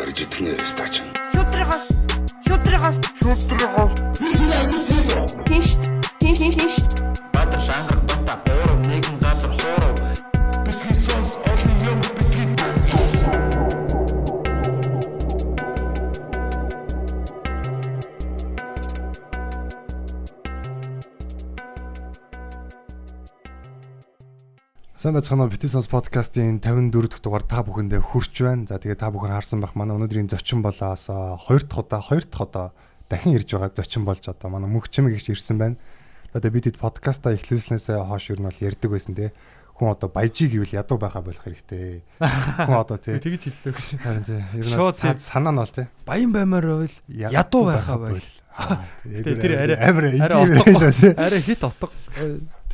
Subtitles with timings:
[0.00, 0.94] Арж итгэнэ стач.
[1.34, 1.84] Шудрагаас
[2.46, 3.92] шудрагаас шудрагаас
[5.46, 5.68] Тинш
[6.20, 7.13] тинш тинш Баатар
[25.04, 28.64] Сайн байцгаана уу Битисонс подкастын 54 дахь дугаар та бүхэндээ хүрч байна.
[28.64, 31.12] За тэгээ та бүхэн харсан бах манай өнөөдрийн зочин болоос
[31.44, 32.72] хоёр дахь удаа хоёр дахь удаа
[33.12, 35.76] дахин ирж байгаа зочин болж одоо манай мөнх чимэг гэж ирсэн байна.
[36.32, 39.36] Тэгээ бид подкаста эхлүүлснээс хойш юу нь бол ярьдаг байсан те.
[39.76, 42.00] Хүн одоо баяжиг гэвэл ядуу байхаа болох хэрэгтэй.
[42.64, 43.20] Хүн одоо те.
[43.20, 43.88] Тэгж хэллээ гэж.
[44.00, 44.40] Харин те.
[44.56, 45.92] Ер нь санаа нь бол те.
[46.08, 48.24] Баян баймаар байвал ядуу байхаа байл.
[49.04, 50.16] Тэр арай- арай
[51.12, 51.92] арай хит утга.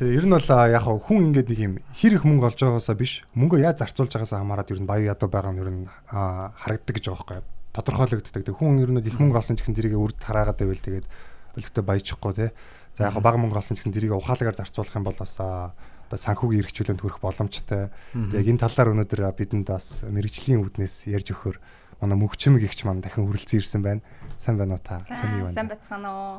[0.01, 3.21] Тэгээ ер нь бол яг хүн ингээд нэг юм хэр их мөнгө олж байгаасаа биш
[3.37, 7.05] мөнгөө яаж зарцуулж байгаасаа хамаарат ер нь баян ядуу байгаа нь ер нь харагддаг гэж
[7.05, 7.45] байгаа байхгүй.
[7.69, 8.41] Тодорхойлогддог.
[8.41, 11.05] Тэгээ хүн ер нь их мөнгө олсон гэсэн тэрийг үрд хараагаад байвал тэгээд
[11.53, 12.49] өлегтэй баяжихгүй те.
[12.97, 16.97] За яг бага мөнгө олсон гэсэн тэрийг ухаалагаар зарцуулах юм бол бас одоо санхүүгийн эрхчлөлөнд
[17.05, 17.93] хүрэх боломжтой.
[18.17, 21.61] Тэгээ энэ талаар өнөөдөр бидэнд бас мэрэгжлийн үүднээс ярьж өгөхөр
[22.01, 24.01] манай мөвчмөг ихч маань дахин хүрэлцэн ирсэн байна.
[24.41, 24.97] Сайн байна уу та?
[25.05, 25.77] Сайн юу Сайн байна?
[25.77, 26.35] бацгаана уу?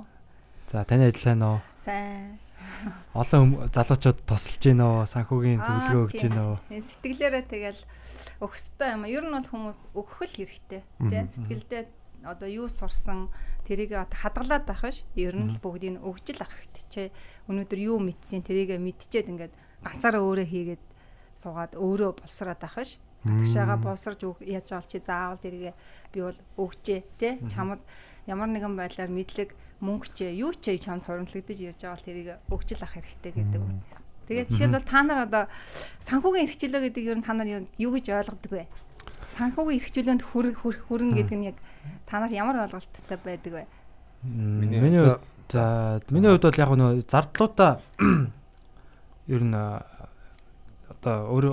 [0.66, 1.62] За таны адил сайн уу?
[1.78, 2.41] Сайн.
[3.14, 5.06] Олон залуучууд тусалж гин үү?
[5.06, 6.56] Санхүүгийн зөвлөгөө өгч гин үү?
[6.72, 7.80] Энэ сэтгэлээрээ тэгэл
[8.40, 9.02] өгөхтэй юм.
[9.04, 9.08] а.
[9.12, 10.82] Ер нь бол хүмүүс өгөх л хэрэгтэй.
[11.10, 11.82] Тэ сэтгэлдээ
[12.22, 13.28] одоо юу сурсан
[13.66, 15.04] тэрийг одоо хадгалаад байх биш.
[15.18, 16.84] Ер нь л бүгдийг өгж л ах хэрэгтэй.
[16.88, 17.02] Чи
[17.50, 20.82] өнөөдөр юу мэдсэн тэрийг мэдчихэд ингээд ганцаараа өөрөө хийгээд
[21.36, 22.98] суугаад өөрөө боловсраад байх биш.
[23.22, 25.74] Гадагшаага боловсрж өг- яаж чи заавал тэрийг
[26.10, 27.78] би бол өгчээ тэ чамд
[28.26, 32.69] ямар нэгэн байдлаар мэдлэг мөнгө ч юу ч чамд хуримтлагдаж ирж байгаа бол тэрийг өгч
[32.78, 33.98] л ах хэрэгтэй гэдэг үгнээс.
[34.30, 35.44] Тэгээд жишээлбэл та нар одоо
[36.06, 38.64] санхүүгийн эрхчлөө гэдэг ер нь та нар юу- гэж ойлгодог вэ?
[39.34, 41.58] Санхүүгийн эрхчлөөнд хүр хүр- хүрнэ гэдэг нь яг
[42.06, 43.64] та нар ямар ойлголттой байдаг вэ?
[44.23, 45.18] Миний хувьд
[45.51, 47.73] за миний хувьд бол яг нөө зардлуудаа
[49.27, 49.56] ер нь
[51.02, 51.45] одоо өөр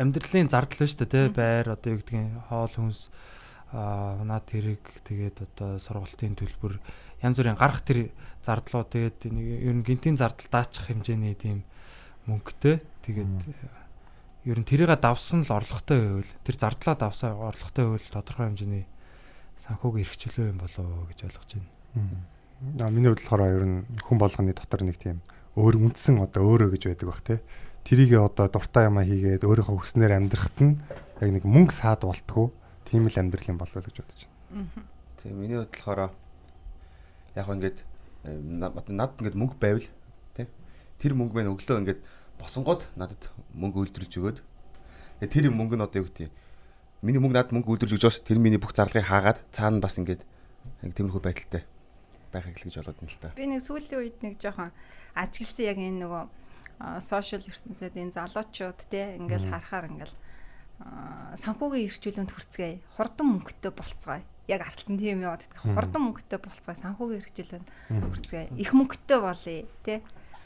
[0.00, 3.12] амьдралын зардал шүү дээ тий байр одоо юу гэдгийг хоол хүнс
[3.74, 6.80] а наад хэрэг тэгээд одоо сургалтын төлбөр
[7.24, 8.12] янз бүрийн гарах тэр
[8.44, 11.64] зардлууд тэгээд нэг ер нь гинтийн зардал даачих хэмжээний тийм
[12.28, 13.32] мөнгөтэй тэгээд
[14.44, 18.84] ер нь тэрийг давсан л орлоготой байвал тэр зардлаа давсан орлоготой байвал тодорхой хэмжээний
[19.64, 21.72] санхүүгийн эрхчлөө юм болоо гэж ойлгож байна.
[22.84, 25.24] Аа миний хувьд болохоор ер нь хүн болгоны дотор нэг тийм
[25.56, 27.40] өөр үндсэн одоо өөрөө гэж байдаг бах те.
[27.88, 30.76] Тэрийг одоо дуртай юмаа хийгээд өөрийнхөө хүснээр амьдрахад нь
[31.24, 32.52] яг нэг мөнгө саад болтгоо
[32.84, 34.84] тийм л амьдрал юм болов уу гэж бодож байна.
[35.24, 36.12] Тийм миний хувьд болохоор
[37.34, 37.78] яг ингээд
[38.24, 39.88] надад ингээд мөнгө байвал
[40.34, 40.46] тий
[40.98, 42.00] тэр мөнгө мань өглөө ингээд
[42.40, 44.38] босонгод надад мөнгө үйлдвэрлэж өгөөд
[45.28, 46.32] тэр мөнгө нь одоо юу гэдэг юм
[47.04, 50.22] миний мөнгө надад мөнгө үйлдвэрлэж өгч бас тэр миний бүх зарлагыг хаагаад цаана бас ингээд
[50.80, 51.62] тиймэрхүү байдалтай
[52.32, 53.36] байхыг л гэж болгоод байна л та.
[53.36, 54.72] Би нэг сүүлийн үед нэг жоохон
[55.14, 56.24] ажигласан яг энэ нөгөө
[57.04, 60.16] сошиал ертөнцид энэ залуучууд те ингээл харахаар ингээл
[61.38, 62.82] санхүүгийн эрхчлөөнд хүрцгээе.
[62.98, 64.24] Хурдан мөнгөтэй болцгоё.
[64.48, 65.60] Яг арталтан тийм яваад байдаг.
[65.64, 66.76] Хурдан мөнгөтэй болцгоё.
[66.76, 68.52] Санхүүгийн эрхчлөөнд хүрцгээе.
[68.60, 70.02] Их мөнгөтэй болъё те.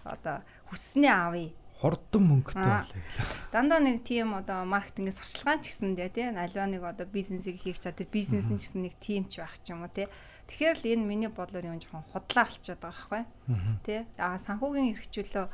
[0.06, 1.50] Одоо хүснээ авъя.
[1.78, 3.52] Хурдан мөнгөтэй байлаа гэлээ.
[3.54, 7.98] Дандаа нэг тийм одоо маркетингийн сурчлагын ч гэсэндээ тий альва нэг одоо бизнесийг хийх чад
[7.98, 10.10] тэр бизнес нь ч гэсэн нэг тим ч байх ч юм уу тий
[10.48, 13.22] Тэгэхээр л энэ миний бодлоор юм жоохон худлаа болчиход байгаа байхгүй
[13.84, 15.46] тий аа санхүүгийн эрхчлөө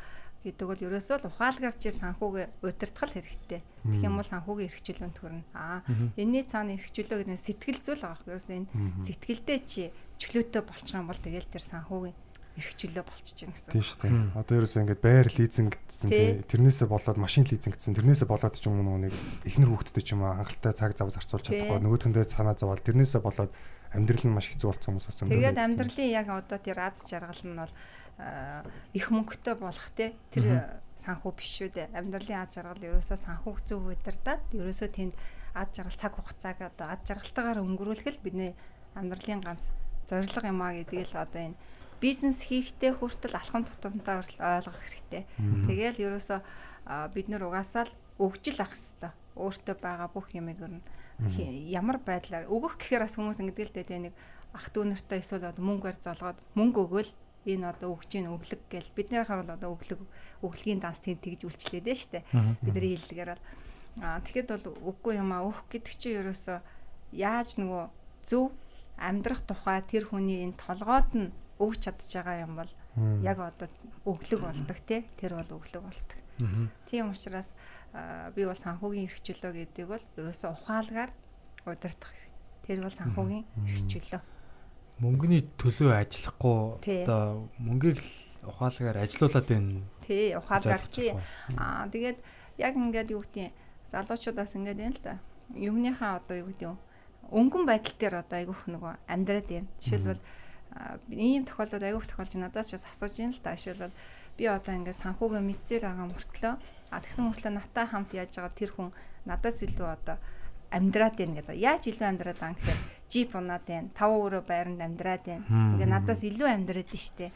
[0.44, 3.60] гэдэг бол ерөөсөө л ухаалгаар чи санхүүгээ удирдах хэрэгтэй.
[3.64, 5.44] Тэгэх юм бол санхүүгийн эрхчлөөнд төрнө.
[5.56, 5.80] Аа
[6.20, 8.68] энэний цаана эрхчлөө гэдэг нь сэтгэл зүйл байгаа байхгүй ерөөсөө энэ
[9.08, 9.82] сэтгэлдээ чи
[10.20, 12.16] чөлөөтэй болчих юм бол тэгэл тэр санхүүгийн
[12.54, 13.72] эрхчлөө болчихж байна гэсэн.
[13.74, 14.14] Тийм шүү дээ.
[14.38, 16.22] Одоо ерөөсөө ингээд байр лизинг гэсэн Тий.
[16.38, 16.46] тий.
[16.54, 17.98] Тэрнээсээ болоод машин лизинг гэсэн.
[17.98, 21.50] Тэрнээсээ болоод ч юм уу нэг ихнэр хүүхдэд ч юм аа хангалттай цаг зав зарцуулж
[21.50, 21.82] чадахгүй.
[21.82, 23.50] Нөгөөдхөндөө санаа зовоод тэрнээсээ болоод
[23.90, 25.30] амьдрал нь маш хэцүү болсон хүмүүс юм.
[25.34, 27.74] Тэгээд амьдралын яг одоо тэр аз жаргал нь бол
[28.94, 31.94] их мөнгөтэй болох те тэр санхүү биш шүү дээ.
[31.98, 35.14] Амьдралын аз жаргал ерөөсөө санхүү зөв удирдаад ерөөсөө тэнд
[35.58, 38.54] аз жаргал цаг хугацааг одоо аз жаргалтайгаар өнгөрүүлэх л бидний
[38.94, 39.70] амьдралын ганц
[40.06, 41.58] зорилго юм а гэдгийг л одоо энэ
[41.98, 45.26] бизнес хийхдээ хүртэл алхам тутамдаа ойлгох хэрэгтэй.
[45.66, 46.40] Тэгээл ерөөсөө
[47.14, 50.84] бид нар угаасаа л өгжил ах хэвээр өөртөө байгаа бүх юмыг ер нь
[51.70, 54.14] ямар байдлаар өгөх гэхээр бас хүмүүс ингэдэг л дээ нэг
[54.54, 57.10] ах дүү нартай эсвэл мөнгөөр золгоод мөнгө өгөөл
[57.46, 60.00] энэ одоо өгч ийн өглөг гэл бид нэр харвал одоо өглөг
[60.44, 62.24] өглөгийн данс тэнд тэгж үйлчлээд дээ штэ.
[62.64, 63.44] Бидний хэллэгээр бол.
[64.02, 66.58] Аа тэгэхэд бол үггүй юм а өгөх гэдэг чинь ерөөсөө
[67.14, 67.84] яаж нөгөө
[68.26, 68.50] зөв
[68.98, 71.28] амьдрах тухай тэр хүний энэ толгойд нь
[71.62, 72.70] өгч чадж байгаа юм бол
[73.22, 73.68] яг одоо
[74.06, 76.18] өглөг болдог те тэр бол өглөг болдог.
[76.90, 77.50] Тийм учраас
[77.94, 81.10] аа, би бол санхүүгийн эрхчлөө гэдэг бол ерөөсөө ухаалгаар
[81.66, 82.14] удирдах.
[82.66, 84.22] Тэр бол санхүүгийн эрх чөлөө.
[85.02, 88.10] Мөнгөний төлөө ажиллахгүй одоо мөнгийг л
[88.46, 89.82] ухаалгаар ажилуулад байна.
[90.06, 91.10] Тий, ухаалгаар тий.
[91.58, 92.18] Аа тэгээд
[92.62, 93.50] яг ингээд юу гэдэг
[93.90, 95.14] залуучуудаас ингээд байна л да.
[95.54, 96.70] Юмныхаа одоо юу гэдэг
[97.32, 99.68] өнгөн байдал дээр одоо айгүйх нөгөө амьдраад байна.
[99.80, 100.22] Жишээлбэл
[101.10, 103.58] ийм тохиолдолд айгүйх тохиолж надаас ч бас асууж байна л да.
[103.58, 103.98] Жишээлбэл
[104.38, 106.54] би одоо ингээд санхүүгээ мэдсээр байгаа мөртлөө
[106.90, 108.90] а тэгсэн мөртлөө натаа хамт яаж байгаа тэр хүн
[109.26, 110.16] надаас илүү одоо
[110.74, 111.54] амьдраад байна гэдэг.
[111.54, 113.88] Яаж илүү амьдраад байгаа гэхээр джип унаад байна.
[113.92, 115.44] 5 өрөө байранд амьдраад байна.
[115.48, 117.28] Ингээ надаас илүү амьдраад нь штэ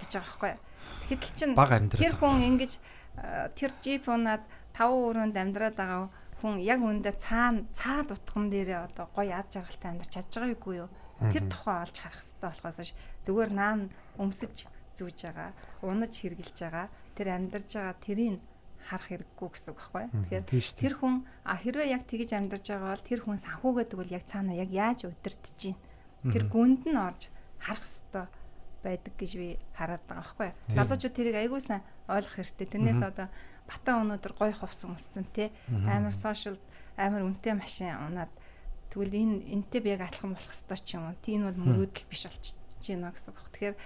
[0.00, 0.54] гэж байгаа байхгүй.
[1.10, 2.72] Тэгэхэд чин Бага амьдраад тэр хүн ингэж
[3.58, 4.44] тэр джип унаад
[4.74, 6.08] 5 өрөөнд амьдраад байгаа
[6.40, 10.74] хүн яг үүндээ цаана цаад утган дээрээ одоо гоё аз жаргалтай амьдарч чадж байгаа юугүй
[10.80, 10.88] юу?
[11.20, 12.90] Тэр тухай олж харах хэрэгтэй болохоос ш
[13.28, 13.80] зүгээр наан
[14.16, 14.64] өмсөж
[14.96, 15.52] зүүж байгаа,
[15.84, 18.40] унаж хэрглэж байгаа, тэр амьдарж байгаа тэрийг
[18.90, 20.04] харах хэрэггүй гэсэн үг байхгүй.
[20.26, 21.14] Тэгэхээр тэр хүн
[21.46, 25.06] а хэрвээ яг тэгэж амьдарч байгаа бол тэр хүн санхүүгээ тэгвэл яг цаана яг яаж
[25.06, 25.78] удирдах чинь
[26.26, 27.30] тэр гүнд нь орж
[27.62, 28.26] харах хэрэгтэй
[28.82, 30.50] байдаг гэж би хараад байгаа байхгүй.
[30.74, 32.66] Залуучууд тэрийг аягүй сайн ойлгох хэрэгтэй.
[32.66, 33.28] Тэрнээс одоо
[33.68, 36.58] батан өнөөдөр гой хувцас өмссөн те амар сошиал
[36.96, 38.32] амар үнэтэй машин унаад
[38.90, 41.20] тэгвэл энэ энтэй би яг адилхан болох хэрэгтэй ч юм уу.
[41.22, 42.56] Тийм бол мөрөөдөл биш болчихж
[42.88, 43.48] байна гэсэн үг.
[43.54, 43.76] Тэгэхээр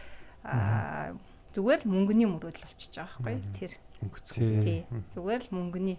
[1.53, 3.53] зүгээр л мөнгөний мөрөөдөл болчихж байгаа байхгүй.
[3.59, 3.73] Тэр
[4.65, 4.85] тий.
[5.15, 5.99] зүгээр л мөнгөний.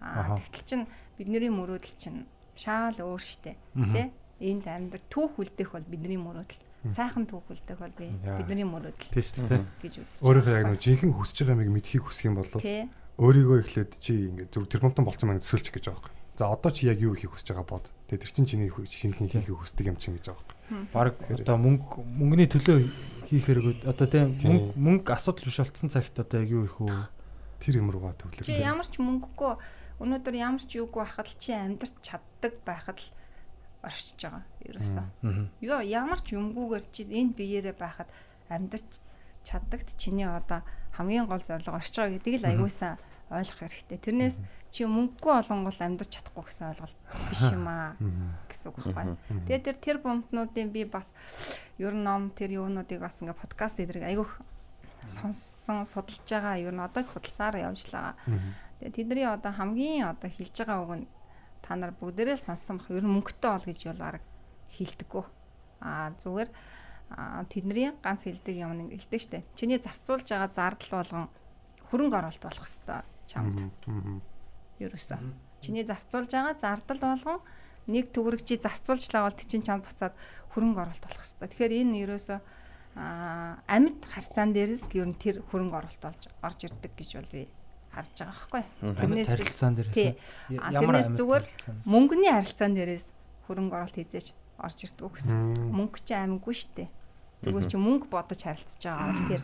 [0.00, 0.80] Аа тэгтэл чин
[1.18, 2.26] бидний мөрөөдөл чин
[2.56, 3.56] шаал өөр штэ.
[3.74, 4.10] Тий?
[4.40, 6.60] Энд амьдар түүх үлдэх бол бидний мөрөөдөл.
[6.92, 9.64] Сайхан түүх үлдэх бол би бидний мөрөөдөл Тийм шүү дээ.
[9.82, 12.52] гэж үзэж Өөрийнхөө яг нэг жинхэнэ хүсэж байгаа юмыг мэдхийг хүсэх юм бол
[13.16, 16.16] өөрийгөө эхлээд чи ингээд зүр тэрмонтон болцсон маань төсөөлчих гэж байгаа юм.
[16.36, 17.88] За одоо чи яг юу хийх хүсэж байгаа бод.
[18.12, 20.84] Тэгээ тэр чин чиний шинхэн хийхийг хүсдэг юм чинь гэж байгаа юм.
[20.92, 22.76] Бараг одоо мөнгө мөнгөний төлөө
[23.24, 24.52] хийх хэрэгүүд одоо тийм Тийм.
[24.52, 26.92] мөнгө мөнгө асуудал биш болцсон цагт одоо яг юу их үү?
[27.60, 28.44] Тэр юм руугаа төвлөр.
[28.46, 29.52] чи ямар ч мөнгөгүй
[30.02, 33.08] өнөөдөр ямар ч юугүй байхад чи амьдрч чаддаг байхад л
[33.86, 35.04] оршиж байгаа ерөөсөө.
[35.62, 38.08] Юу ямар ч юмгүйгээр чи энд биеэрээ байхад
[38.50, 39.00] амьдарч
[39.46, 40.60] чаддагт чиний одоо
[40.98, 42.98] хамгийн гол зорилго оршиж байгаа гэдгийг л аягуулсан
[43.30, 43.98] ойлгох хэрэгтэй.
[43.98, 44.36] Тэрнээс
[44.70, 46.98] чи мөнгөгүй олонгол амьдарч чадахгүй гэсэн ойлголт
[47.30, 47.94] биш юм аа
[48.46, 49.16] гэсэн үг байхгүй.
[49.50, 51.10] Тэгээд тэр тэр бомтнуудын би бас
[51.78, 54.38] ер нь ном тэр юунуудыг бас ингээ подкаст эдрэг айгүйх
[55.08, 58.14] сонссон судалж байгаа ер нь одоо судалсаар явж л байгаа.
[58.78, 61.06] Тэгээд тэдний одоо хамгийн одоо хэлж байгаа үг нь
[61.62, 62.90] та нар бүгдээрээ сонссон бах.
[62.90, 64.26] Ер нь мөнгөтэй бол гэж бол арга
[64.70, 65.24] хилдэггүй.
[65.80, 66.50] Аа зүгээр
[67.50, 69.46] тэдний ганц хилдэг юм нэг хэлдэг штэ.
[69.54, 71.26] Чиний зарцуулж байгаа зардал болгон
[71.90, 73.58] хөрөнгө оруулалт болох хэвээр чамд
[74.82, 75.18] ерөөсөө.
[75.62, 77.40] Чиний зарцуулж байгаа зардал болгон
[77.86, 80.14] нэг төгрөг чи зарцуулжлаа бол тий чин чамд буцаад
[80.54, 81.50] хөрөнгө оруулалт болох хэвээр.
[81.54, 82.38] Тэгэхээр энэ ерөөсөө
[82.96, 87.42] амьд харьцаан дээрээс л ер нь тэр хөрөнгө оруулалт болж орж ирдэг гэж бол би
[87.92, 88.64] харж байгаа байхгүй.
[89.04, 90.16] Амьд харилцаан дээрээс
[90.56, 91.44] А ямар тэрнээс амьд зүгээр
[91.84, 93.06] мөнгөний харилцаан дээрээс
[93.44, 95.36] хөрөнгө оруулалт хийжээч орж ирдэг гэсэн.
[95.76, 96.88] Мөнгө чи амгүй штэ.
[97.44, 99.42] Зүгээр чи мөнгө бодож харилцаж байгаа бол тэр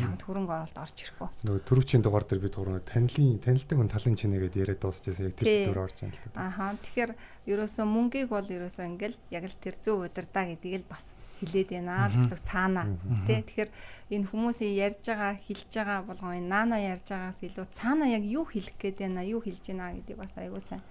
[0.00, 1.28] чамд хөрөнгө оруулалт орж ирэхгүй.
[1.44, 5.68] Нөгөө төрөвчийн дугаар дээр би дугаар танилын танилдаг хүн талын чинээгээд яриад дуусчихсан яг тэр
[5.68, 6.40] зүйл орж байна л да.
[6.40, 6.72] Ааха.
[6.80, 7.12] Тэгэхээр
[7.52, 12.08] ерөөсөө мөнгийг бол ерөөсөө ингээл яг л тэр зөв удирдаа гэдгийг л бас хилээд байна
[12.08, 12.82] л гэсэн цаана.
[13.26, 13.70] Тэ тэгэхээр
[14.14, 18.44] энэ хүмүүсийн ярьж байгаа, хэлж байгаа болгоо энэ наана ярьж байгаас илүү цаана яг юу
[18.46, 20.82] хэлэх гээд байна, юу хэлж байна гэдгийг бас аягүй сайн.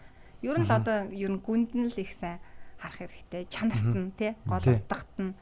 [0.44, 2.44] Ер нь л одоо ер нь гүнд нь л их сайн
[2.76, 3.48] харах хэрэгтэй.
[3.48, 4.76] Чанарт нь тэ гол Тий.
[4.76, 5.34] утгат нь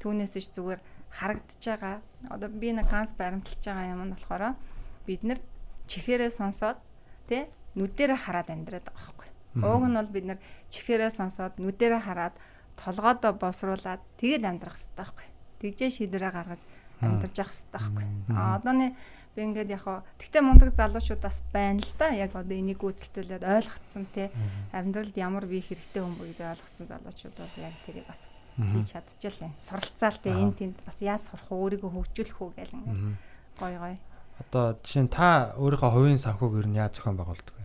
[0.00, 0.80] түүнээс ш зүгээр
[1.12, 1.96] харагдаж байгаа.
[2.32, 4.56] Одоо би нэг ганц баримталж байгаа юм нь болохоор
[5.04, 5.40] бид нар
[5.86, 6.80] чихээрээ сонсоод
[7.28, 9.28] тэ нүдэрээ хараад амьдраад байгаа байхгүй.
[9.60, 10.38] Ууг нь бол бид нар
[10.72, 12.34] чихээрээ сонсоод нүдэрээ хараад
[12.76, 15.26] толгоодоо босруулаад тэгээд амьдрах хэрэгтэй байхгүй.
[15.60, 16.62] Тэгжээ шийдвэрээ гаргаж
[17.00, 18.06] амьдарч явах хэрэгтэй байхгүй.
[18.36, 18.86] А одооны
[19.36, 22.08] би ингээд яг хаа тэгтээ мундаг залуучуудаас байна л да.
[22.16, 24.32] Яг одоо энийг гүйцэлтүүлээд ойлгоцсон те
[24.72, 28.20] амьдралд ямар би хэрэгтэй хүн бэ гэдэг ойлгоцсон залуучууд бол яг тэрийг бас
[28.56, 29.60] хийж чадчихжээ л байна.
[29.60, 33.00] Суралцаал те энэ тэнд бас яаж сурах уу өөрийгөө хөгжүүлэх үү гэл ингээд
[33.60, 33.96] гой гой.
[34.40, 37.64] Одоо жишээ нь та өөрийнхөө хувийн санхүүг ер нь яаж зохион байгуулдаг вэ?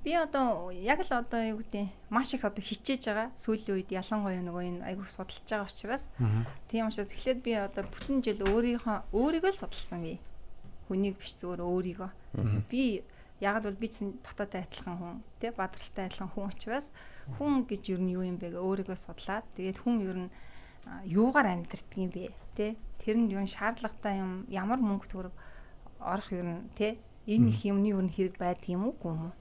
[0.00, 3.28] Би одоо яг л одоо юу гэдэг маш их одоо хичээж байгаа.
[3.36, 6.08] Сүүлийн үед ялангуяа нөгөө энэ айгуур судалж байгаа учраас
[6.72, 10.16] тийм учраас эхлээд би одоо бүтэн жил өөрийнхөө өөрийгөө л судалсан би.
[10.88, 12.10] Хүнийг биш зүгээр өөрийгөө.
[12.72, 13.04] Би
[13.44, 16.88] яг л бол би чинь бататай адилхан хүн, тий бадралтай адилхан хүн учраас
[17.36, 18.56] хүн гэж ер нь юу юм бэ?
[18.56, 20.30] Гэ өөрийгөө судлаад тэгээд хүн ер нь
[21.12, 22.32] юугаар амьдрдаг юм бэ?
[22.56, 25.36] Тий тэр нь юу шаардлагатай юм ямар мөнгө төгрөг
[26.00, 26.96] орох ер нь тий
[27.28, 29.32] энэ их юмны ер нь хэрэг байдаг юм уу гүм үү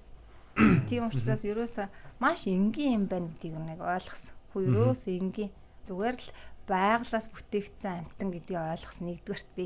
[0.90, 1.88] Тийм учраас ерөөсөө
[2.20, 4.34] маш энгийн юм байна гэдгийг нэг ойлгосон.
[4.54, 5.52] Хөө ерөөсөө энгийн.
[5.88, 6.30] Зүгээр л
[6.70, 9.66] байглаас бүтээгдсэн амтан гэдгийг ойлгосон нэгдүгээрт би.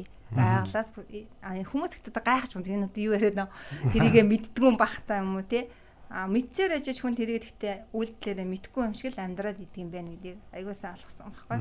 [1.43, 2.69] А, хүмүүс ихтэй гайхаж байна.
[2.73, 3.49] Энэ одоо юу яриад нөө
[3.93, 5.69] тэрийгэ мэддгүн бахтаа юм уу те?
[6.13, 10.13] А мэдсээр ажиж хүн тэрийг гэхдээ үйлдэлээрээ мэдгүй юм шиг л амьдраад идэг юм байна
[10.13, 11.59] гэдгийг аягуулсан алгасан байхгүй.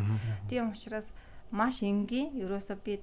[0.49, 1.09] Тийм учраас
[1.49, 3.01] маш энгийн ерөөсөө би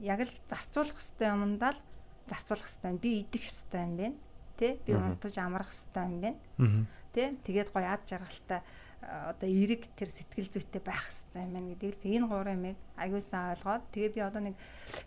[0.00, 1.80] яг л зарцуулах хэвээр юмдаа л
[2.28, 4.16] зарцуулах хэвээр би идэх хэвээр юм байна.
[4.60, 6.86] Тэ би унтаж амрах хэвээр юм байна.
[7.16, 8.60] Тэ тэгээд гоё ад жаргалтай
[9.00, 13.56] одоо эрэг тэр сэтгэл зүйтэй байх хэрэгтэй юм байна гэдгийг би энэ гурван юмыг аягуулсан
[13.56, 14.56] ойлгоод тэгээ би одоо нэг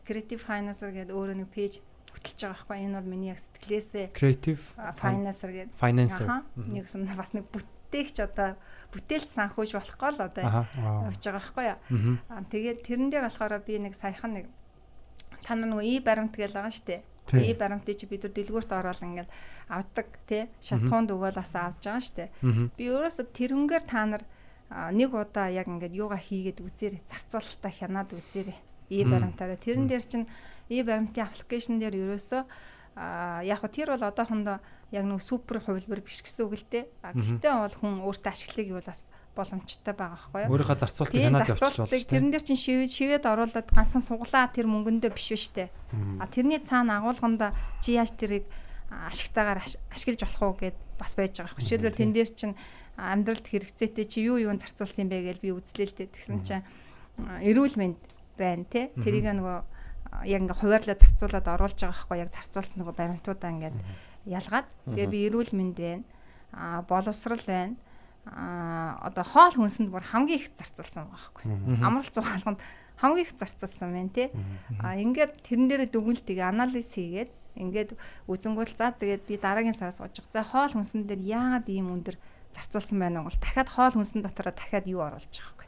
[0.02, 1.74] creative financer гэдэг өөрөө нэг пэйж
[2.10, 4.62] хөтлөж байгаа байхгүй энэ бол миний яг сэтгэлээсээ Creative
[4.98, 6.26] financer гэдэг Financer.
[6.58, 8.50] нэг юм бас нэг бүтээгч одоо
[8.94, 10.44] бүтээлч санхүүж болохгүй л одоо
[11.10, 11.66] явж байгаа байхгүй.
[12.34, 14.46] Аа тэгээд тэрэн дээр болохоор би нэг саяхан нэг
[15.46, 17.02] та нар нөгөө и баримт гэж байгаа шүү дээ.
[17.32, 19.30] И баримтыг чи бид нар дэлгүүрт ороод ингээд
[19.72, 22.30] авдаг тий шатхуунд өгөөл бас авч байгаа.
[22.44, 22.76] Мгм.
[22.76, 24.24] Би өөрөөсөө тэрнгээр та нар
[24.92, 27.02] нэг удаа яг ингээд юугаа хийгээд үзээрэй.
[27.08, 28.58] Зарцуулалтаа хянаад үзээрэй.
[28.92, 30.28] И баримтаараа тэрэн дээр чин
[30.68, 32.42] и баримтын аппликейшн дээр ерөөсөө
[33.48, 34.58] яг хөө тэр бол одоохондоо
[34.92, 36.86] яг нэг супер хувилбар биш гэсэн үг л дээ.
[37.02, 40.52] Гэхдээ бол хүн өөртөө ашиглахыг юу бас боломжтой байгаа байхгүй юу?
[40.54, 44.68] Өөрийнхөө зарцуулалтыг Тийм хянаад явчих болно тэрэн дээр чинь шивэд шивэд оруулаад ганцхан суглаа тэр
[44.70, 45.70] мөнгөндөө биш биш үү?
[46.22, 48.46] А тэрний цаана агуулганда чи яаж тэрийг
[48.94, 51.58] ашигтайгаар аш- ашиглаж болох уу гэд бас байж байгаа.
[51.58, 51.62] юм.
[51.66, 52.56] Жишээлбэл тэн дээр чинь
[52.98, 56.14] амьдралд хэрэгцээтэй чи юу юунд зарцуулсан бэ гэж би үзлээ л дээ.
[56.14, 56.64] Тэгсэн чинь
[57.42, 57.98] эрүүл мэнд
[58.38, 58.94] байна те.
[59.02, 59.58] Тэрийг нөгөө
[60.30, 63.78] яг ингээ хуваарлаа зарцуулаад оруулж байгаа байхгүй яг зарцуулсан нөгөө баримтуудаа ингээд
[64.30, 66.06] ялгаад тэгээ би эрүүл мэнд байна.
[66.54, 67.74] А боловсрал байна.
[68.26, 71.44] А одоо хоол хүнсэнд бүр хамгийн их зарцуулсан байгаа байхгүй.
[71.84, 72.60] Амралт зугаалганд
[72.96, 74.28] хамгийн их зарцуулсан байна тий.
[74.80, 77.90] А ингээд тэрэн дээрээ дүгнэлт тэгээ анализ хийгээд ингээд
[78.32, 80.32] үзэнгүүл за тэгээд би дараагийн сараас сууж байгаа.
[80.40, 82.16] За хоол хүнсэн дээр яагаад ийм өндөр
[82.56, 83.36] зарцуулсан байна вэ?
[83.44, 85.68] Дахиад хоол хүнсэн дотороо дахиад юу оруулж байгаа байхгүй.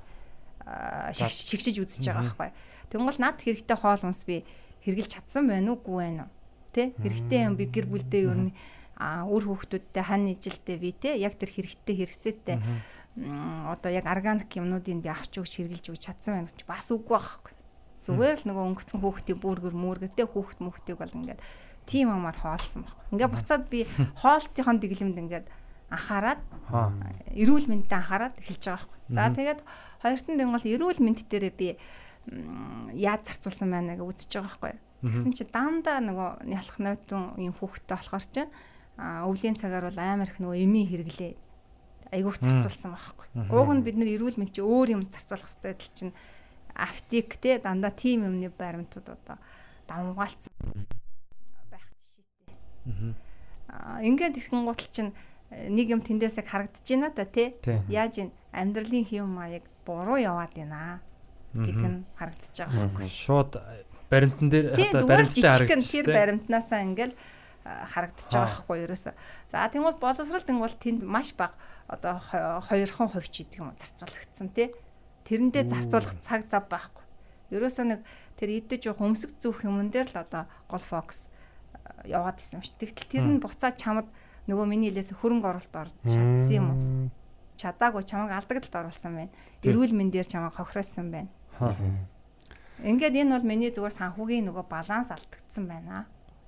[0.65, 2.49] А шигш- шигшиж үзэж байгаа байхгүй.
[2.89, 4.47] Тэнгуул над хэрэгтэй хоол хүнс би
[4.87, 6.33] хэрглэж чадсан байна уугүй байна уу?
[6.71, 8.53] Тэ хэрэгтэй юм би гэр бүлдээ ер нь
[8.95, 12.57] а үр хүүхдүүдтэй хань ижилтэй би те яг тэр хэрэгтэй хэрэгцээтэй
[13.15, 17.53] одоо яг органик юмнуудыг би авч өгч хэрглэж өгч чадсан байна гэж бас үгүй байхгүй.
[18.05, 21.41] Зүгээр л нөгөө өнгөцөн хүүхдийн бүргэр мөргөтэй хүүхд мөхтийг бол ингээд
[21.87, 23.05] тийм амаар хоолсон байхгүй.
[23.15, 23.79] Ингээд буцаад би
[24.21, 25.47] хоолтынхон дэглэмд ингээд
[25.89, 26.91] анхаарад Аа.
[27.33, 29.15] эрүүл мэндэд анхаарад эхэлж байгаа байхгүй.
[29.15, 29.61] За тэгээд
[30.01, 31.67] хоёрт нь бол эрүүл мэнд дээрээ би
[32.97, 34.73] яаж зарцуулсан байна гэж үзэж байгаа байхгүй.
[35.05, 38.49] Тэгсэн чи дандаа нөгөө нялх нойтон юм хүүхдтэй болохоор чинь
[38.97, 41.33] өвлийн цагаар бол амар их нөгөө эми хэрэглээ.
[42.15, 43.27] Айгуух зарцуулсан байхгүй.
[43.51, 46.13] Ууг нь бид нар эрүүл мэнд чи өөр юм зарцуулах хэрэгтэй тал чинь
[46.75, 49.37] аптек те дандаа тим юмны баримтууд одоо
[49.87, 50.53] давмгаалцсан
[51.71, 52.55] байх жишээтэй.
[53.67, 55.11] Аа ингээд ихэнх гутал чинь
[55.51, 57.51] э, нэг юм тэндээс яг харагдаж байна да тий.
[57.91, 61.03] Яаж ин амьдралын хэв маяг буруу яваад байна
[61.51, 63.07] гэдэг нь харагдаж байгаа байхгүй.
[63.11, 63.51] Шууд
[64.11, 67.15] баримтан дээр одоо баримттай харагдчих тэр баримтнаасаа ингээл
[67.65, 69.11] а, харагдаж байгаа байхгүй ерөөсө.
[69.49, 71.57] За тэгвэл боловсрал тэнгуул тэнд маш бага
[71.89, 74.69] одоо хо- хоёрхан хувь ч гэдэг юм уу зарцуулагдсан тий.
[75.25, 77.03] Тэрэндээ зарцуулах цаг зав байхгүй.
[77.49, 78.01] Ерөөсө нэг
[78.37, 81.25] тэр идэж явах өмсөг зүүх юмн дээр л одоо гол фокус
[81.73, 82.77] а, яваад исэн юм шиг.
[82.77, 84.05] Тэгтэл тэр нь буцаад чамд
[84.45, 86.77] нөгөө миний хэлээс хөрөнгө оруулалт орж чадсан юм уу?
[87.57, 89.33] Чадаагүй чамайг алдагдлалд оруулсан байна.
[89.65, 91.31] Эрүүл мэндээр чамайг хохиросон байна.
[92.83, 96.05] Ингээд энэ бол миний зүгээр санхүүгийн нөгөө баланс алдагдсан байна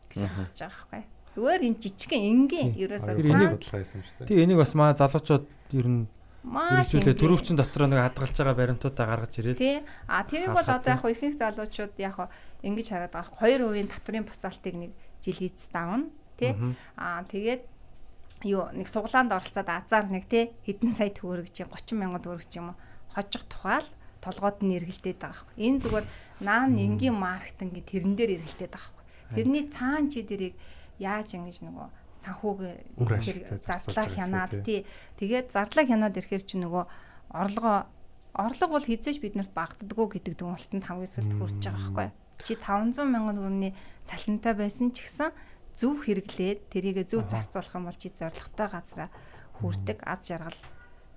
[0.09, 1.03] гэж хэлж байгаа байхгүй.
[1.37, 3.13] Зүгээр энэ жижигхэн энгийн ерөөсөө
[4.17, 4.27] дээ.
[4.27, 5.45] Тий энийг бас маа залуучууд
[5.77, 6.09] ер нь
[6.47, 7.21] ерөнхийдөө энгийн.
[7.21, 9.61] төрөвчин дотор нэг хадгалж байгаа баримтуудаа гаргаж ирээл.
[9.61, 9.77] Тий.
[10.09, 12.15] А тэрийг бол одоо яг ихэнх залуучууд яг
[12.63, 13.37] ингэж хараад байгаа.
[13.37, 16.09] 2% татврын буцаалтыг нэг жилийц давна.
[16.39, 16.57] Тий.
[16.97, 17.61] Аа тэгээд
[18.45, 22.61] юу нэг суглаанд оролцоод азар нэг тий хэдэн сая төгрөг чинь 30 мянган төгрөг ч
[22.61, 22.77] юм уу
[23.13, 23.87] хожих тухайл
[24.21, 25.57] толгойд нь эргэлдээд байгаа байхгүй.
[25.57, 26.05] Энэ зүгээр
[26.45, 28.97] наан энгийн маркетинг тэрэн дээр эргэлдээд байгаа.
[29.36, 30.55] Тэрний цаана чи дэрийг
[31.00, 34.86] яаж ингэж нөгөө санхүүгээ Үр тэр байгаа хянаад тий.
[35.22, 36.84] Тэгээд зарлаа хянаад ирэхээр чи нөгөө
[37.34, 37.86] орлогоо
[38.34, 42.10] орлого бол хизээж биднэрт багтдаггүй гэдэг дүгнэлтэнд хамгийн сүүлд хүрч байгаа байхгүй.
[42.46, 45.34] Чи 500 мянган төгрөгийн цалинтай байсан ч гэсэн
[45.77, 49.10] зөв хэрэглээд тэрийгэ зөв зарцуулах юм бол чи зоригтой газараа
[49.57, 49.98] хүрдэг.
[50.05, 50.57] Аз жаргал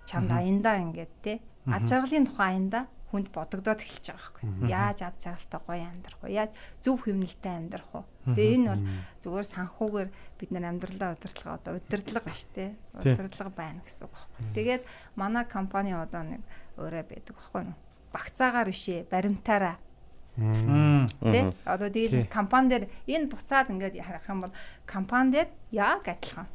[0.08, 1.32] чамд аяндаа ингээд те
[1.68, 4.70] аз жаргалын тухай аяндаа хүнд бодогдоод эхэлж байгаа байхгүй.
[4.70, 6.30] Яаж аз жаргалтай гоё амьдрах вэ?
[6.30, 8.02] Яаж зөв хөвнөлтэй амьдрах вэ?
[8.30, 8.84] Тэгээ энэ бол
[9.18, 12.70] зүгээр санхүүгээр бид нар амьдралаа удирдлага одоо удирдлага ба штэ.
[13.02, 13.14] Тий.
[13.18, 14.42] Удирдлага байна гэсэн үг байхгүй.
[14.54, 14.82] Тэгээд
[15.18, 16.42] манай компани одоо нэг
[16.78, 17.78] өөрөө байдаг байхгүй юу?
[18.14, 19.76] Багцаагаар бишээ, баримтаараа
[20.38, 21.44] тий.
[21.66, 24.54] Одоо тэгээд компани дээр энэ буцаад ингээд харах юм бол
[24.86, 26.48] компани дээр яг адилхан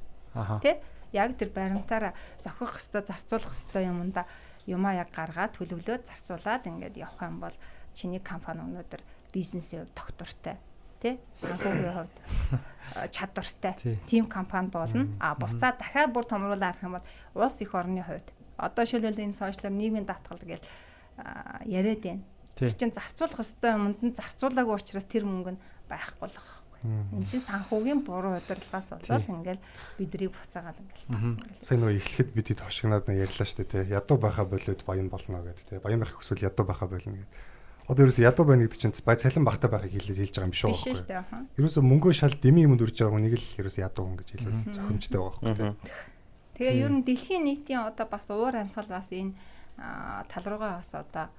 [0.63, 0.79] тий.
[1.11, 4.25] Яг тэр баримтаараа зохих хөстө зарцуулах хөстө юмда
[4.65, 7.55] юмаа яг гаргаад төлөвлөөд зарцуулаад ингээд явах юм бол
[7.93, 9.01] чиний компани өнөөдөр
[9.33, 10.57] бизнесийн хувьд тогтвортой
[11.01, 12.15] тий санхүүгийн хувьд
[12.95, 13.97] а, чадвартай Тий.
[14.07, 15.07] тим компани болно.
[15.19, 17.05] А буцаа дахиад бүр томруулаад арах юм бол
[17.45, 20.61] улс их орны хувьд одоо шилбэл энэ сошиалар нийгмийн даатгал гэж
[21.65, 22.23] яриад байна.
[22.55, 26.39] Тэр чинь зарцуулах ёстой юмд нь зарцуулаагүй учраас тэр мөнгө нь байхгүй л.
[26.85, 29.63] Энд чинь санхүүгийн буруу удирдлагаас болоод ингээл
[29.97, 31.41] бидрийг буцаагаад ингээл.
[31.65, 33.93] Сайн нөгөө эхлэхэд бид хэд хошигнаад нэг ярьлаа шүү дээ тий.
[33.95, 35.79] Ядуу байхаа болоод баян болно гэдэг тий.
[35.81, 37.53] Баян байх хүсвэл ядуу байхаа болно гэдэг.
[37.85, 40.63] Одоо ерөөсө ядуу байна гэдэг чинь бай цалин багтаа байхыг хэлээд хэлж байгаа юм биш
[40.65, 40.73] үү?
[40.73, 41.23] Биш шүү дээ.
[41.61, 45.19] Ерөөсө мөнгөө шал дэмий юмд үрж байгаа хүнийг л ерөөсө ядуу хүн гэж хэлээд зохимжтой
[45.21, 46.15] байгаа байхгүй тий.
[46.57, 49.37] Тэгээ ер нь дэлхийн нийтийн одоо бас уур амьсгал бас энэ
[49.77, 51.29] тал руугаа бас одоо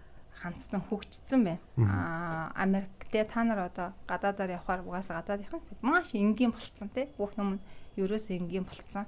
[0.46, 1.60] хандсан хөгжсөн байна.
[1.76, 7.34] Аа Америк те та нар одоо гадаадаар явхаар угаасаа гадаадынхан маш энгийн болцсон те бүх
[7.36, 7.60] юм нь
[7.98, 9.06] ерөөсөө энгийн болцсон.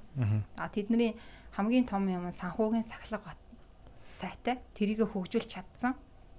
[0.59, 1.15] А тэдний
[1.55, 3.39] хамгийн том юм нь санхүүгийн сахлага бат
[4.11, 5.95] сайтай тэрийг хөгжүүлж чадсан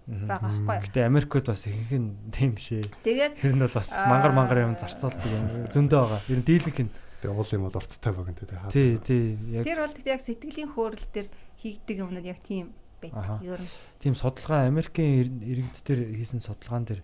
[0.07, 0.79] байгаа байхгүй.
[0.91, 2.83] Гэтэ Америкт бас ихэнх нь тийм шээ.
[3.05, 6.21] Тэгээд Тэр нь бол бас мангар мангар юм зарцуулдаг юм зөндөө байгаа.
[6.29, 8.49] Ер нь дийлэнх нь Тэгээ уул юм бол урттай байгаа нэ тий.
[8.73, 9.25] тий тий
[9.61, 11.27] яг тэр бол яг сэтгэлийн хөөрөл төр
[11.61, 12.73] хийгдэг юмнууд яг тийм.
[13.01, 13.41] Байдаг.
[13.43, 17.03] Ер нь тийм судалгаа Америкийн иргэд төр хийсэн судалгаан дээр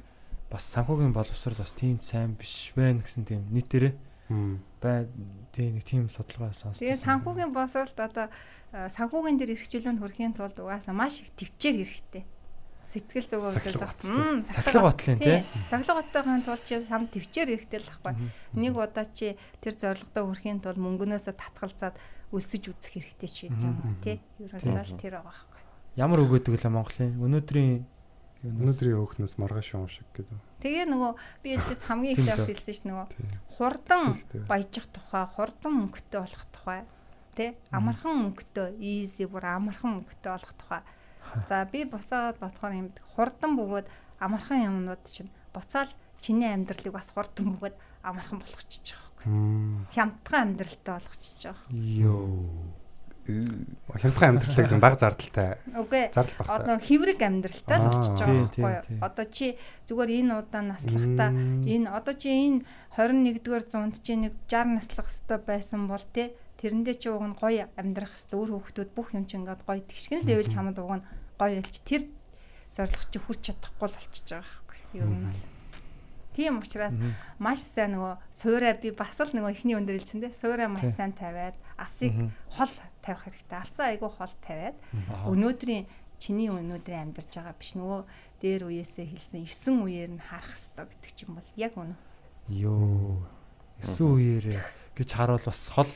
[0.53, 3.95] бас санхүүгийн боловсрол бас тийм сайн биш байна гэсэн тийм нийтээрээ
[4.83, 5.07] бай
[5.55, 6.83] тий нэг тийм судалгаа сонссон.
[6.83, 8.27] Тэгээ санхүүгийн боловсролд одоо
[8.75, 12.25] санхүүгийн дээр эрхчлөөнд хүрэхийн тулд угаасаа маш их төвчээр хэрэгтэй.
[12.87, 15.43] Сэтгэл зүгөө Сахилга бат, Мм, сахилга ботлын тий.
[15.67, 18.15] Сахилга боттойхын тулд чи сам төвчээр хэрэгтэй л байхгүй.
[18.63, 21.99] Нэг удаа чи тэр зорилгодоо хүрэхийн тулд мөнгөнөөсөө татгалзаад
[22.31, 24.23] өлсөж үзэх хэрэгтэй ч юм уу тий.
[24.39, 25.56] Ерөөсөө л тэр байгаа.
[25.97, 27.89] Ямар үг гэдэг лээ Монголын өнөөдрийн
[28.45, 30.37] Өнөөдрийн өөхнөөс маргааш юм шиг гэдэг.
[30.61, 31.13] Тэгээ нөгөө
[31.43, 32.45] би ээлжээс хамгийн их л.
[32.45, 33.09] хэлсэн шүү дээ нөгөө
[33.57, 34.05] хурдан
[34.47, 36.81] баяжих тухай, хурдан мөнгөтэй болох тухай,
[37.33, 40.83] тэ амархан мөнгөтэй, easy бүр амархан мөнгөтэй болох тухай.
[41.49, 43.87] За би буцаад бодохоор юм хурдан бөгөөд
[44.21, 49.27] амархан юмнууд чинь буцаал чиний амьдралыг бас хурдан бөгөөд амархан байгаа байхгүй.
[49.97, 51.67] Хямдхан амьдралтай болгочихж байгаа.
[51.73, 52.76] ёо
[53.27, 56.15] Хямдхан амьдралыг баг зардалтай Үгүй ээ.
[56.15, 56.57] зардал багтай.
[56.63, 59.03] Одоо хэврэг амьдралтай л Тийм, байгаа байхгүй юу?
[59.03, 59.47] Одоо чи
[59.91, 62.59] зүгээр энэ удаа наслахтаа энэ одоо чи энэ
[62.95, 67.67] 21-р зуунд чи нэг 60 наслах хэвээр байсан бол те тэрэндээ чи уг нь гоё
[67.75, 71.05] амьдрах хэвээр өөр хүүхдүүд бүх юм чи ингээд гоё тэгшгэн л эвэл чамд уг нь
[71.37, 72.07] гоё ялч тэр
[72.73, 75.05] зорилго чи хүрч чадахгүй л болчихж байгаа байхгүй юу?
[75.05, 75.41] Ер нь бол.
[76.37, 76.93] Тийм учраас
[77.41, 80.93] маш сайн нөгөө суурай би бас л нөгөө ихний өндөр хэлсэн те суурай маш Тий.
[80.93, 82.13] сайн тавиад асыг
[82.53, 82.73] хол
[83.07, 83.59] тавих хэрэгтэй.
[83.63, 84.77] Алсаа айгүй хол тавиад
[85.31, 85.87] өнөөдрийн
[86.19, 88.03] чиний өнөөдрийн амьдарч байгаа биш нөгөө
[88.43, 91.95] дээр үеэсээ хэлсэн 9 үеэр нь харах хэрэгтэй гэдэг ч юм бол яг үнэ.
[92.51, 93.23] ёо
[93.85, 94.47] эсүү үеэр
[94.97, 95.93] гэж харуул бас хол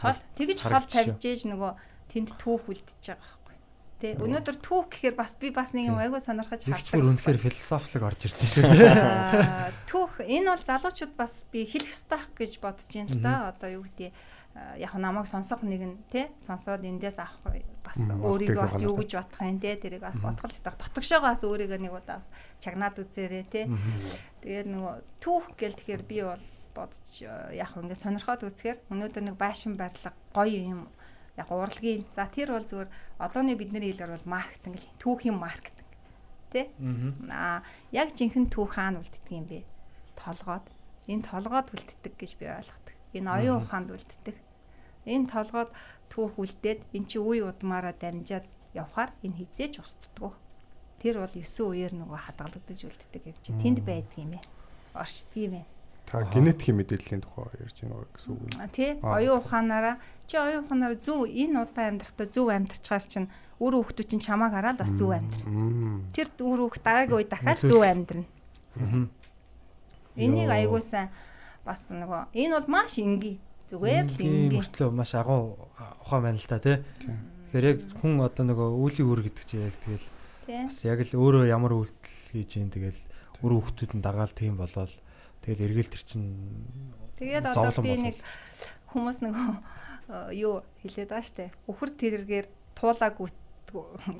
[0.00, 1.72] Хол тэгж хол тавьж ээж нөгөө
[2.08, 3.56] тэнд түүх үлдчихэж байгаа байхгүй.
[4.00, 8.00] Тэ өнөөдөр түүх гэхээр бас би бас нэг юм айгүй сонирхож Ягч бүр үнэхээр философик
[8.00, 8.64] орж ирж шүү.
[8.88, 13.52] Аа, түүх энэ бол залуучууд бас би хэлэх ёстой гэж бодож байна л да.
[13.52, 14.16] Одоо юу гэдэг
[14.76, 19.40] яг намайг сонсох нэг нь тий сонсоод эндээс авах бас өөрийгөө бас юу гэж бодох
[19.40, 20.76] юм тий тэрийг бас бодгол ёстой.
[20.76, 22.28] Дотгошоогоо бас өөрийгөө нэг удаа бас
[22.60, 23.64] чагнаад үзээрэй тий.
[24.44, 26.44] Тэгээд нөгөө түүх гэл тэгэхээр би бол
[26.74, 30.82] бодож э, яг ингээд сонирхоод үзэхээр өнөөдөр нэг байшин барилга гоё юм.
[31.34, 32.04] Яг урлагийн.
[32.14, 35.88] За тэр бол зүгээр одооны бидний хэлээр бол маркетинг л түүхийн маркетинг
[36.50, 36.70] тий
[37.30, 39.64] аа яг жинхэнэ түүх хаана үлддэг юм бэ?
[40.18, 40.66] Толгоод
[41.08, 42.94] энэ толгоод үлддэг гэж би ойлгодог.
[43.14, 44.36] Энэ оюун ухаанд үлддэг
[45.06, 45.70] энэ толгоод
[46.10, 50.34] түүх үлдээд эн чи үе удмаараа дамжаад явхаар энэ хизээч устддаг
[51.00, 53.50] тэр бол 9 үеэр нөгөө хадгалагдаж үлддэг юм чи.
[53.56, 54.44] Тэнд байдаг юм ээ.
[54.92, 55.66] Орчдөг юм ээ.
[56.04, 58.42] Та генетикийн мэдээллийн тухай ярьж байна гэсэн үг.
[58.60, 58.98] А, тий.
[59.00, 59.96] Оюун ухаанаараа.
[60.28, 63.32] Чи оюун ухаанаараа зөв энэ удаа амьдрахтаа зөв амьдрчгаар чинь
[63.62, 66.04] үр хүүхдүүд чинь чамааг хараад бас зөв амьдрна.
[66.12, 68.28] Тэр үр хүүхд дараагийн үед дахиад зөв амьдрна.
[70.20, 70.50] Энийг
[70.84, 71.08] сайн
[71.64, 73.38] бас нөгөө энэ бол маш энгийн.
[73.70, 74.52] Зүгээр л энгийн.
[74.58, 75.70] мөртлөө маш агуу
[76.02, 76.82] ухаан байна л та тий.
[77.54, 80.06] Тэгэхээр яг хүн одоо нөгөө үүлийн үр гэдэг чинь яг тэгэл
[80.66, 82.98] бас яг л өөрөө ямар үйлдэл хийж ийн тэгэл
[83.46, 84.90] үр хүүхдүүд нь дагаал тийм болоод
[85.46, 86.26] тэгэл эргэл тэр чинь
[87.20, 88.16] Тэгээд одоо би нэг
[88.90, 89.48] хүмүүс нөгөө
[90.34, 91.54] юу хэлээд байгаа штэ.
[91.68, 93.36] Үхэр тэргээр туулаа гүйт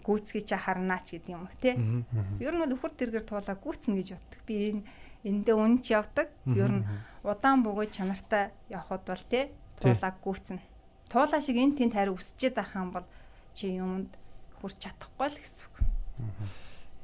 [0.04, 1.74] гүйцгий чи харнаач гэдэг юм уу тий.
[1.74, 2.38] мгм.
[2.38, 4.40] Ер нь бол үхэр тэргээр туулаа гүйцнэ гэж боддог.
[4.46, 4.82] Би энэ
[5.24, 6.28] эндээ үнч явдаг.
[6.48, 6.84] Ер нь
[7.24, 10.60] удаан бөгөөд чанартай явхад бол тий туулаа гүйцнэ.
[11.12, 13.06] Туулаа шиг энэ тэнд хариу өсчээд байх юм бол
[13.52, 14.12] чи юмд
[14.60, 15.76] хүрч чадахгүй л гэсэн үг.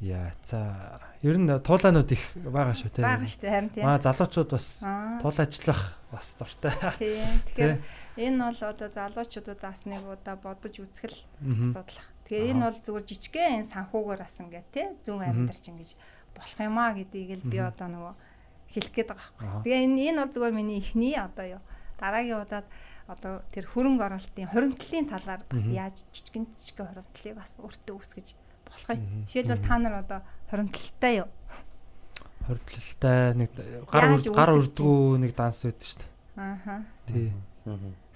[0.01, 3.05] Яа за ер нь туулаанууд их байгаа шүү тий.
[3.05, 3.81] Бага штэ харин тий.
[3.81, 5.21] Маа залуучууд бас Аа.
[5.25, 6.73] туул ажиллах бас дуртай.
[7.01, 7.17] Тий.
[7.57, 7.81] Тэгэхээр
[8.21, 11.21] энэ бол одоо залуучуудад бас нэг удаа бодож үзэх л
[11.65, 12.05] асуудал.
[12.29, 15.91] Тэгээ энэ бол зүгээр жижигхэн санхүүгээр бас ингээд тий зөв амьдарч ингэж
[16.39, 18.15] болох юм аа гэдгийг л би одоо нөгөө
[18.73, 19.63] хэлэх гээд байгаа байхгүй.
[19.65, 21.63] Тэгээ энэ энэ бол зүгээр миний ихний одоо юу
[21.97, 22.67] дараагийн удаад
[23.07, 28.29] одоо тэр хөрөнгө оруулалтын хоримтлын талаар бас яаж жижигэн жижигэн хоримтлыг бас өөртөө үүсгэж
[28.67, 29.25] болох юм.
[29.31, 30.21] Жишээлбэл та нар одоо
[30.51, 31.31] хоримтлалтай юу?
[32.47, 33.51] хордлолтой нэг
[33.91, 36.11] гар гар үрдгүү нэг данс байдаг шүү дээ.
[36.39, 36.77] Ааха.
[37.11, 37.29] Тий.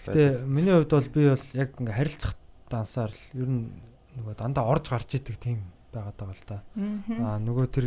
[0.06, 2.34] Гэтэ миний хувьд бол би бол яг ингээ харилцах
[2.70, 3.62] дансаар л ер нь
[4.22, 5.58] нөгөө дандаа орж гарч идэг тийм
[5.92, 6.58] байгаад байгаа л да.
[7.20, 7.86] Аа нөгөө тэр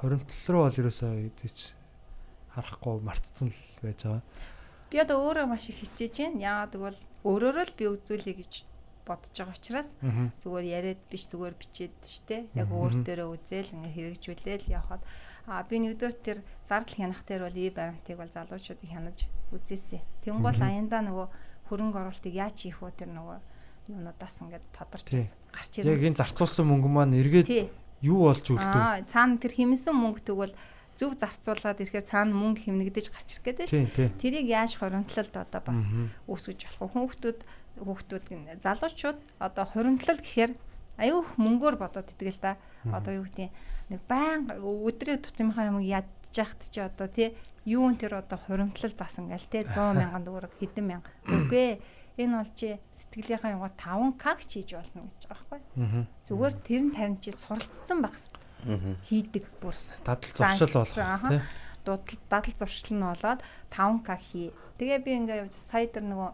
[0.00, 1.58] хоримтлал руу бол ерөөсөө эзэж
[2.54, 4.22] харахгүй мартцсан л байж байгаа.
[4.90, 6.42] Би одоо өөрөө маш их хичээж байна.
[6.42, 8.52] Яагаад гэвэл өөрөөрөө л би үзүүлэе гэж
[9.04, 10.30] бодож байгаа учраас Аа.
[10.40, 12.36] зүгээр яриад биш зүгээр бичээд штэ.
[12.54, 15.02] Яг өөр дээрээ үзэл ингээ хэрэгжүүлээл явхад
[15.44, 20.00] а би нэгдүгээр тэр зардал хянах дээр бол и баримтыг бол залуучуудыг хянаж үзээсэй.
[20.24, 20.64] Тэнгуул Мгм.
[20.64, 21.26] аяндаа нөгөө
[21.68, 23.38] хөрөнгө оруулалтыг яаж хийх вэ тэр нөгөө
[23.88, 25.20] юунуудаас ингээд тодорч Тий.
[25.20, 25.38] ирсэн.
[25.52, 27.48] гарч Яг энэ зарцуулсан мөнгө маань эргээд
[28.04, 28.64] юу болж үлдв?
[28.64, 30.54] Аа цаана тэр хэмнсэн мөнгө тэгвэл
[30.94, 33.88] зөв зарцуулаад ирэхээр цаана мөнгө хэмнэгдэж гарч ирэх гэдэг шүү.
[33.92, 34.08] Тий.
[34.16, 35.82] Тэрийг яаж хоримтлалд одоо бас
[36.30, 36.94] үүсгэж болох вэ?
[36.94, 37.38] Хүүхдүүд
[37.82, 38.24] хүүхдүүд
[38.62, 40.52] залуучууд одоо хоримтлал гэхээр
[41.02, 42.54] аюу их мөнгөөр бодоод идэг л да.
[42.86, 43.50] Одоо юу гэдэг
[43.90, 47.34] нэг байн өдрийн тутмынхаа юм ядчих чи одоо тий
[47.66, 51.10] юун тэр одоо хоримтлал бас ингээл тий 100 мянган төгрөг хэдэн мянга.
[51.26, 51.80] Үгүй ээ.
[52.14, 56.06] Энэ бол чи сэтгэлийнхаа юмгаар 5к хийж болно гэж байгаа байхгүй.
[56.30, 59.02] Зүгээр тэр нь тарин чи суралцсан байх хэрэгтэй.
[59.10, 59.74] Хийдэг бүр
[60.06, 61.28] Дадал зуршил болох Аха.
[61.28, 61.40] тий.
[61.84, 63.40] дуудал дадал зуршил нь болоод
[63.74, 64.48] 5к хий.
[64.78, 66.30] Тэгээ би ингээ сая тэр нөгөө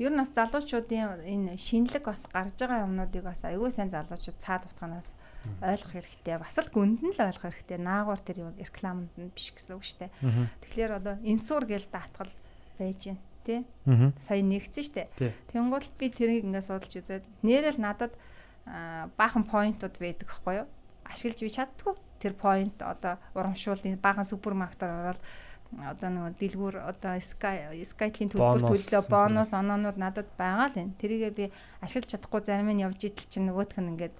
[0.00, 4.64] ер нь бас залуучуудын энэ шинэлэг бас гарч байгаа юмнуудыг бас аюул сайн залуучууд цаад
[4.72, 5.12] утганаас
[5.60, 6.40] ойлгох хэрэгтэй.
[6.40, 7.76] Бас л гүнд нь л ойлгох хэрэгтэй.
[7.76, 10.12] Наагур тэр юм рекламанд нь биш гэсэн үг шүү дээ.
[10.64, 12.32] Тэгэхээр одоо инсуур гэл даатгал
[12.80, 13.60] байж гин тий.
[14.20, 15.32] Сая нэгцэн дээ.
[15.50, 18.14] Тэнгуул би тэрийг ингээ судалж үзээд нэрэл надад
[18.66, 20.68] аа, баахан поинтууд байдаг хгүй юу?
[21.08, 21.94] Ашиглаж би чаддгүй.
[22.20, 25.22] Тэр поинт одоо урамшуулын баахан супермаркетаар ороод
[25.70, 30.98] одоо нөгөө дэлгүүр одоо Sky Skyline төлбөр энэ бонус оноонууд надад байгаа л энэ.
[30.98, 31.44] Тэрийгээ би
[31.78, 34.16] ашиглаж чадахгүй зарим нь явж идэл чинь нөгөөх нь ингээд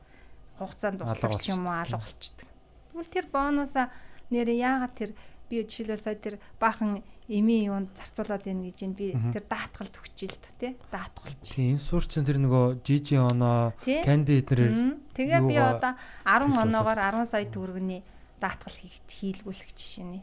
[0.63, 1.03] хугацаанд
[1.43, 2.47] ч юм уу алга болчдөг.
[2.95, 3.91] Тэгвэл тэр бонусаа
[4.31, 5.11] нэрээ яагаад тэр
[5.51, 10.35] би жишээлбэл сая тэр баахан эми юунд зарцуулаад байна гэж энэ би тэр даатгалд өгчил
[10.35, 11.39] та тий даатгалч.
[11.47, 14.95] Тий, энэ суурь чинь тэр нөгөө жижи оноо, канди эднэр Мм.
[15.15, 15.95] Тэгээ би одоо
[16.27, 18.03] 10 төлж оноогоор 10 сая төгрөгийн
[18.43, 20.21] даатгал хийлгүүлэх жишээ нэ.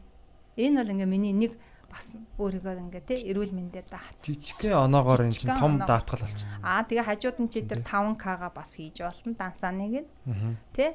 [0.59, 1.55] Энэ бол ингээ миний нэг
[1.87, 4.17] бас өөрийгөө ингээ тий эрүүл мэндээр даат.
[4.27, 6.59] жижигхэн оноогоор эн чинь том даатгал болчихно.
[6.59, 10.09] Аа тэгээ хажууд нь чи тэр 5к-га бас хийж болно дансааныг нь
[10.75, 10.91] тий.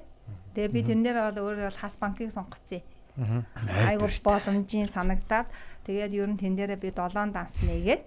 [0.53, 2.85] Тэгээ би тэрнээр бол өөрөө бол хас банкыг сонгоцсон.
[3.16, 3.44] Аа.
[3.92, 5.48] Айгу боломжийн санагдаад
[5.87, 8.03] тэгээд ер нь тэн дээрээ би 7 данс нээгээд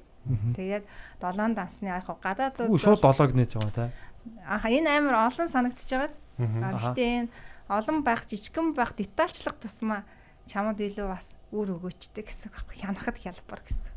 [0.55, 0.83] тэгээд
[1.21, 3.85] 7 дансны яг хаа гадаад Үу шууд долоог нээж байгаа та.
[4.45, 6.15] Аха энэ амар олон санагдчихж байгааз.
[6.39, 6.93] Аха.
[6.95, 7.29] Гэхдээ энэ
[7.69, 10.01] олон байх жижигэн байх детальчлах тусмаа
[10.49, 13.93] чамд илүү бас үр өгөөчтэй гэсэн байхгүй хянахад хялбар гэсэн.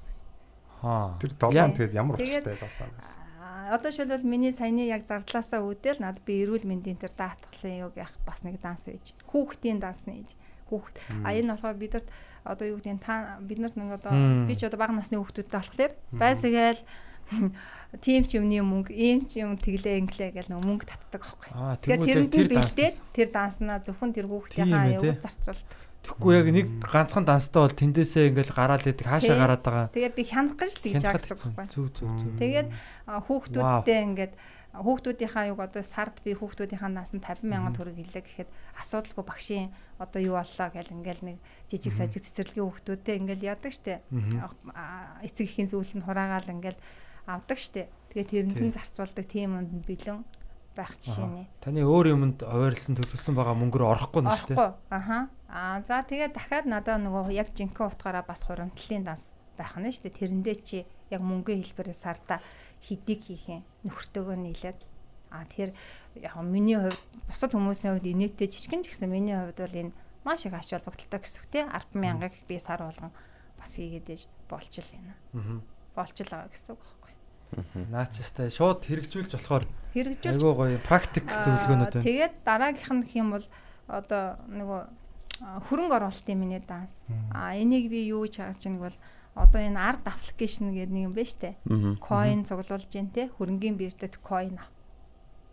[0.85, 1.17] Аа.
[1.21, 1.69] Тэр Яа.
[1.69, 3.17] 7 тэгээд ямар учиртай 7 гэсэн.
[3.41, 7.95] Аа одоо шилбэл миний саяны яг зардлаасаа үүдэл над би эрүүл мэндийн тэр даатгалын юг
[8.01, 9.13] яах бас нэг данс байж.
[9.29, 10.33] Хүүхдийн данс нээж.
[10.73, 10.97] Хүүхд.
[11.25, 12.09] А энэ болохоор бидэрт
[12.49, 14.13] одоо юу гэдэг нь та биднэрт нэг одоо
[14.49, 16.83] би ч одоо бага насны хүүхдүүдтэй болохоор байсагээл
[18.05, 21.49] тийм ч юмны мөнгө, ийм ч юм тэглээ инглээ гэл нэг мөнгө татдаг аахгүй.
[21.85, 25.13] Тэрэнд тэр нь бэлдээд тэр данснаа зөвхөн тэр хүүхдийнхаа тий.
[25.21, 25.79] зарцуулдаг.
[26.09, 29.93] Тэгэхгүй яг нэг ганцхан данстай бол тэндээсээ ингээл гараал идэг хаашаа гараад байгаа.
[29.93, 31.67] Тэгээд би хянах гэж л тэгж байгаа гэсэн үг байхгүй.
[31.69, 32.33] Зүг зүг зүг.
[32.41, 32.69] Тэгээд
[33.29, 34.33] хүүхдүүдтэй ингээд
[34.77, 40.21] хүүхдүүдийнхаа юг одоо сард би хүүхдүүдийнхаа наасан 50 мянган төгрөг хэлээ гэхэд асуудалгүй багшийн одоо
[40.21, 41.37] юу боллоо гэл ингээл нэг
[41.73, 44.05] жижиг сажиг цэцэрлэгийн хүүхдүүдтэй ингээл яадаг штэ.
[45.25, 46.81] Эцэг ихийн зүйл нь хураагаал ингээл
[47.25, 47.89] авдаг штэ.
[48.13, 50.21] Тэгээд тэрэнд нь зарцуулдаг тийм үнд бэлэн
[50.77, 51.45] байх жишээ нэ.
[51.65, 54.37] Таны өөр юмд хуваарлсан төлөвлөсөн байгаа мөнгөөр орохгүй нь дээ.
[54.37, 54.71] Орохгүй.
[54.93, 55.19] Аха.
[55.49, 60.13] Аа за тэгээд дахиад надад нөгөө яг жинхэнэ утгаараа бас хуримтлалын данс байх нь дээ.
[60.13, 62.39] Тэрэндээ чи яг мөнгөний хэлбэрээр сарда
[62.83, 63.63] хидийг хийх юм.
[63.85, 64.81] Нөхөртөөгөө нийлээд
[65.31, 65.73] аа тэр
[66.17, 69.93] яг миний хувьд бусад хүмүүсийн хувьд инээдтэй жижигэн ч гэсэн миний хувьд бол энэ
[70.25, 73.13] маш их ач холбогдолтой гэсэн үг тий 10 мянгаг би сар болгон
[73.57, 75.15] бас хийгээд ээж болчл байна.
[75.35, 75.61] Аа.
[75.97, 77.15] Болчл байгаа гэсэн үг байхгүй.
[77.93, 79.65] Наачстай шууд хэрэгжүүлж болохоор
[79.97, 82.07] Хэрэгжүүлж айгуу гоё практик зөвлөгөөнүүд Аа, байна.
[82.09, 83.47] Тэгээд дараагийнх нь гэх юм бол
[83.89, 84.81] одоо нөгөө
[85.45, 87.01] а, хөрөнгө оруулалтын миний данс.
[87.33, 88.97] А энийг би юу гэж харж байгааг бол
[89.39, 91.55] одоо энэ арт аппликейшн гэдэг нэг юм байна штэ.
[92.03, 94.67] Coin цуглуулж дээ те хөрөнгийн биердэт coin ав.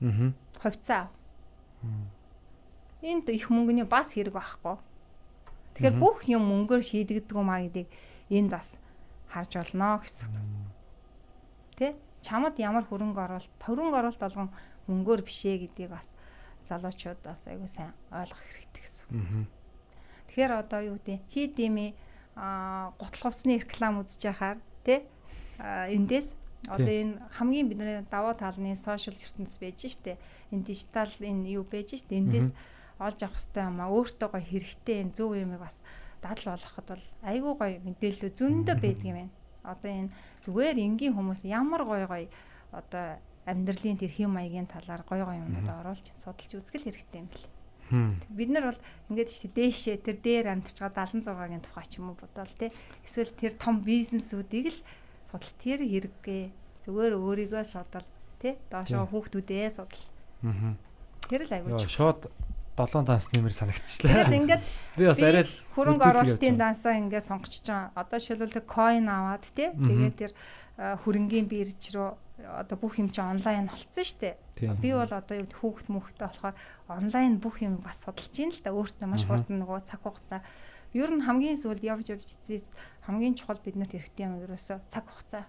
[0.02, 0.34] Аа.
[0.58, 1.06] Ховцоо.
[3.06, 4.82] Энд их мөнгөний бас хэрэг байхгүй.
[5.78, 7.90] Тэгэхээр бүх юм мөнгөөр шийдэгддэг юм а гэдгийг
[8.34, 8.82] энд бас
[9.30, 10.32] харж болно гэсэн.
[11.78, 11.94] Тэ?
[12.26, 14.50] Чамд ямар хөрөнгө оруулалт, хөрөнгө оруулалт болгон
[14.90, 16.10] мөнгөөр бишээ гэдгийг бас
[16.66, 19.06] залуучууд бас айгүй сайн ойлгох хэрэгтэй гэсэн.
[19.14, 19.46] Аа.
[20.32, 21.94] Тэгэхээр одоо юу гэдэг хий дими
[22.36, 25.08] аа гутал хувцсны реклам үзэж яхаар тий
[25.60, 26.36] эндээс
[26.68, 30.18] одоо энэ хамгийн бидний даваа талны сошиал ертөнц байж штэ.
[30.52, 32.20] Энэ дижитал энэ юу байж штэ.
[32.20, 32.52] Эндээс
[33.00, 35.80] олж авах хэрэгтэй юм а өөртөө гоё хэрэгтэй энэ зөв юмыг бас
[36.22, 39.34] дадал болгоход бол айгүй гоё мэдээлэл зөндөө байдаг юм байна.
[39.64, 42.28] Одоо энэ зүгээр энгийн хүмүүс ямар гоё гоё
[42.72, 47.46] одоо амьдралын тэр хэм маягийн талаар гоё гоё юмнууд оруулж судалж үзгэл хэрэгтэй юм бэл
[47.90, 48.82] Бид нар бол
[49.14, 52.74] ингээд чи дээшээ тэр дээр амьдарч байгаа 76-гийн тухай ч юм уу бодоол те.
[53.06, 54.80] Эсвэл тэр том бизнесүүдийг л
[55.30, 56.44] судал тэр хэрэггээ
[56.86, 58.08] зүгээр өөрийгөө судал
[58.42, 58.58] те.
[58.74, 60.04] Доошоо хүүхдүүдээ судал.
[60.46, 60.74] Аа.
[61.30, 61.86] Тэр л аягүй.
[61.86, 62.30] Шууд
[62.76, 64.28] долоон данс нэмэр санагдчихлаа.
[64.28, 64.64] Тэгээд ингээд
[64.98, 67.94] би бас арай л хөрөнгө оруулалтын дансаа ингээд сонгочихж байгаа.
[67.96, 69.72] Одоо шилбэл coin аваад те.
[69.72, 70.32] Тэгээд тэр
[70.76, 72.10] хөрөнгийн бирж рүү
[72.46, 74.36] одоо бүх юм чи онлайн болцсон шүү дээ.
[74.80, 76.56] Би бол одоо юу хүүхд мөхтэй болохоор
[76.88, 80.42] онлайн бүх юм бас судалж ийн л да өөртөө маш хурдан нөгөө цаг хугацаа.
[80.96, 82.72] Ер нь хамгийн сүүлд явж явж зээс
[83.04, 85.44] хамгийн чухал биднэрт хэрэгтэй юм ерөөсөө цаг хугацаа.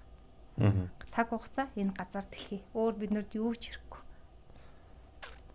[1.12, 2.64] Цаг хугацаа энэ газар дэлхий.
[2.74, 4.02] Өөр биднэрт юу ч хэрэггүй.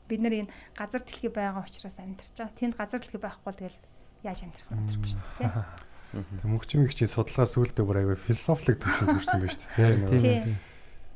[0.07, 2.55] Бид нар энэ газар дэлхий байгаа учраас амьдарч байгаа.
[2.55, 3.79] Тэнд газар дэлхий байхгүй бол тэгэл
[4.23, 5.89] яаж амьдрах вэ гэдэггүй шүү дээ.
[6.11, 10.43] Тэг мөгчмийг чи судалгаа сүултээ бүр аягүй философик төвшөнд хүрсэн байна шүү дээ.
[10.51, 10.70] Тийм.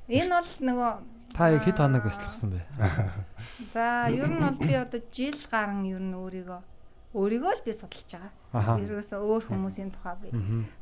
[0.05, 0.91] Энэ бол нөгөө
[1.33, 2.61] та яг хэд хоног бяцлахсан бэ?
[3.73, 6.61] За, ер нь бол би одоо жил гарan ер нь өөрийгөө
[7.15, 8.11] өөрийгөө л би судалж
[8.51, 8.75] байгаа.
[8.75, 10.29] Ерөөсөө өөр хүмүүсийн тухай би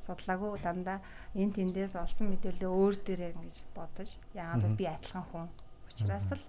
[0.01, 0.99] судлаагүй дандаа
[1.37, 5.47] энэ тэндээс олсон мэдээлэл өөр дээрээ ингэж бодож яагаад би адилхан хүн
[5.93, 6.43] учраас л.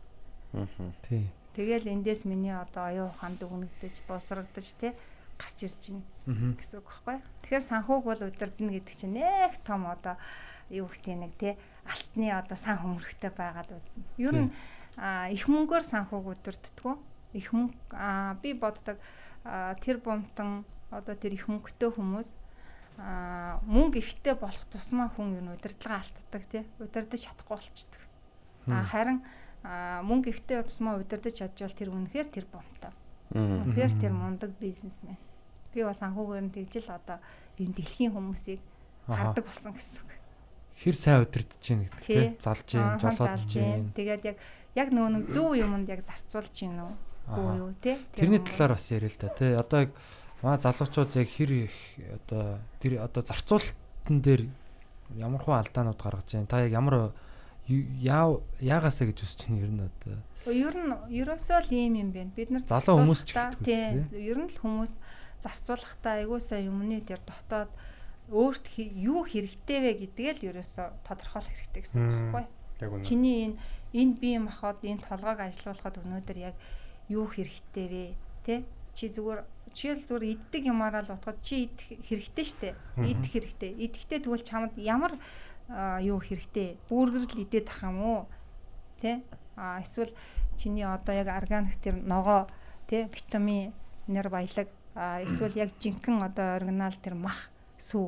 [1.05, 1.29] Тий.
[1.53, 4.97] Тэгэл эндээс миний одоо оюун ухаан дүгнэгдэж, босрагдаж тий
[5.37, 5.93] гарч ирж
[6.27, 7.19] байна гэсэн үг байхгүй.
[7.45, 10.17] Тэгэхээр санхүүг бол удирдна гэдэг чинь нэх том одоо
[10.73, 14.05] юу гэх тийм нэг тий алтны одоо сан хөмөрхтэй байгаад байна.
[14.17, 14.51] Ер нь
[15.35, 16.95] их мөнгөөр санхүүг өдөрддгөө.
[17.35, 18.99] Их мөнгө би боддог
[19.85, 22.33] тэр бомтон одоо тэр их мөнгөтэй хүмүүс
[23.69, 28.03] мөнгө ихтэй болох тусмаа хүн юу удирдлага алддаг тий удирдах чадахгүй болчдөг.
[28.71, 29.21] А харин
[29.65, 32.95] мөнгө ихтэй тусмаа удирдах чаджвал тэр үнэхээр тэр бомтой.
[33.35, 35.19] Үнэхээр тэр мундаг бизнесмен.
[35.75, 37.19] Би бас анхуугаар нь тэгжил одоо
[37.59, 38.63] энэ дэлхийн хүмүүсийг
[39.11, 40.24] хардаг болсон гэсэн үг
[40.83, 42.27] хэр сайн удирдах чинь гэдэг тий.
[42.41, 44.37] Залж гин жолоодж гин тэгээд яг
[44.75, 46.93] яг нөгөө нэг зөв юмд яг зарцуулж гин үү?
[47.31, 47.97] Үгүй юу тий?
[48.15, 49.91] Тэрний талаар бас яриа л да тий одоо яг
[50.43, 51.77] маа залуучууд яг хэр их
[52.19, 54.43] одоо тэр одоо зарцуулалтын дээр
[55.17, 56.51] ямар хуу алдаанууд гаргаж байна?
[56.51, 57.15] Та яг ямар
[57.69, 60.21] яа яагаасаа гэж үсч чинь ер нь одоо?
[60.53, 62.35] Ер нь ерөөсөө л ийм юм байна.
[62.37, 64.05] Бид нар залуу хүмүүс ч гэдэг тий.
[64.21, 64.93] ер нь л хүмүүс
[65.41, 67.73] зарцуулахдаа айгуусаа юмны тэр дотоод
[68.33, 73.03] өөрт юу хэрэгтэй вэ гэдгээ л ерөөсө тодорхойлох хэрэгтэй гэсэн үг байхгүй.
[73.05, 73.57] Чиний энэ
[73.93, 76.57] энд бие махбод энэ толгойг ажилуулахад өнөөдөр яг
[77.13, 78.05] юу хэрэгтэй вэ?
[78.49, 78.65] Тэ?
[78.97, 82.69] Чи зүгээр жишээл зүгээр иддэг юмараа л утгаад чи идэх хэрэгтэй штэ.
[82.97, 83.71] Идэх хэрэгтэй.
[83.77, 85.19] Идэхдээ тэгвэл чамд ямар
[86.01, 86.81] юу хэрэгтэй?
[86.89, 88.21] Бүүргэр л идээд ах юм уу?
[89.03, 89.21] Тэ?
[89.57, 90.15] А эсвэл
[90.57, 92.47] чиний одоо яг органик тэр ногоо
[92.87, 93.73] тэ витамин
[94.07, 97.51] нэр баялаг а эсвэл яг жинхэнэ одоо оригинал тэр мах
[97.85, 98.07] сүү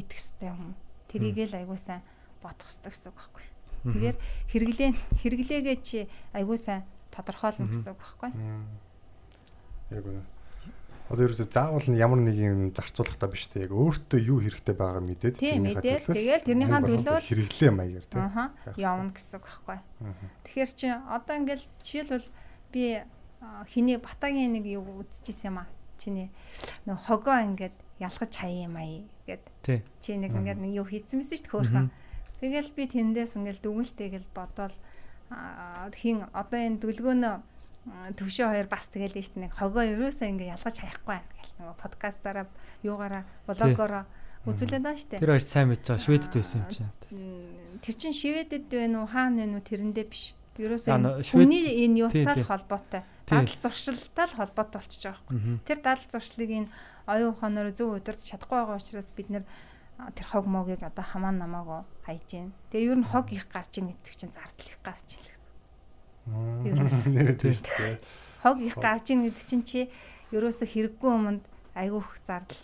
[0.00, 0.72] идэх хэрэгтэй юм.
[1.12, 2.00] Тэрийг л айгуу сайн
[2.40, 3.46] бодох хэрэгтэй гэсэн үг байхгүй.
[3.84, 4.16] Тэгэхээр
[4.48, 8.30] хэрэглээ хэрэглээгээ чи айгуу сайн тодорхойлно гэсэн үг байхгүй.
[9.92, 10.24] Яг үнэ.
[11.08, 15.00] Одоо ерөөсөө заавал нь ямар нэг юм зарцуулахтаа биш те яг өөртөө юу хэрэгтэй байгаа
[15.00, 18.20] мэдээд тийм мэдээд тэгэл тэрнийхэн төлөө хэрэглээ маягаар те
[18.76, 19.78] явна гэсэн үг байхгүй.
[20.44, 22.28] Тэгэхээр чи одоо ингээл жишээлбэл
[22.76, 23.00] би
[23.72, 25.66] хиний батагийн нэг юу үзчихсэн юм а.
[25.96, 26.28] Чиний
[26.84, 29.44] нэг хогоо ингээд ялгаж хаяа маяа гэд.
[30.00, 31.88] Чи нэг ингээд нэг юу хийцэн мэсэн шүү дээ хөөхөн.
[32.38, 34.74] Тэгэл би тэндээс ингээд дүгнэлтэйгэл бодоол
[35.98, 37.34] хин одоо энэ дүлгөөнөө
[38.16, 41.54] төвшөө хоёр бас тэгэл нь шүү дээ нэг хогоо ерөөсөө ингээд ялгаж хаяхгүй байна гэл
[41.58, 42.46] нөгөө подкастаараа
[42.84, 44.04] юугаараа блогоороо
[44.48, 45.20] үзүүлээд байгаа шүү дээ.
[45.20, 46.90] Тэр хоёр сайн мэдж байгаа шведэд байсан юм чинь.
[47.82, 50.24] Тэр чин шведэд байна уу хаана байна уу тэрэндээ биш.
[50.58, 53.02] Ерөөсөө хүний энэ юутай холбоотой.
[53.28, 55.60] Дадал зуршилтай холбоотой болчихж байгаа байхгүй.
[55.68, 56.68] Тэр дадал зуршлыг энэ
[57.08, 59.44] оюун ухаанаар зөв удирдах чадахгүй байгаа учраас бид нэр
[60.14, 62.52] тэр хог могийг одоо хамаа намаагаа хайж гин.
[62.70, 65.46] Тэгээ ер нь хог их гарч ийн гэдэг чинь зардал их гарч ийн гэсэн.
[67.40, 67.98] Тийм шүү дээ.
[68.44, 69.90] Хог их гарч ийн гэдэг чинь чи
[70.30, 71.42] ерөөсөө хэрэггүй юмд
[71.74, 72.62] айгүйх зардал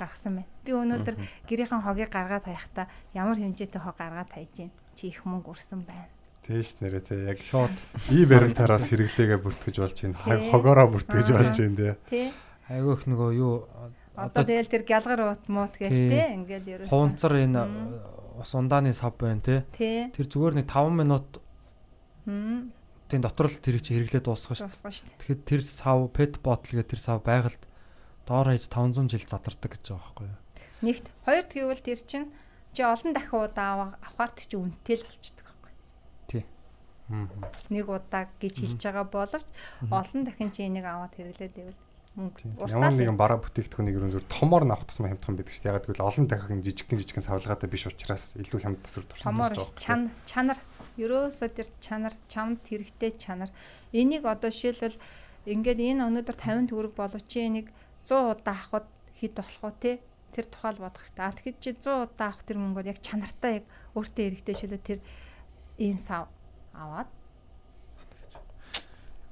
[0.00, 0.52] гаргасан байна.
[0.64, 4.72] Би өнөөдөр гэрийнхэн хогийг гаргаад хаяхдаа ямар хэмжээтэй хог гаргаад хайж гин.
[4.96, 6.08] Чи их мөнгө өрсөн байна.
[6.46, 7.74] Тийш нэрээ тий яг шууд
[8.14, 10.16] и баримтаараас хэрэглээгээ бүртгэж болж байна.
[10.54, 12.30] Хогоороо бүртгэж болж байна тий.
[12.66, 13.68] Айгүйх нөгөө юу
[14.16, 16.90] одоо тэгэл тэр гялгар уут муут гэлтэй ингээд ерөөсөө.
[16.90, 17.62] Хунцар энэ
[18.40, 19.62] ус ундааны сав байна тий.
[20.10, 21.38] Тэр зүгээр нэг 5 минут
[22.26, 25.20] тийм дотор л тэр чи хэрэглээ дуусгах шүү дээ.
[25.20, 27.62] Тэгэхээр тэр сав пет ботл гэх тэр сав байгальд
[28.26, 30.38] доор хаяж 500 жил задардаг гэж байгаа байхгүй юу?
[30.82, 31.06] Нэгт.
[31.22, 32.28] Хоёр тэгвэл тэр чинь
[32.74, 35.72] чи олон дахин удаа авахаар тэр чинь үнэтэй л болчихдог байхгүй.
[36.26, 36.44] Тий.
[37.70, 39.48] Нэг удаа гэж хэлж байгаа боловч
[39.86, 41.85] олон дахин чи энийг аваад хэрэглээд байвал
[42.16, 45.76] Ямар нэгэн бараа бүтээгдэхүүнийг ерөн зүгээр томоор тусмаа хямдхан байдаг шүү дээ.
[45.76, 49.68] Яг гэвэл олон дахин жижигхэн жижигхэн савлгаатай биш учраас илүү хямд тасвар турсан Томоор ш
[49.76, 50.56] чан чанар.
[50.96, 53.52] Ерөөсөө тэр чанар чамд хэрэгтэй чанар.
[53.92, 54.96] Энийг одоо жишээлбэл
[55.44, 57.68] ингээд энэ өнөөдөр 50 төгрөг болов чи энийг
[58.08, 58.88] 100 удаа авахд
[59.20, 59.92] хэд болох вэ те?
[60.32, 61.20] Тэр тухайл бодох хэрэгтэй.
[61.20, 65.00] А тэгэхэд чи 100 удаа авах тэр мөнгөөр яг чанартай яг өөртөө хэрэгтэй шилүү тэр
[65.76, 66.32] ийм сав
[66.72, 67.12] аваад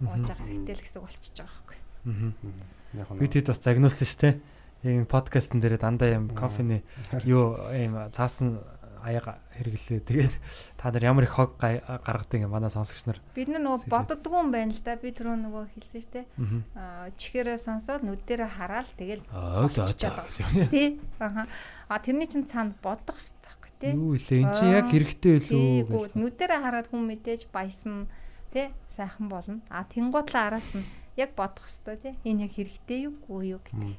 [0.04, 1.78] ууж байгаа хэрэгтэй л гэсэн болчихж байгаа байхгүй.
[2.04, 4.34] Яг Би тэд бас загнуулсан шүү дээ.
[4.84, 6.84] Ийм подкастн дээр дандаа юм кофений
[7.24, 8.60] юу ийм цаасан
[9.04, 10.00] аяга хэрэглээ.
[10.00, 10.34] Тэгээд
[10.80, 13.20] та нар ямар их хог гаргадаг юм манай сонсогч нар.
[13.36, 14.96] Бид нар нөгөө боддгоо юм байна л да.
[14.96, 16.26] Би түрүү нөгөө хэлсэн шүү дээ.
[16.76, 17.12] Аа.
[17.12, 20.24] Чихээрээ сонсоод нүдэрээ хараад тэгэл байгаа.
[20.72, 21.00] Тий.
[21.20, 21.44] Аха.
[21.88, 23.92] А тэрний чинь цаанд бодох байхгүй тий.
[23.92, 28.08] Юу илээ эн чи яг хэрэгтэй гүү нүдэрээ хараад хүн мэдээж баясна
[28.56, 29.60] тий сайхан болно.
[29.68, 30.84] А тэнгуудлаа араас нь
[31.16, 32.14] яг бодох хэрэгтэй тий.
[32.24, 33.98] Энэ яг хэрэгтэй юу гүй юу гэдэг.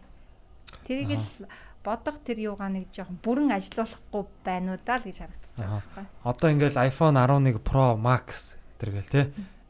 [0.87, 1.47] Тэрийг л
[1.85, 6.05] бодох тэр юугаа нэг жоохон бүрэн ажилуулахгүй байна уу даа л гэж харагдаж байгаа байхгүй.
[6.25, 9.21] Одоо ингээл iPhone 11 Pro Max тэргээл те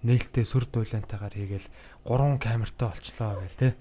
[0.05, 1.67] нээлттэй сүр дуулантайгаар хийгээл
[2.05, 3.73] 3 камертай болчлоо гээл.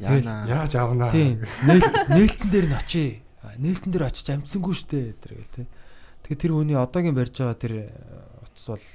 [0.00, 0.48] Яана.
[0.48, 1.12] яаж авнаа.
[1.12, 3.20] Нээл нээлтэн дээр нь очие.
[3.60, 5.62] Нээлтэн дээр очиж амжсангүй штэ тэргээл те.
[6.24, 7.74] Тэгээ тэр хүний одоогийн барьж байгаа тэр
[8.48, 8.86] утас бол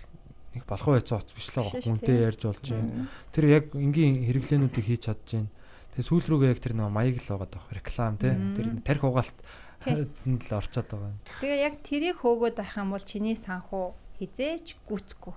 [0.54, 1.82] их болох байсан утас биш л байгаа.
[1.82, 3.08] Хүнтэй ярьж болж байна.
[3.34, 5.50] Тэр яг энгийн хэрэглээнүүдийг хийж чадж байна.
[5.94, 8.18] Тэгээ сүүл рүүгээ яг тэр нэг маяг л байгаа даах реклам.
[8.18, 8.54] Мм.
[8.54, 9.38] Тэр тарих угаалт
[9.84, 10.08] Тий.
[10.26, 11.12] тэнд л орчод байгаа.
[11.14, 11.20] юм.
[11.42, 13.86] Тэгээ яг тэрийг хөөгөөд байх юм бол чиний санхүү
[14.22, 15.36] хизээч гүцэхгүй.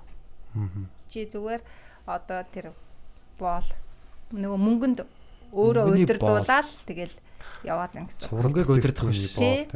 [1.09, 1.63] Чи зүгээр
[2.09, 2.73] одоо тэр
[3.37, 3.69] боол
[4.33, 4.99] нөгөө мөнгөнд
[5.53, 7.15] өөрөө удирдуулаад тэгэл
[7.65, 8.31] яваад байна гэсэн.
[8.33, 9.35] Мөнгөийг удирдах биш.
[9.37, 9.69] Тий.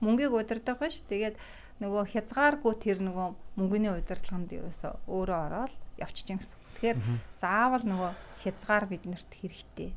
[0.00, 1.00] Мөнгийг удирдах биш.
[1.08, 1.36] Тэгээд
[1.78, 6.58] нөгөө хязгааргүй тэр нөгөө мөнгөний удирдлаганд ерөөсөө өөрөө ороод явчихжин гэсэн.
[6.78, 6.98] Тэгэхээр
[7.38, 8.10] заавал нөгөө
[8.42, 9.90] хязгаар биднэрт хэрэгтэй.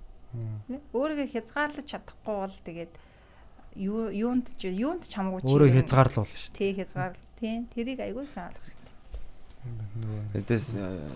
[0.94, 2.94] Өөрийгөө хязгаарлаж чадахгүй бол тэгээд
[3.76, 6.60] юу юунд ч юунд ч хамаагүй чи Өөрөө хязгаарлал шүү дээ.
[6.60, 8.92] Тий хязгаар тий тэрийг айгүй сайн ойлгох хэрэгтэй.
[10.38, 10.68] Эндээс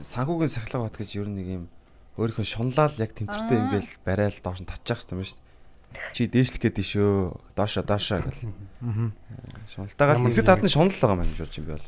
[0.05, 1.63] санхүүгийн сахилга бат гэж ер нь нэг юм
[2.19, 3.63] өөрийнхөө шунлал яг тэмдэртэй Аа.
[3.69, 5.44] ингээл барайл доош нь татчих хэвээр юм шүү дээ.
[6.13, 7.11] Чи дээшлэх гээд ишөө
[7.55, 8.51] доошо доошо гэл
[8.85, 9.11] Аа.
[9.71, 11.87] шуналтайгаар Ямар хэсэг талд нь шунал байгаа маань гэж бодож юм би бол.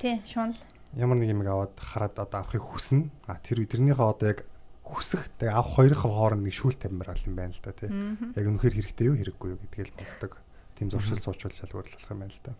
[0.00, 0.58] Тий шунал.
[0.94, 3.08] Ямар нэг юм аваад хараад одоо авахыг хүснэ.
[3.26, 4.40] А тэр тэрнийхээ одоо яг
[4.84, 7.88] хүсэх тэг авах хоёрын хооронд нэг шүүл тамирал юм байна л да тий.
[7.90, 10.32] Яг үнэхээр хэрэгтэй юу хэрэггүй юу гэдгийг л боддог.
[10.76, 12.52] Тим зуршил суучвал шалгуурлах юм байна л да.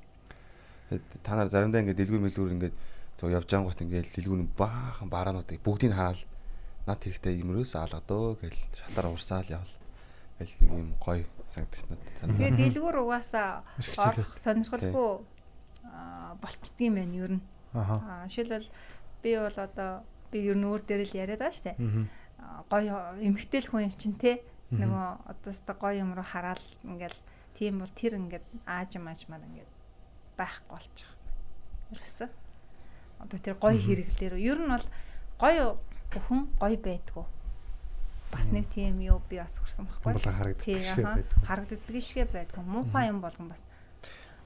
[1.23, 2.77] Та нар заримдаа ингээд дэлгүүр мэлгүүр ингээд
[3.21, 6.25] зөв явж ангууд ингээд дэлгүүр нь баахан бараануудыг бүгдийг хараад
[6.87, 9.76] над хэрэгтэй юмрөөс алгадөө гэл шатаар урсаал явал.
[10.39, 12.17] Гэл нэг юм гоё санагдчих надад.
[12.21, 12.37] санаа.
[12.37, 13.65] Тэгээ дэлгүүр угаасаа
[13.97, 15.09] орох сонирхолгүй
[16.43, 17.43] болчдгийм байна ер нь.
[18.05, 18.69] Аа, Жишээлбэл
[19.23, 19.91] би бол одоо
[20.31, 21.75] би ер нь өөр дээр л яриад байгаа.
[21.79, 22.05] Мгм.
[22.39, 24.43] Аа, Гоё эмхтэл хүн юм чин те.
[24.83, 27.17] Нөгөө одоо өстө гоё юм руу хараад ингээл
[27.55, 29.71] тийм бол тэр ингээд аажим аажмаар ингээд
[30.37, 31.11] байхгүй болчих.
[31.95, 32.29] Ерөөсөө.
[33.23, 34.87] Одоо тэр гоё хэрэглээр ер нь бол
[35.41, 35.79] гоё
[36.13, 37.25] бүхэн гоё байдгүй.
[38.33, 40.13] Бас нэг тийм юу би бас хүрсэн байхгүй.
[40.13, 41.39] Томболоо харагддаг шигэ байдаг.
[41.47, 42.65] Харагддаг шигэ байдгүй.
[42.67, 43.63] Муухай юм болгон бас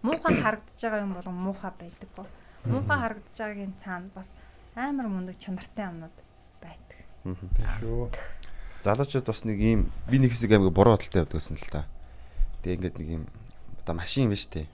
[0.03, 2.27] муухай харагдаж байгаа юм болгон муухай байдаггүй.
[2.65, 4.35] Муухай харагдаж байгаагийн цаана бас
[4.75, 6.17] амар мундаг чанартай юмнууд
[6.61, 7.01] байдаг.
[7.81, 8.13] Шүү.
[8.85, 11.85] Залуучууд бас нэг ийм би нэг хэсэг аймаг буруу бодолтой явдаг гэсэн л та.
[12.65, 13.25] Тэгээ ингээд нэг ийм
[13.85, 14.69] одоо машин биш тий.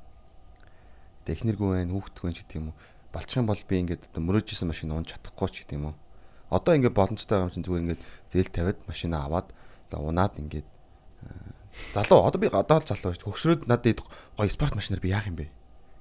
[1.27, 2.79] Технэргүй байх, хүүхдгүй ч гэдэг юм уу.
[3.11, 5.97] Болчих юм бол би ингээд одоо мөрөөжсэн машин унж чадахгүй ч гэдэг юм уу.
[6.51, 9.49] Одоо ингээд боломжтой байгаа юм чинь зүгээр ингээд зээл тавиад машинаа аваад
[9.91, 10.69] ингээд унаад ингээд
[11.27, 11.53] аа,
[11.95, 13.27] залуу одоо би одоо л залуу шүү.
[13.27, 14.03] Хөгшрөөд надад
[14.39, 15.51] гоё спорт машинаар би яах юм бэ?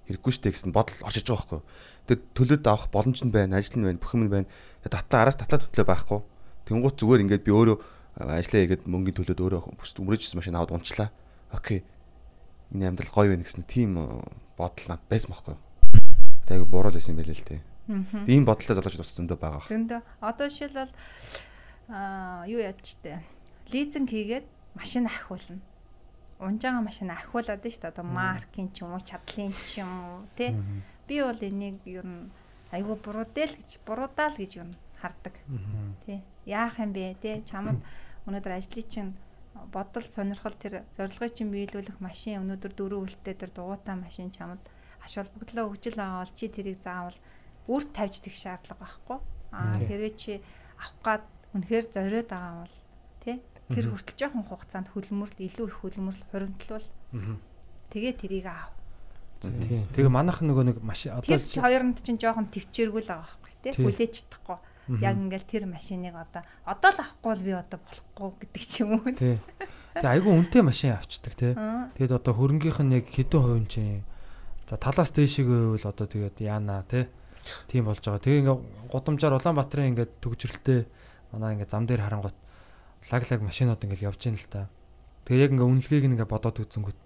[0.05, 1.61] Хэрэггүй штэ гэсэн бодол орж иж байгаа байхгүй.
[2.05, 4.47] Тэгээд төлөөд авах боломж нь байна, ажил нь байна, бүх юм нь байна.
[4.85, 6.19] Татлаа араас татлаа төтлөө байхгүй.
[6.69, 7.77] Тэнгуут зүгээр ингээд би өөрөө
[8.21, 11.09] ажиллаа хийгээд мөнгөний төлөөд өөрөө өмрөөжсэн машин аваад унчлаа.
[11.49, 11.81] Окей.
[12.69, 14.05] Миний амьдрал гоё байна гэсэн тийм э,
[14.57, 15.57] бодол над байсан байхгүй.
[16.45, 17.61] Тэгээд буруу л байсан юм байлээ л тээ.
[17.87, 18.25] Аа.
[18.25, 19.63] Тийм бодолтой залуучууд бас зөндөө байгаа.
[19.69, 20.93] Зөндөө одоо жишээлбэл
[21.89, 23.21] аа юу яаж штэ.
[23.69, 25.61] Лизинг хийгээд машин ахиулна.
[26.41, 27.93] Унж байгаа машин ахиулаад нь штэ.
[27.93, 30.57] Одоо маркийн ч юм уу, чадлын ч юм уу, тий.
[31.05, 32.33] Би бол энийг ер нь
[32.73, 35.37] айгүй буруудэл гэж буруудаал гэж ер нь хардаг.
[36.05, 36.25] Тий.
[36.45, 37.45] Яах юм бэ тий?
[37.45, 37.85] Чамд
[38.25, 39.11] өнөөдөр ажлын чинь
[39.71, 44.61] бодол сонирхол тэр зорилгыг чинь биелүүлэх машин өнөөдөр дөрөв үлтээ тэр дугуйтаа машин чамд
[44.99, 47.15] аш холбогдлоо хөгжил аваад чи тэрийг заавал
[47.67, 49.17] үрд тавьж тэх шаардлага байхгүй.
[49.55, 49.87] Аа Тий.
[49.89, 50.31] хэрвээ чи
[50.77, 51.23] авах гад
[51.55, 52.75] үнэхээр зориод байгаа бол
[53.23, 53.37] тий
[53.71, 56.85] тэр хүртэл жоохон хугацаанд хөлмөрл илүү их хөлмөрл хуримтлал
[57.15, 57.37] Мгм.
[57.89, 58.71] Тэгээ тэрийг аав.
[59.41, 59.85] Тийм.
[59.95, 63.53] Тэгээ манайх нөгөө нэг машин одоо Тэр чи хоёронд чинь жоохон төвчээргүй л байгаа байхгүй
[63.63, 63.71] тий.
[63.73, 63.83] Тий.
[63.85, 64.57] Хүлээж чадахгүй.
[65.01, 68.89] Яг ингээл тэр машиныг одоо одоо л авахгүй бол би одоо болохгүй гэдэг ч юм
[69.01, 69.09] уу.
[69.15, 69.37] тий.
[69.95, 71.53] Тэгээ айгүй үнэтэй машин авчдаг тий.
[71.55, 71.89] Аа.
[71.97, 74.03] Тэгэд одоо хөрөнгийнх нь яг хэдэн хувийн чинь
[74.69, 77.05] за талаас дээшээ гэвэл одоо тэгээд яана тий.
[77.67, 78.21] Тийм болж байгаа.
[78.23, 78.57] Тэгээ ингээ
[78.91, 80.79] гудамжаар Улаанбаатарын ингээ төгжрэлтэй
[81.31, 82.37] манай ингээ зам дээр харангуут
[83.11, 84.69] лаг лаг машинууд ингээ явж ийн л та.
[85.25, 86.99] Тэгээ яг ингээ үнэлгээг ингээ бодоод үзэнгүүт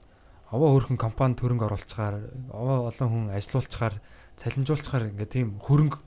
[0.51, 2.15] овоо хөрхөн компани төрөнг оруулцгаар
[2.49, 3.95] овоо олон хүн ажилуулцгаар
[4.39, 5.99] цалинжуулцгаар ингээ тийм хөрөнгө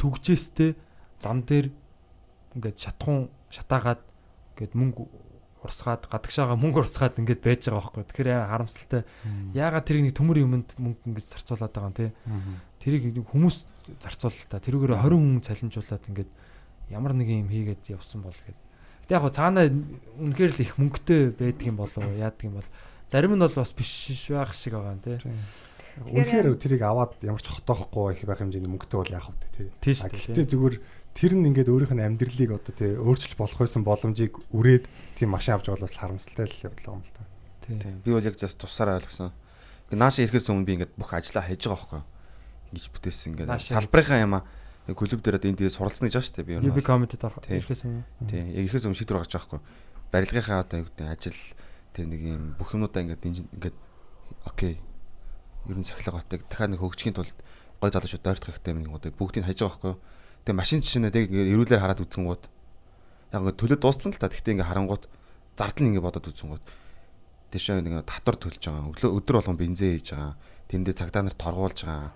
[0.00, 0.74] түгжээстэй
[1.22, 1.70] зам дээр
[2.58, 4.02] ингээ шатхуун шатаагаад
[4.56, 5.02] ингээд мөнгө
[5.62, 8.04] урсгаад гадагшаага мөнгө урсгаад ингээд байж байгаа байхгүй.
[8.10, 9.02] Тэгэхээр харамсалтай.
[9.54, 12.06] Яагаад тэрийг нэг төмөр юмд мөнгө ингэж зарцуулаад байгаа юм те.
[12.82, 13.56] Тэрийг нэг хүмүүс
[14.02, 14.58] зарцуулал та.
[14.58, 16.30] Тэрүүгээр 20 хүн цалинжуулаад ингээд
[16.90, 18.58] ямар нэг юм хийгээд явсан бол гээд.
[19.06, 22.18] Гэтэ яг хоо цаанаа үнэхээр л их мөнгөтэй байдаг юм болов уу?
[22.18, 22.68] Яадаг юм бол
[23.06, 25.22] зарим нь бол бас биш байх шиг байгаа юм те.
[26.02, 29.94] Үнэхээр тэрийг аваад ямар ч хотоохгүй их байх хэмжээний мөнгөтэй бол яах вэ тий.
[29.94, 30.76] Гэхдээ зүгээр
[31.12, 34.88] тэр нь ингээд өөрийнх нь амьдралыг одоо тий өөрчилж болох байсан боломжийг үрээд
[35.20, 37.22] тийм машин авч байгаа бол харамсалтай л явдлаа юм л та.
[37.68, 37.78] Тийм.
[37.78, 37.94] Тийм.
[38.00, 39.36] Би бол яг just тусаараа ойлгосон.
[39.92, 42.11] Нааша ирэхээс өмнө би ингээд бүх ажлаа хийж байгаа байхгүй юу?
[42.72, 44.44] Ингэж бүтээсэн ингээд салбарынхаа юм аа
[44.90, 46.54] клуб дээр одоо энэ дээр суралцсан гэж байгаа шүү дээ би.
[46.58, 47.62] UB comedy-д орох Тийм.
[47.62, 48.02] ирэхээс юм.
[48.26, 48.46] Тийм.
[48.50, 49.64] Яг ирэхээс өмнө шийдвэр гаргаж байгаа юу?
[50.10, 51.38] Барилгынхаа одоо юу гэдэг ажил
[51.94, 53.76] тийм нэг юм бүх юмудаа ингээд ингээд
[54.42, 54.82] окей.
[55.70, 57.36] Ер нь сахилга батыг дахиад нэг хөгжихийн тулд
[57.78, 59.98] гой залуучууд дойрдох хэрэгтэй юм одоо бүгдийг хайж байгаа юу?
[60.42, 62.42] Тэгээ машин жишээнээ ингээд эрүүлэр хараад үзэнгууд
[63.30, 64.26] яг ингээд төлөө дууссан л та.
[64.26, 65.04] Гэхдээ ингээд харангууд
[65.54, 66.64] зардал ингээд бодоод үзэнгууд
[67.54, 68.90] тийшээ нэг татвар төлж байгаа.
[68.98, 70.34] Өдөр болгон бензин хийж байгаа.
[70.66, 72.10] Тэндээ цагдаа нарт торгуулж байгаа.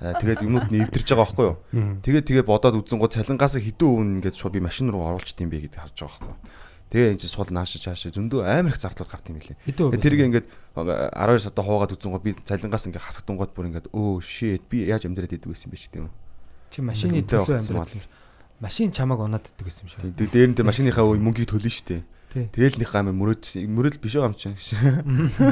[0.00, 1.56] Аа, Тэгээд юмуд нь эвдэрж байгаа байхгүй юу?
[2.04, 5.66] Тэгээд тэгээ бодоод үзэнгууд цалингаас хэдэн өвн ингээд шууд би машин руу оруулчих юм бэ
[5.66, 6.38] гэдгийг харж байгаа байхгүй юу?
[6.86, 9.58] Тэгээ энэ чинь сул наашаа чаашаа зөндөө амар их зардал гарт юм билээ.
[9.66, 10.46] Тэгээд тэрийг ингээд
[10.78, 15.34] 12 сарда хуугаад үзэнгууд би цалингаас ингээд хасагдангууд бүр ингээд өө shit би яаж амьдраад
[15.34, 16.14] идэв гэсэн юм бэ ч тийм үү?
[16.70, 18.02] чи машины төлөө амьдраад юм.
[18.60, 20.00] Машин чамааг унаад иддэг гэсэн юм шиг.
[20.14, 22.00] Тийм дээр нь машиныхаа мөнгийг төлнө штэ.
[22.00, 22.00] Тий.
[22.36, 24.56] Тэгэл нэг гам мөрөөд мөрөөд биш байгаа юм чинь.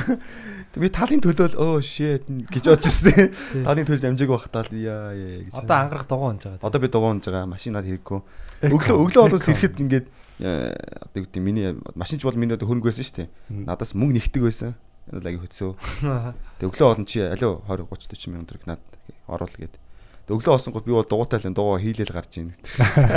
[0.82, 3.30] Би талын төлөөл өө shit гэж бодож ирсэн.
[3.64, 5.54] Талын төлж амжааг бахтаал яа яа гэж.
[5.64, 6.66] Одоо ангарах дугуй унж байгаа.
[6.66, 8.20] Одоо би дугуунж байгаа машинаад хэрэггүй.
[8.68, 10.06] Өглөө өглөө болоос ирэхэд ингээд
[10.42, 13.28] э, одоо юу гэдэг миний машинч бол миний одоо хөрөнгө байсан шүү дээ.
[13.64, 14.74] Надаас мөнгө нэгдэг байсан.
[15.14, 15.72] Энэ л аяги хөтсөө.
[16.58, 18.82] Тэг өглөө олон чи алио 20 30 40 мянган төгрөг над
[19.30, 19.83] оруул гээд.
[20.24, 22.56] Өглөө олсон гот би бол дугуйтай л дугуй хийлэл гарч ийн.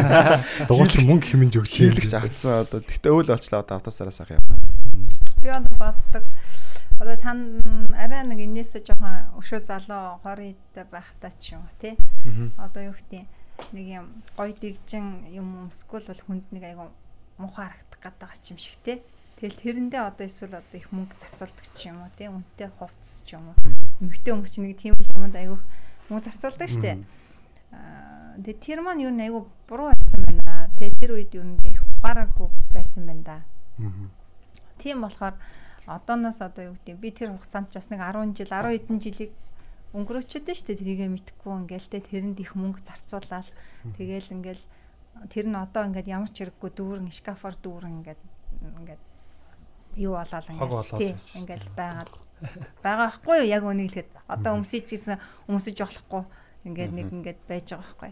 [0.68, 2.84] Дугуйч мөнгө хэмнж өгч Хийлэгч авцсан одоо.
[2.84, 5.08] Тэгтээ өөл очлаа одоо автосараас авах юм.
[5.40, 6.28] Би одоо боддог.
[7.00, 7.64] Одоо тань
[7.96, 11.96] арай нэг энээсээ жоохон өшөө залуу хорийтай байхтаа ч юм уу тий.
[12.60, 13.24] Одоо юу гэдэг
[13.72, 14.06] нэг юм
[14.36, 16.92] гой дэгжин юм өмсгөл бол хүнд нэг айгу
[17.40, 19.00] муухай харагдах гээд байгаа юм шиг тий.
[19.40, 22.28] Тэгэл тэрэндээ одоо эсвэл одоо их мөнгө зарцуулдаг ч юм уу тий.
[22.28, 23.56] Үнэтэй хувцс ч юм уу.
[24.04, 25.56] Эмэгтэй хүмүүс чинь нэг тийм л юмд айгу
[26.10, 26.92] мөнгө зарцуулдаг штэ.
[27.72, 30.70] Аа тэгээ тэр маань юу нэг айгу буруу байсан байна.
[30.78, 33.38] Тэгээ тэр үед юу нэг ухаараагүй байсан байна да.
[34.78, 35.36] Тийм болохоор
[35.88, 39.32] одооноос одоо юу гэдэг би тэр хугацаанд ч бас нэг 10 жил 10 хэдэн жилийг
[39.96, 43.48] өнгөрөөчөөд штэ тэрийгэ мэдхгүй ингээл тэрэнд их мөнгө зарцуулаад
[43.96, 44.64] тэгэл ингээл
[45.32, 48.22] тэр нь одоо ингээд ямар ч хэрэггүй дүүрэн шкафор дүүрэн ингээд
[48.84, 49.04] ингээд
[49.98, 51.34] юу болоод ингээд болоод тий байна.
[51.40, 52.12] ингээд байгаад
[52.84, 55.18] байгаа байхгүй юу яг үнийг хэлэхэд одоо өмсөж гэсэн
[55.50, 56.24] өмсөж болохгүй.
[56.68, 58.12] Ингээд нэг ингээд байж байгаа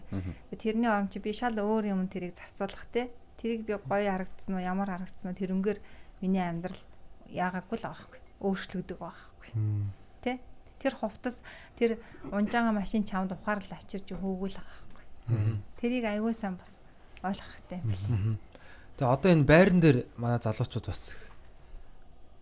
[0.56, 3.10] Тэрний оронд чи би шал өөр юм тэрийг зарцуулах те.
[3.38, 5.78] Тэрийг би гоё харагдсан уу ямар харагдсан уу тэрнгээр
[6.24, 6.80] миний амьдрал
[7.30, 9.50] яагаагүй л байгаа байхгүй өөрчлөгдөг байхгүй
[10.24, 10.40] тэ?
[10.80, 11.40] Тэр хувцас
[11.76, 12.00] тэр
[12.32, 15.04] унжаага машин чамд ухаарл авчирч хөөгөл байгаа байхгүй
[15.80, 16.78] тэрийг аягүй сайн бас
[17.22, 17.80] ойлгох хэрэгтэй.
[17.82, 18.38] Юм байна.
[18.96, 21.12] Тэгээ одоо энэ байран дээр манай залуучууд бас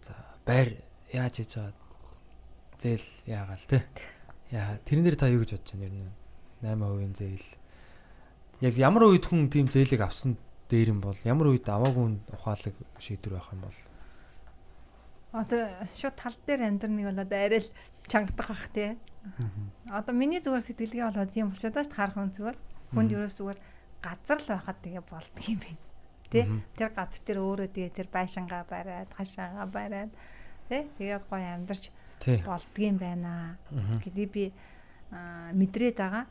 [0.04, 0.14] за
[0.46, 0.78] байр
[1.14, 1.84] яаж хийж байгаа
[2.78, 3.78] зээл яагаал те.
[4.50, 6.18] Яа тэрэн дээр та юу гэж бодож байна ер нь
[6.66, 7.48] 8% зээл.
[8.60, 10.36] Яг ямар үед хүн тийм зээлийг авсан
[10.68, 13.78] дээр юм бол ямар үед аваагүй ухаалаг шийдвэр байх юм бол
[15.34, 17.70] Одоо шууд тал дээр амьдрныг бол одоо арай л
[18.06, 18.98] чангадах бах тий.
[19.90, 22.58] Одоо миний зүгээр сэтгэлгээ болоод юм болчиход байна шүү дээ харах хүн зүгээр.
[22.94, 23.60] Хүнд ерөөс зүгээр
[24.02, 25.82] газар л байхад тэгээ болдго юм байна.
[26.30, 26.44] Тий.
[26.78, 30.12] Тэр газар дээр өөрөө тэгээ тэр байшингаа бариад, хашаага бариад
[30.68, 30.82] тий.
[30.98, 31.90] Тэгээд гоё амьдарч
[32.88, 33.56] юм байна
[34.00, 34.44] гэдгийг би
[35.52, 36.24] мэдрээд байгаа.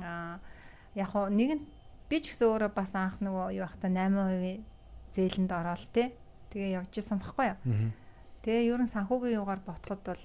[0.00, 0.38] Аа
[0.94, 1.64] яг хоо нэг нь
[2.08, 4.64] би ч гэсэн өөрөө бас анх нөгөө юу бахта 8%
[5.12, 6.12] зээлэнд ороод тий.
[6.52, 7.58] Тэгээ явж исэн баггүй юу?
[8.42, 10.22] Тэгээ ерөн санхүүгийн югаар ботход бол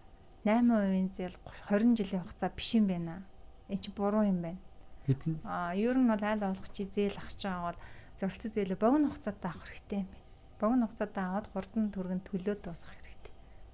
[0.47, 1.37] 8% зээл
[1.69, 3.23] 20 жилийн хугацаа биш юм байна.
[3.67, 4.59] Энэ чи буруу юм байна.
[5.07, 7.79] Хэдэн Аа ер нь бол аль болох чи зээл авах байгаа бол
[8.19, 10.25] зорилттой зээлээ богино хугацаатай авах хэрэгтэй юм байна.
[10.59, 13.06] Богино хугацаатай аваад хурдан түргэн төлөө дуусгах.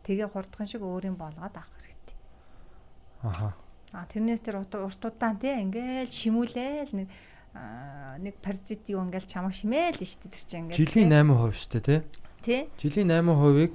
[0.03, 2.17] Тэгээ хурдхан шиг өөрийн болгоод авах хэрэгтэй.
[3.23, 3.55] Аха.
[3.93, 7.07] А тэрнээс тэр урт удаан тий ингээл шимүүлээл нэг
[7.53, 11.85] нэг паразит юу ингээл чамаг шимээл нь штэ тэр чинь ингээл Жилийн 8% шүү дээ
[11.85, 12.01] тий.
[12.41, 13.73] тий Жилийн 8%-ыг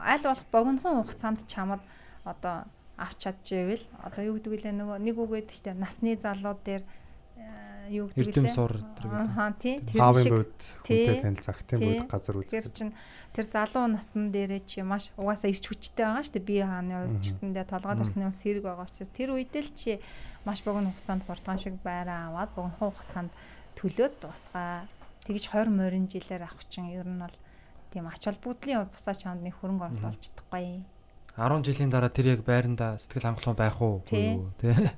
[0.00, 1.84] аль болох богинохон хугацаанд чамд
[2.24, 2.64] одоо
[2.96, 6.82] авч чадчихвэл одоо юу гэдэг вэ нөгөө нэг үг гэдэг штэ насны залууд дээр
[7.90, 9.10] юу гэдэг эрдэм вэ сур гэдэг.
[9.10, 10.32] Аа тий тэр шиг
[10.86, 11.98] хүнтэй танилцах тийм Тий.
[12.00, 12.74] бод газар тэр үздэг.
[12.78, 12.88] чин
[13.34, 17.18] тэр залуу насн дээрээ чи маш угаасаа ирч хүчтэй байгаа штэ бие хааны Мгм.
[17.20, 19.98] өвчтөндөө толгойд орхины ус хэрэг байгаа учраас тэр үед л чи
[20.46, 23.30] маш богино хугацаанд хурдхан шиг байраа аваад богино хугацаанд
[23.76, 24.86] төлөөд дуусгаа.
[25.26, 27.36] Тэгж 20 морин жилээр авах чинь ер нь бол
[27.92, 30.82] тийм ач холбогдлын бусаа чамд нэг хөрөнгө оруулалт болж чадахгүй.
[31.36, 34.02] 10 жилийн дараа тэр яг байранда сэтгэл хангалуун байх уу?
[34.08, 34.40] Тий.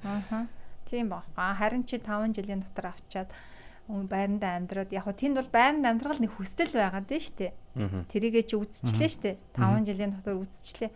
[0.05, 0.47] Аа.
[0.87, 1.55] Тийм баггаа.
[1.57, 3.31] Харин чи 5 жилийн дотор авчаад
[3.89, 7.49] байранда амьдраад яг хөө тэнд бол байранд амьдрал нэг хүсэл байгаад дээ штэ.
[8.09, 9.31] Тэрийгээ чи үзчихлээ штэ.
[9.59, 10.91] 5 жилийн дотор үзчихлээ.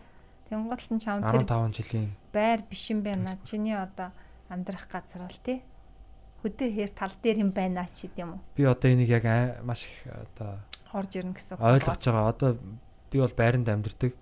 [0.47, 3.35] Тэнгуут нь чам тэр 15 жилийн байр биш юм байна.
[3.43, 4.15] Чиний одоо
[4.47, 5.59] амьдрах газар бол тий.
[6.41, 8.41] Хөдөө хэр тал дээр юм байна ч гэдэм үү.
[8.55, 9.25] би одоо энийг яг
[9.67, 10.63] маш их одоо
[10.95, 11.59] Орж ирнэ гэсэн.
[11.59, 12.31] ойлгож байгаа.
[12.31, 12.49] Одоо
[13.11, 14.15] би бол байранд амьдардаг.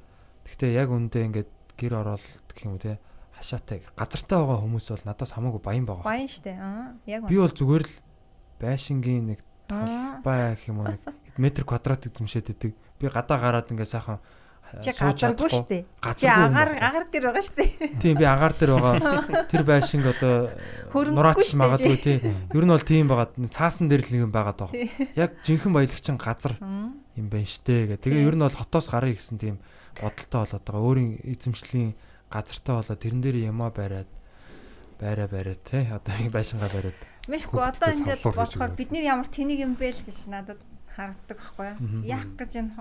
[0.49, 2.97] Гэхдээ яг үндэ ингээд гэр ороод гэх юм уу те
[3.46, 6.02] хашаатай газартаа байгаа хүмүүс бол надаас хамаагүй баян байгаа.
[6.10, 6.58] Баян штэ.
[6.58, 6.98] Аа.
[7.06, 7.93] Яг Би бол зүгээр л
[8.58, 9.39] байшингийн нэг
[9.70, 10.22] Аа.
[10.26, 11.02] бай гэх юм уу нэг
[11.38, 12.74] метр квадрат эзэмшээд идэг.
[13.00, 14.18] Би гадаа гараад ингээд сайхан
[14.82, 15.62] чи газаргүй чадахгүй.
[15.62, 15.78] штэ.
[16.18, 17.64] Чи агаар агаар дээр байгаа штэ.
[18.02, 19.46] Тийм би агаар дээр байгаа.
[19.54, 20.50] Тэр байшинг одоо
[20.89, 22.18] Хөрөнгөгүй нураач магадгүй чи.
[22.20, 22.34] тий.
[22.54, 24.74] Ер нь бол тийм байгаад цаасан дээр л нэг юм байгаад байгаа.
[25.16, 28.02] Яг жинхэнэ баялагчин газар юм байна штэ гэх.
[28.02, 28.30] Тэгээ Тийм.
[28.32, 29.56] ер нь бол хотоос гарыг гэсэн тийм
[30.02, 30.82] бодолтой болоод байгаа.
[30.82, 31.91] Өөрийн эзэмшлийн
[32.36, 34.12] газартаа болоод тэрэн дээр ямаа бариад
[35.00, 35.88] байраа бариад тий.
[35.88, 37.00] Одоо ингэ байшингаа бариад.
[37.32, 40.60] Мэшгүй одоо ингээд бодохоор бид нар ямар тэнийг юм бэ л гэж надад
[40.96, 42.04] харагддаг байхгүй юу?
[42.04, 42.72] Яг гэж энэ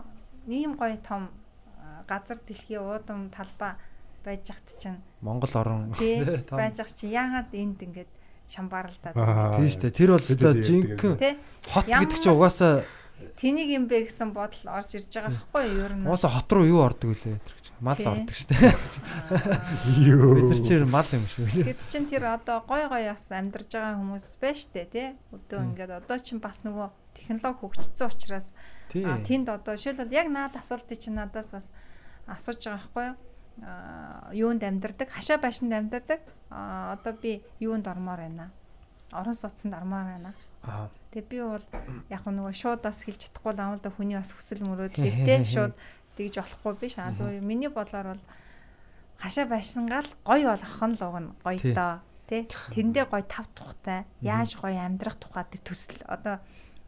[0.51, 1.31] ийм гоё том
[2.07, 3.79] газар дэлхийн уудам талбай
[4.25, 5.95] байж хат чинь Монгол орон
[6.51, 8.11] байж ах чи яагаад энд ингээд
[8.49, 9.57] шамбаралдаад Аа.
[9.57, 9.91] Тийм штэ.
[9.91, 11.31] Тэр бол хэд жинхэнэ
[11.73, 12.85] хот гэдэг чинь угаасаа
[13.39, 15.81] тэнийг юм бэ гэсэн бодол орж ирж байгаа байхгүй юу?
[15.87, 17.67] Ер нь угаасаа хот руу юу ордог вүлээ тэр гэж.
[17.79, 18.55] Мал ордог штэ.
[20.03, 20.35] Юу.
[20.37, 21.63] Бид нар чинь мал юм шүү.
[21.63, 25.09] Гэт чин тэр одоо гой гой бас амьдарж байгаа хүмүүс байна штэ тий.
[25.31, 28.51] Өдөө ингээд одоо чин бас нөгөө технологи хөгжсөн учраас
[28.91, 31.67] тэнд одоо жишээлбэл яг наад асуултыг чинь надаас бас
[32.27, 33.17] асууж байгаа байхгүй юу?
[33.63, 35.09] Аа юунд амьдардаг?
[35.11, 36.21] Хашаа байшинд амьдардаг.
[36.51, 38.51] Аа одоо би юунд ормоор байна?
[39.13, 40.35] Орон сууцнд ормоор байна.
[41.15, 41.67] Тэгээ би бол
[42.11, 45.75] яг нөгөө шууд бас хэлж чадахгүй л амал да хүний бас хүсэл мөрөөдлөлтэй шууд
[46.19, 46.95] тэгж болохгүй биш.
[46.99, 48.23] Аа зүгээр миний бодлоор бол
[49.23, 51.75] хашаа байшингаал гоё болгох нь л уг нь гоё Тий.
[51.75, 52.03] доо.
[52.27, 52.49] Тэ?
[52.49, 54.09] Тэндээ гоё тав тухтай.
[54.25, 56.43] Яаж гоё амьдрах тухай тэр төсөл одоо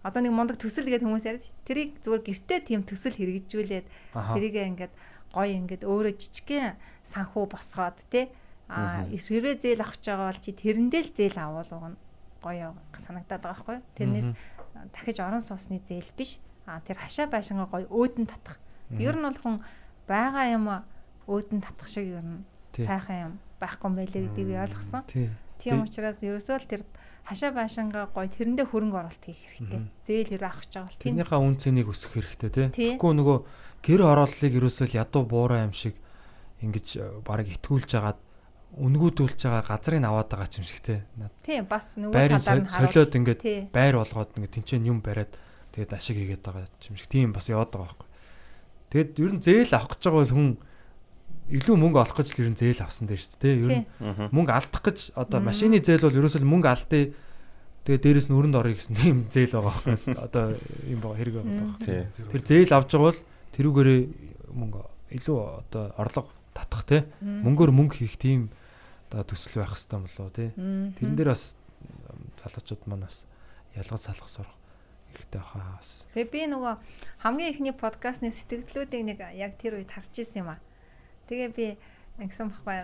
[0.07, 4.39] одоо нэг мундаг төсөл гэдэг хүмүүс яриад тэрийг зүгээр гэртээ тийм төсөл хэрэгжүүлээд Аха.
[4.39, 4.95] тэрийгээ ингээд
[5.35, 8.31] гоё ингээд өөрөө жижигхэн санхүү босгоод тэ
[8.71, 11.99] а хэрвээ зээл авах гэж байгаа бол чи тэрэндээ л зээл авал уг нь
[12.47, 14.29] гоё санагдаад байгаа байхгүй тэрнээс
[14.95, 16.39] дахиж орон суусны зээл биш.
[16.67, 18.63] А тэр хашаа байшингаа гоё өөдөн татах.
[18.95, 19.57] Ер нь бол хүн
[20.07, 20.67] байгаа юм
[21.27, 22.47] өөдөн татах шиг ер нь
[22.79, 25.03] сайхан юм байхгүй юм байлээ гэдгийг би ойлгосон.
[25.11, 25.31] Тий.
[25.59, 25.87] тийм Тий.
[25.91, 26.83] учраас ерөөсөө л тэр
[27.27, 29.81] хашаа байшингаа гоё тэрэндээ хөрөнгө оруулалт хийх хэрэгтэй.
[30.07, 31.11] Зээл хэрэг авах гэж байгаа бол тийм.
[31.17, 32.67] Тэрнийхээ үн цэнийг өсгөх хэрэгтэй тий.
[32.71, 32.91] Тий.
[32.95, 33.39] Тэгэхгүй нөгөө
[33.83, 35.95] гэр орооллыг ерөөсөө л ядуу буурай юм шиг
[36.63, 36.87] ингэж
[37.27, 38.21] бараг итгүүлж агаад
[38.75, 40.83] үнгүүдүүлж байгаа газрыг аваад байгаа ч юм шиг.
[41.17, 43.41] Над- тийм бас нөгөө талаар нь сол- солиод ингээд
[43.73, 45.33] байр болгоод ингээд тэнцэн юм бариад
[45.73, 48.09] тэгээд ашиг хийгээд байгаа ч юм шиг тийм бас яваад байгаа байхгүй.
[48.91, 50.51] Тэгэд ер нь зээл авах гэж байгаа бол хүн
[51.47, 53.55] илүү мөнгө олох гэж л ер нь зээл авсан дээр шүү дээ.
[53.63, 53.87] Ер нь
[54.35, 57.05] мөнгө алдах гэж одоо машины зээл бол ерөөсөө мөнгө алдъя.
[57.87, 60.15] Тэгээд дээрэс нь өрөнд орё гэсэн тийм зээл байгаа байхгүй.
[60.21, 60.45] Одоо
[60.91, 62.03] юм байгаа хэрэг байгаа байхгүй.
[62.35, 63.21] Тэр зээл авч байгаа бол
[63.55, 64.01] тэрүүгээрээ
[64.59, 64.81] мөнгө
[65.17, 68.49] илүү одоо орлого татах те мөнгөөр мөнгө хийх тийм
[69.13, 70.51] одоо төсөл байх юм болоо те.
[70.57, 71.55] Тэрэн дээр бас
[72.43, 73.23] залуучууд маань бас
[73.77, 74.57] ялгаж салах сурах
[75.15, 76.07] хэрэгтэй баха бас.
[76.15, 76.75] Тэгээ би нөгөө
[77.23, 80.61] хамгийн ихний подкастны сэтгэлдлүүдийг нэг яг тэр үед харж исэн юм аа.
[81.31, 81.67] Тэгээ би
[82.21, 82.77] ингэсэн баггүй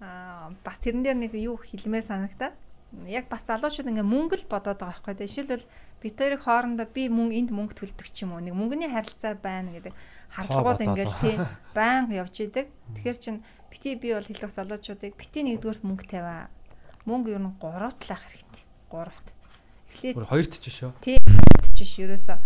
[0.00, 2.52] аа бас тэрэн дээр нэг юу хэлмээр санагтаа.
[3.06, 5.26] Яг бас залуучууд ингээ мөнгө л бодоод байгаа байхгүй.
[5.26, 5.66] Жишээлбэл
[6.02, 8.42] бид хоёрын хоорондоо би мөнгө энд мөнгө төлдөг ч юм уу.
[8.42, 9.94] Нэг мөнгөний харилцаа байна гэдэг
[10.34, 11.36] хардлагууд ингээл тий
[11.78, 12.66] байнга явж идэг.
[12.98, 13.36] Тэгэхээр чин
[13.70, 16.50] бити би бол хэлэх залуучуудыг бити нэгдүгээр мөнгө тавиа.
[17.06, 18.64] Мөнгө ер нь гуравт л ах хэрэгтэй.
[18.90, 19.26] Гуравт.
[19.94, 20.90] Эхлээд хоёрт ч шүү.
[21.70, 22.38] ч ерөөсөө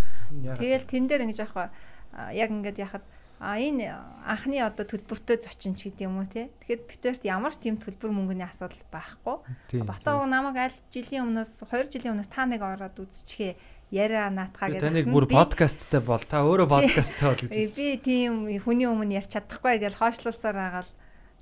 [0.42, 1.66] Яг Тэгэл тэн дээр ингэж яах вэ?
[2.34, 3.04] Яг ингэж яхад
[3.40, 3.92] а энэ
[4.24, 6.48] анхны одоо төлбөртөө зочин ч гэдэг юм уу те.
[6.64, 9.36] Тэгэхэд битэрт ямар ч тийм төлбөр мөнгөний асуудал байхгүй.
[9.68, 9.84] тийм.
[9.84, 13.56] Батаа уг намайг аль жилийн өмнөөс 2 жилийн өмнөөс та нэг ороод үзчихээ.
[13.94, 14.82] яриа наатхаа гэдэг.
[14.82, 17.52] Таныг бүр подкасттай бол та өөрөө подкасттай бол гэж.
[17.78, 18.32] Би тийм
[18.64, 20.90] хүний өмнө ярьж чадахгүй гэж хойшлуулсаар агаал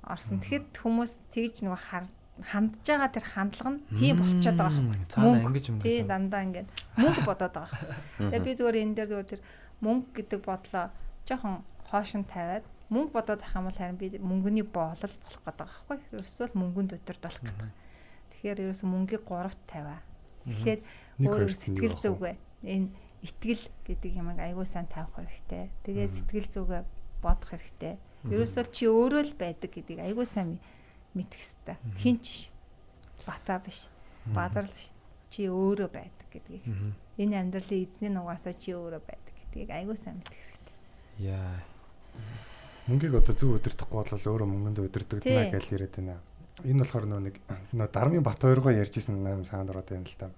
[0.05, 0.43] орсон.
[0.43, 2.05] Тэгэхэд хүмүүс тэгж нэг хар
[2.41, 5.05] хандж байгаа тэр хандлага нь тийм болчиход байгаа байхгүй.
[5.09, 6.09] Цаана ингэж юм Тий байна.
[6.11, 7.79] дандаа ингээд мөнгө бодоод байгаа.
[8.17, 9.41] Тэгээ би зүгээр энэ дээр зүгээр тэр
[9.81, 10.85] мөнгө гэдэг бодлоо
[11.29, 11.55] жоохон
[11.93, 15.97] хоошин тавиад мөнгө бодоод ах юм бол харин би мөнгөний боолол болох гэдэг байхгүй.
[16.17, 17.69] Ерөөсөө мөнгөнд өдөрт болох гэдэг.
[18.33, 20.01] Тэгэхээр ерөөсөө мөнгийг гуравт тавиа.
[20.43, 20.81] Тэгэхэд
[21.21, 22.35] Нэг өөр сэтгэл зүгээ
[22.65, 22.87] энэ
[23.23, 25.71] итгэл гэдэг юмыг аягүй сайн тавих хэрэгтэй.
[25.87, 26.81] Тэгээ сэтгэл зүгээ
[27.23, 27.95] бодох хэрэгтэй.
[28.27, 30.59] Ерөөсөө чи өөрөө л байдаг гэдгийг аягүй сайн
[31.15, 31.77] мэдэх хэрэгтэй.
[32.01, 32.51] Хин ч.
[33.23, 33.87] Бата биш.
[34.27, 34.91] Бадар л биш.
[35.31, 36.65] Чи өөрөө байдаг гэдгийг.
[37.15, 40.75] Энэ амьдралын эзний нугасаа чи өөрөө байдаг гэдгийг аягүй сайн мэдэх хэрэгтэй.
[41.31, 41.72] Яа.
[42.87, 45.35] Мөнгийг одоо зөв өдөртөхгүй бол өөрөө мөнгөнд өдөрдөг Тий.
[45.35, 46.19] даа гэж яриад байна.
[46.67, 47.35] Энэ болохоор нөө нэг
[47.71, 50.29] нөө Дармын Бат хоёргоо ярьжсэн юм саанд ороод байна л та.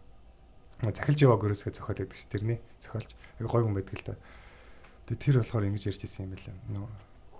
[0.86, 3.11] Нөө захилж яваа гөрөөсгөө зохиол байдаг ш тэрний зохиолч.
[3.41, 4.15] Аяг гой хүн байдаг л та.
[5.09, 6.61] Тэгээ тэр болохоор ингэж ярьжсэн юм байна.
[6.69, 6.88] Нөө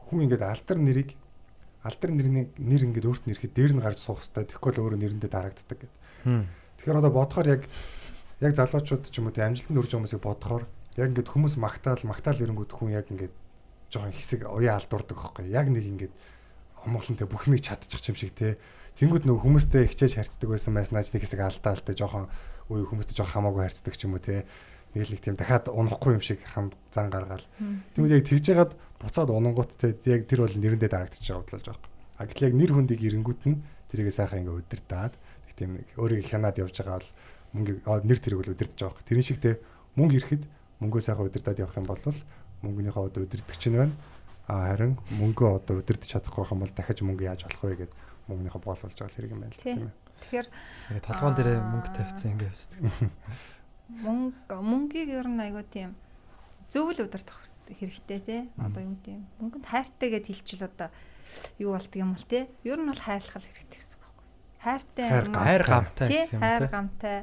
[0.09, 1.09] хүн ингээд алдар нэрийг
[1.86, 4.57] алдар нэрний нэр ингээд өөрт нь ирэхэд дээр нь гарч суух хэрэгтэй.
[4.57, 5.91] Тэгэхгүй л өөрөө нэрэндээ дарагддаг гэдэг.
[6.81, 7.61] Тэгэхээр одоо бодохоор яг
[8.41, 10.63] яг залуучууд ч юм уу те амжилтанд байгаа хүмүүсийг бодохоор
[10.97, 13.33] яг ингээд хүмүүс магтаал магтаал ирэнгүүт хүн яг ингээд
[13.95, 16.13] жоохон хэсэг уяа алдуурдаг байхгүй яг нэг ингээд
[16.85, 18.59] омглонтэй бүх юмыг чадчих юм шиг те.
[18.99, 22.29] Тэнгууд нөгөө хүмүүстэй хичээж харьцдаг байсан байснаач нэг хэсэг алдаалтай жоохон
[22.69, 24.45] үе хүмүүстэй жоохон хамаагүй харьцдаг ч юм уу те.
[24.93, 27.43] Нэг л нэг тийм дахиад унахгүй юм шиг хам зан гаргаал
[27.97, 28.71] тэгвэл яг тэгж яагаад
[29.01, 29.97] буцаад унангууд те.
[30.07, 31.91] Яг тэр бол нэрэндээ дарагдчих байгаа бодлоо жоохон.
[32.15, 33.59] А гэтэл яг нэр хүндийг ирэнгүүт нь
[33.91, 35.13] тэрийг сайхан ингээд удирдаад
[35.51, 37.11] тэг тийм нэг өөрийг хянаад явж байгаа бол
[37.55, 39.03] мөнгө нэр тэрийг бол удирдах байгаа.
[39.03, 39.59] Тэрэн шиг те.
[39.99, 40.43] Мөнгө ирэхэд
[40.79, 41.99] мөнгөө сайхан удирдах явах юм бол
[42.66, 43.95] мөнгөнийхөө одоо удирдах чинь байна.
[44.49, 47.91] А харин мөнгөө одоо удирдах чадахгүй юм бол дахиж мөнгө яаж болох вэ гэд
[48.30, 49.74] мөнгөнийхөө боол болж байгаа хэрэг юм байна л Тий.
[49.74, 49.95] тийм ээ.
[50.26, 50.47] Тэгэхээр
[51.05, 53.09] толгоон дээр мөнгө тавьчихсан ингэ байна.
[54.05, 55.93] мөнгө мөнгийг ер нь айгуу тийм
[56.70, 57.38] зөв л удирдах
[57.70, 58.41] хэрэгтэй тий.
[58.57, 59.26] Одоо юу гэдэг юм.
[59.41, 60.89] Мөнгөнд хайртай гэд хэлчихвэл одоо
[61.57, 62.49] юу болдго юм бол тий.
[62.66, 64.26] Ер нь бол хайрлах хэрэгтэй гэсэн үг байхгүй.
[64.61, 67.18] Хайртай Хайр гамтай тий хайр гамтай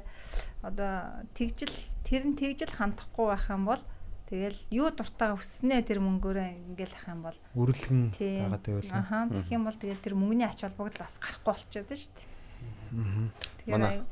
[0.62, 1.74] одоо тэгжил
[2.06, 3.82] тэр нь тэгжил хандахгүй байх юм бол
[4.32, 7.38] тэгэл юу дуртайгаа өснөө тэр мөнгөөрөө ингээл ах юм бол.
[7.52, 8.40] Үрлэгэн тий.
[8.40, 8.88] байгаа тэгвэл.
[8.96, 13.72] аха тэгэх юм бол тэгэл тэр мөнгөний ач холбогдол бас гарахгүй болчиход байна шүү дээ
[13.76, 14.08] Манай- аюу-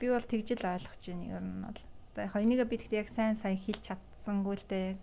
[0.00, 1.80] би бол тэгжил ойлгож байна ер нь бол.
[2.12, 4.96] Одоо яг энийгээ би тэгтээ яг сайн сайн хэлж чадсангүй л дээ.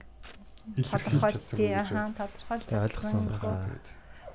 [0.77, 3.25] Тодорхойлж тий гэж аха тодорхойлж ойлгосон.
[3.25, 3.85] Тэгээд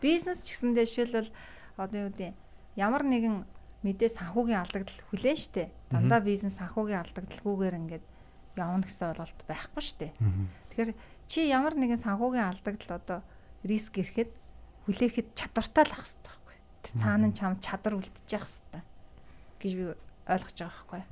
[0.02, 1.30] бизнес ч гэсэндээ жишээлбэл
[1.78, 2.34] одоо юу гэдэг
[2.76, 3.46] ямар нэгэн
[3.86, 5.70] мэдээ санхүүгийн алдагдал хүлээн штэ.
[5.94, 8.04] Дандаа бизнес санхүүгийн алдагдалгүйгээр ингээд
[8.56, 10.08] явна гэсэн ойлголт байхгүй штэ.
[10.18, 10.48] мгм.
[10.72, 10.90] Тэгэхээр
[11.28, 13.20] чи ямар нэгэн санхүүгийн алдагдал одоо
[13.64, 14.30] риск ирэхэд
[14.86, 16.56] хүлээхэд чадвартай л ах хэрэгтэй байхгүй.
[16.82, 18.84] Тэр цаана нь чам чадвар үлдчих хэвээр
[19.60, 19.84] гэж би
[20.26, 21.02] ойлгож байгаа байхгүй.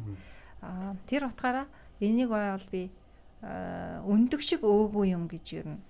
[0.63, 1.67] Аа тэр утгаараа
[2.01, 2.91] энийг бол би
[3.45, 5.83] өндөг шиг өөгүй юм гэж юу н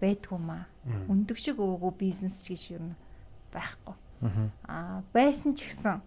[0.00, 0.64] байдгүй маа.
[1.10, 2.96] Өндөг шиг өөгүй бизнес ч гэж юу н
[3.52, 3.94] байхгүй.
[4.64, 6.00] Аа байсан ч гэсэн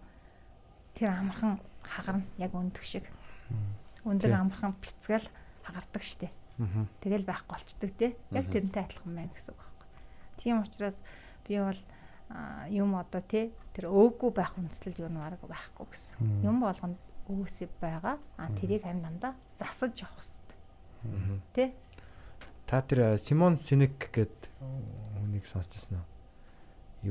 [0.96, 3.06] тэр амархан хагарна яг өндөг шиг.
[4.04, 5.26] Өндөг амархан бяцгаал
[5.62, 6.34] хагардаг штеп.
[7.02, 8.16] Тэгэл байхгүй болчдөг тий.
[8.30, 9.88] Яг тэрнтэй адилхан байна гэсэн үг байхгүй.
[10.38, 10.98] Тийм учраас
[11.46, 11.80] би бол
[12.70, 16.42] юм одоо тий тэр өөгүй байх үндслэл юу нэг байхгүй гэсэн.
[16.42, 16.98] Юм болгонд
[17.28, 18.18] өөсөй байгаа.
[18.36, 20.58] Аа тэрийг харин дандаа засаж явах хэрэгтэй.
[21.54, 21.68] Тий.
[22.66, 26.06] Та тэр Симон Синек гэд хүнийг сонсч ирсэн үү?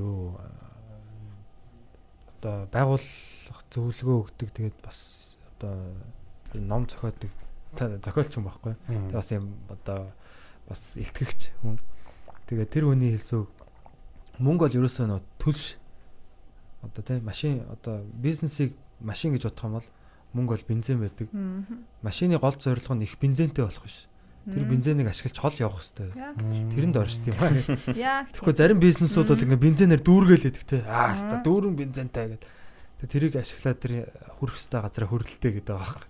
[0.01, 0.39] Юу
[2.41, 5.93] одоо байгууллах зөвлөгөө өгдөг тэгээд бас одоо
[6.59, 7.31] ном зохиодог
[7.77, 8.75] зохиолч юм байхгүй.
[8.87, 10.11] Тэгээ бас юм одоо
[10.67, 11.79] бас илтгэгч хүн.
[12.47, 13.47] Тэгээ тэр хүний хэлсүү
[14.43, 15.79] мөнгө бол ерөөсөө нөө төлш
[16.83, 19.87] одоо тийм машин одоо бизнесийг машин гэж бодох юм бол
[20.33, 21.27] мөнгө бол бензин байдаг.
[22.01, 24.07] Машины гол зорилго нь их бензинтэй болох биш.
[24.41, 26.09] Тэр бензинийг ашиглаж хол явах хэрэгтэй.
[26.73, 28.25] Тэрэнд оршд юм аа.
[28.33, 30.81] Тэгэхгүй зарим бизнесүүд бол ингээ бензинээр дүүргээл идэг те.
[30.89, 32.49] Аа, хаста дүүрэн бензинтай гэдэг.
[33.05, 34.09] Тэрийг ашиглаад тэр
[34.41, 36.09] хүрэх хэвээр газараа хөрөлтэй гэдэг байгаа.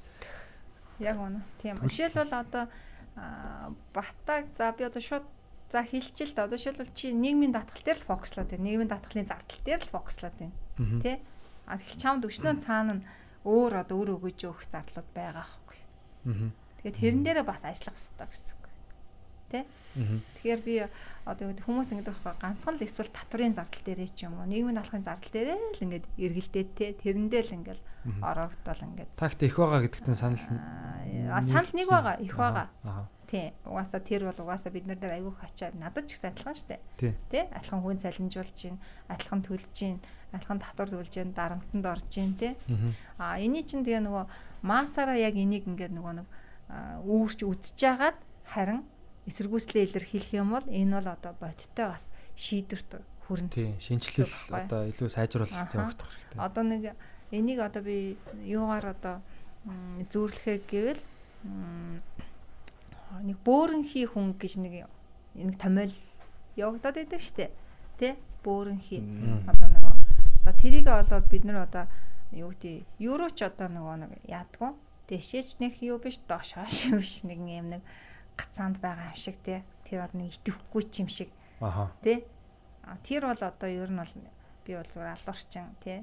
[1.01, 1.41] Яг үнэ.
[1.61, 1.81] Тийм.
[1.81, 2.69] Жишээлбэл одоо
[3.93, 5.25] батаг за би одоо шууд
[5.73, 6.45] за хэлчихэл да.
[6.45, 8.63] Одоо жишээлбэл чи нийгмийн даатгал дээр л фокуслаад байна.
[8.63, 10.55] Нийгмийн даатгалын зардал дээр л фокуслаад байна.
[11.01, 11.19] Тэ?
[11.65, 13.03] А тэгэл чамд өчнөө цаана нь
[13.47, 15.79] өөр одоо өөр өгөж өгөх зарлууд байгаа байхгүй.
[16.85, 18.60] Тэгээд тэрэн дээрээ бас ажиллах хэрэгтэй гэсэн
[19.95, 20.17] Мгм.
[20.39, 20.75] Тэгэхээр би
[21.27, 25.03] одоо хүмүүс ингэдэг байхгүй ганцхан л эсвэл татврын зардал дээрээ ч юм уу нийгмийн даатгалын
[25.03, 28.23] зардал дээрээ л ингээд эргэлдээд те тэрэндээ л ингээд Мгм.
[28.25, 32.67] ороогдол ингээд Тагт их байгаа гэдэгтэн санал санал нэг байгаа их байгаа.
[32.81, 33.05] Аа.
[33.29, 33.53] Тий.
[33.63, 36.81] Угаасаа тэр бол угаасаа бид нар дээр аюух ачаа надад ч гэсэн адилхан дээ.
[36.97, 37.13] Тий.
[37.29, 37.43] Тий.
[37.53, 38.75] Адилхан хүн цалинжуулж гин,
[39.07, 40.01] адилхан төлж гин,
[40.33, 42.57] адилхан татвар төлж гин, дарамтанд орж гин тий.
[43.21, 44.25] А эний чинь тэгээ нөгөө
[44.65, 46.27] масаараа яг энийг ингээд нөгөө нэг
[47.05, 48.17] үүрч үдсэж яагаад
[48.51, 48.83] харин
[49.29, 53.49] эсэргүүцлээ илэрхийлэх юм бол энэ бол одоо бодиттой бас шийдвэрт хүрнэ.
[53.53, 53.69] Тий.
[53.77, 54.65] Шинжлэл Гэсэн үг байхгүй.
[54.65, 55.77] одоо илүү сайжруулалт Аха.
[55.77, 56.39] явагдах хэрэгтэй.
[56.41, 56.83] Одоо нэг
[57.31, 59.15] энийг одоо би юугаар одоо
[60.09, 61.01] зүүрлэхээ гэвэл
[63.21, 64.73] нэг бөөрөнхий хүн гэж нэг
[65.35, 65.93] нэг томьёол
[66.57, 67.51] явагдаад байдаг штэ
[68.01, 68.13] тий
[68.43, 69.01] бөөрөнхий
[69.45, 69.95] одоо нөгөө
[70.43, 71.85] за тэрийг болоод бид нар одоо
[72.33, 74.71] юу гэдэг евроч одоо нөгөө нэг яадгүй
[75.09, 77.81] дэшээч нэг юу биш доош хойш биш нэг юм нэг
[78.37, 81.29] гацаанд байгаа юм шиг тий тэр бол нэг итгэхгүй ч юм шиг
[81.59, 81.91] Аха.
[82.03, 82.23] тий
[83.03, 84.13] тэр бол одоо ер нь бол
[84.65, 86.01] би бол зүгээр алуурчин тий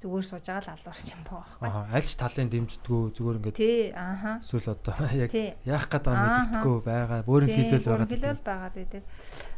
[0.00, 1.80] зүгээр сууж байгаа л алуурчин байгаа байхгүй Аха.
[1.92, 4.94] Аль ч талын дэмждэггүй зүгээр ингээд тий ааха эсвэл одоо
[5.24, 6.40] яг тий яах гээд байгааг Ааха.
[6.48, 7.20] мэддэггүй байгаа.
[7.28, 8.08] Бөөрийн хилэл байгаа.
[8.08, 9.02] хилэл байгаад байдаг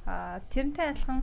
[0.07, 1.21] а тэрнтэй адилхан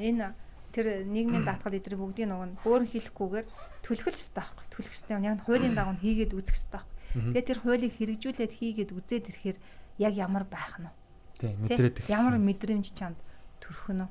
[0.00, 0.26] энэ
[0.72, 3.46] тэр нийгмийн даатгал эдрийг бүгдийг нөгөө нь бөөрн хийлэхгүйгээр
[3.84, 6.95] төлөх л хэрэгтэй байхгүй төлөх хэрэгтэй юм яг хуулийн дагуу хийгээд үзэх хэрэгтэй байхгүй.
[7.14, 9.58] Тэгээ тэр хуулийг хэрэгжүүлээд хийгээд үзээд ирэхээр
[10.00, 10.94] яг ямар байх нь вэ
[11.36, 11.52] Тий.
[11.52, 11.56] Тэ?
[11.60, 12.08] Мэдрээд их.
[12.08, 13.20] Ямар мэдрэмж чамд
[13.60, 14.08] төрөх нь вэ?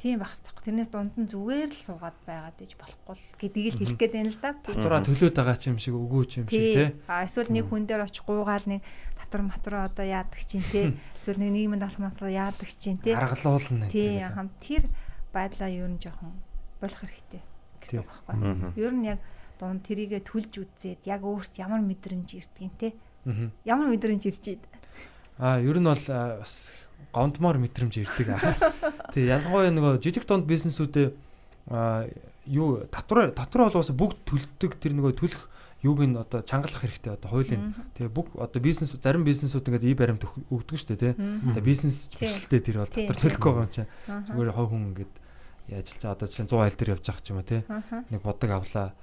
[0.00, 0.64] Тийм байх хэрэгтэй.
[0.66, 4.32] Тэрнээс дунд нь зүгээр л суугаад байгаад иж болохгүй л гэдгийг л хэлэх гээд байна
[4.34, 4.50] л да.
[4.58, 6.90] Татвараа төлөөд байгаа ч юм шиг үгүй ч юм шиг тий.
[7.06, 8.82] А эсвэл нэг хүн дээр очих гуугаал нэг
[9.14, 10.98] татвар матвар одоо яадаг чинь тий.
[11.22, 13.14] Эсвэл нэг нийгмийн далах матвар яадаг чинь тий.
[13.14, 13.86] Аргалуулна.
[13.94, 14.18] Тий.
[14.26, 14.90] хам тэр
[15.30, 16.34] байдлаа ер нь жоохон
[16.82, 17.42] болох хэрэгтэй
[17.78, 18.74] гэсэн үг байхгүй.
[18.74, 19.22] Ер нь яг
[19.62, 22.98] дунд тэрийгэ түлж үзээд яг өөрт ямар мэдрэмж ирдгийг.
[23.22, 23.54] Мгм.
[23.62, 24.62] Ямар мэдрэмж ирж ийд.
[25.38, 25.94] Аа, ер нь бол
[26.42, 26.74] бас
[27.14, 28.34] гомдмоор мэдрэмж ирдэг.
[29.14, 31.14] Тий, ялангуяа нөгөө жижиг дунд бизнесүүдээ
[31.70, 32.10] а
[32.50, 35.46] юу татвар татвар болоос бүгд төлдөг тэр нөгөө төлөх
[35.86, 37.74] юуг нь одоо чангалах хэрэгтэй одоо хуулийн.
[37.94, 41.14] Тэгээ бүх одоо бизнес зарим бизнесүүд ингээд и баримт өг- өгдөг шүү дээ тий.
[41.54, 42.26] Одоо бизнес Тий.
[42.26, 43.90] бишэлтэй тэр бол татвар төлөхгүй байгаа юм чинь.
[44.10, 44.50] Зүгээр.
[44.58, 45.12] Хой хүн ингээд
[45.70, 47.62] яаж л чаа одоо чинь 100 айл дээр явж байгаа ч юм уу тий.
[48.10, 48.94] Нэг бодог авлаа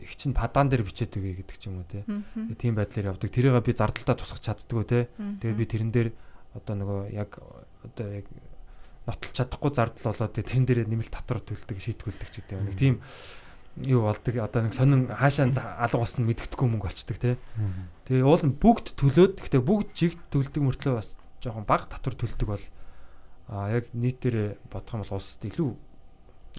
[0.00, 2.04] их чинь падаан дээр бичээд өгье гэдэг ч юм уу тий.
[2.04, 3.30] Тэгээ тийм байдлаар явдаг.
[3.30, 5.02] Тэрийг би зардалтаа тусгах чаддгүй тий.
[5.16, 6.08] Тэгээ би тэрэн дээр
[6.56, 7.38] одоо нөгөө яг
[7.84, 8.26] одоо яг
[9.06, 12.66] нотлох чадахгүй зардал болоод тэрэн дээр нэмэлт татвар төлдөг шийтгүүлдэг ч гэдэг юм.
[12.68, 12.94] Нэг тийм
[13.78, 17.34] юу болдог одоо нэг сонин хаашаа алга усна мэддэхгүй мөнгө болчдөг тий.
[18.10, 22.48] Тэгээ уул нь бүгд төлөөд гэхдээ бүгд жигт төлдөг мөртлөө бас жоохон бага татвар төлдөг
[22.50, 22.64] бол
[23.48, 25.70] а яг нийтээр бодох юм бол улсад илүү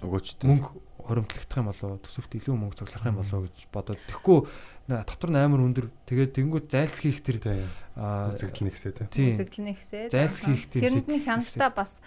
[0.00, 0.48] Өгөөчтэй.
[0.48, 0.68] мөнгө
[1.02, 4.00] хоримтлагдах юм болоо төсөвт илүү мөнгө цуглах юм болоо гэж бодоод.
[4.08, 4.38] Тэгэхгүй
[4.88, 5.86] татвар нь амар өндөр.
[6.08, 9.06] Тэгээд тэнгууд зайлс хийх тэр Үзэгдэл нэгсээ тий.
[9.10, 10.04] тийм үзэгдлэн ихсээ.
[10.08, 11.98] Зайлс хийх тийм тэрний хяналтаа бас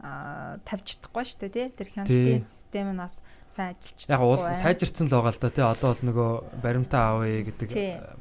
[0.00, 1.66] тавьж чадахгүй шүү дээ тий.
[1.74, 3.14] Тэр хяналтын систем нь бас
[3.50, 5.64] сайн ажиллаж яг уул сайжирцсан л байгаа л да тий.
[5.66, 6.30] Одоо бол нөгөө
[6.62, 7.68] баримтаа авъя гэдэг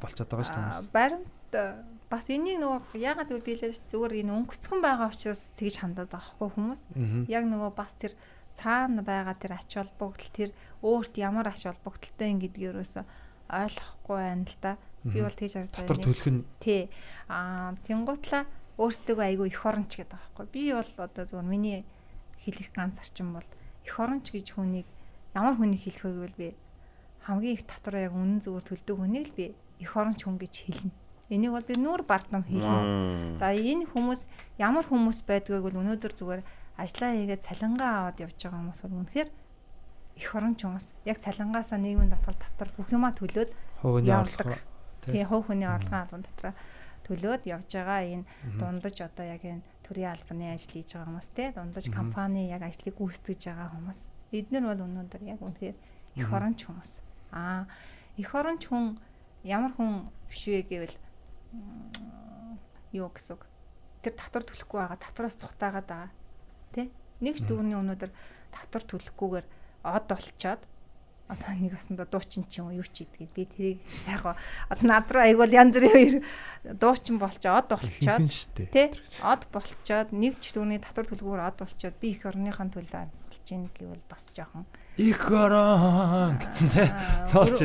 [0.01, 1.75] болчиход байгаа шүү дээ баримт э,
[2.09, 6.49] бас энийг нөгөө ягаад гэвэл биелээ зүгээр энэ өнгөцгөн байгаа учраас тэгж хандаад байгаа хгүй
[6.55, 6.81] хүмүүс
[7.27, 8.13] яг нөгөө бас тэр
[8.55, 10.49] цаана байгаа тэр ач холбогдол тэр
[10.81, 13.03] өөрт ямар ач холбогдолтой юм гэдгийг ерөөсө
[13.51, 14.73] ойлгохгүй байна л да.
[15.05, 16.05] Би бол тэгж харж Татвар байна.
[16.07, 16.89] төлөх нь Тий.
[17.29, 18.43] Аа, тэнгуутлаа
[18.81, 20.45] өөртөө айгүй их оронч гэдэг байхгүй.
[20.49, 21.85] Би бол одоо зөвхөн миний
[22.41, 23.47] хэлэх ганц зарчим бол
[23.85, 24.87] их оронч гэж хүнийг
[25.37, 26.49] ямар хүнийг хэлэх вэ гэвэл би
[27.27, 29.47] хамгийн их татвараа яг үнэн зөвөөр төлдөг хүнийг л би
[29.79, 30.93] их оронч хүн гэж хэлнэ.
[31.29, 33.37] Энийг бол би нүүр бардам хэлнэ.
[33.37, 34.29] За энэ хүмүүс
[34.61, 36.41] ямар хүмүүс байдгийг бол өнөөдөр зүгээр
[36.77, 39.29] ажлаа хийгээд цалингаа аваад явж байгаа хүмүүс бол үнэхээр
[40.15, 40.87] их оронч хүмүүс.
[41.03, 43.51] Яг цалингаасаа нийгмийн татвар татвар бүх юма төлөөд
[45.01, 45.11] Тий.
[45.11, 45.23] тий.
[45.27, 46.53] хувь хүний орлогын албан дотроо
[47.05, 48.25] төлөөд явж байгаа энэ
[48.57, 52.95] дундаж одоо яг энэ төрийн албаны ажил хийж байгаа хүмүүс те дундаж компани яг ажлыг
[52.97, 53.99] гүйцэтгэж байгаа хүмүүс.
[54.33, 55.77] Эдгээр бол өнөөдөр яг үнэхээр
[56.15, 56.91] их оронч хүмүүс
[57.35, 57.67] аа
[58.17, 58.95] их оронч хүн
[59.43, 60.95] ямар хүн биш вэ гэвэл
[62.95, 63.37] юу гэсэн
[64.01, 66.09] тэр татвар төлөхгүй байгаа татвараас цухтаагаад байгаа
[66.75, 66.91] тэ
[67.23, 68.11] нэг ч дүүрний өнөөдөр
[68.51, 69.45] татвар төлөхгүйгээр
[69.87, 70.61] од болчоод
[71.25, 74.37] одоо нэг басанда дуучин ч юм уу юу ч идгээд би тэрийг цаага
[74.69, 76.15] одоо над руу айгуул янз бүрийн хоёр
[76.77, 78.93] дуучин болчоод од болчоод дээ.
[79.25, 83.65] од болчоод нэг ч түүний татвар төлгөөр од болчоод би их орныхаа төлөө амьсгалж ийн
[83.73, 84.69] гэвэл бас жоохон
[85.01, 86.87] Их орон гэсэн тий.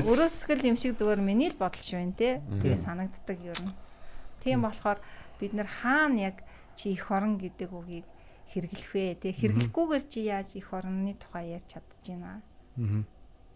[0.02, 2.32] өрөөсгөл юм шиг зүгээр миний л бодол шүү энэ тий.
[2.64, 3.70] Тэгээ санагддаг юм.
[4.42, 4.98] Тийм болохоор
[5.38, 6.42] бид нэр хаана яг
[6.74, 8.08] чи их орон гэдэг үгийг
[8.50, 9.32] хэрэглэх вэ тий.
[9.32, 12.42] Хэрэглэхгүйгээр чи яаж их орны тухай ярьж чадчихна.
[12.76, 13.06] Мгм.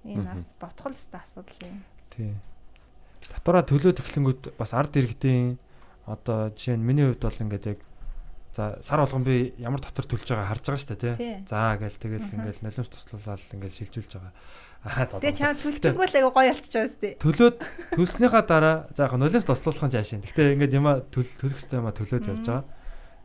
[0.05, 0.29] Энэ Мгм.
[0.31, 1.83] бас бодгол өстой асуудал юм.
[2.11, 2.35] Тий.
[3.25, 5.59] Татвараа төлөөд эхлэнгүүт бас ард иргэдийн
[6.07, 7.81] одоо жишээ нь миний хувьд бол ингээд яг
[8.55, 11.35] За сар болгон би ямар дотор төлж байгаа харж байгаа шүү дээ Тий.
[11.43, 14.33] За гээл тэгэл ингээл нулимс туслуулаад ингээл шилжүүлж байгаа.
[14.87, 17.09] Аа Тэгээ чам түлчингүү л гоё болчихж байгаа сте.
[17.19, 17.57] төлөөд
[17.99, 20.23] төлснийхаа дараа за яг нулимс туслуулах нь жаашин.
[20.23, 22.63] Гэтэ ингээд яма төл төлөх хэрэгтэй юма төлөөд явж байгаа.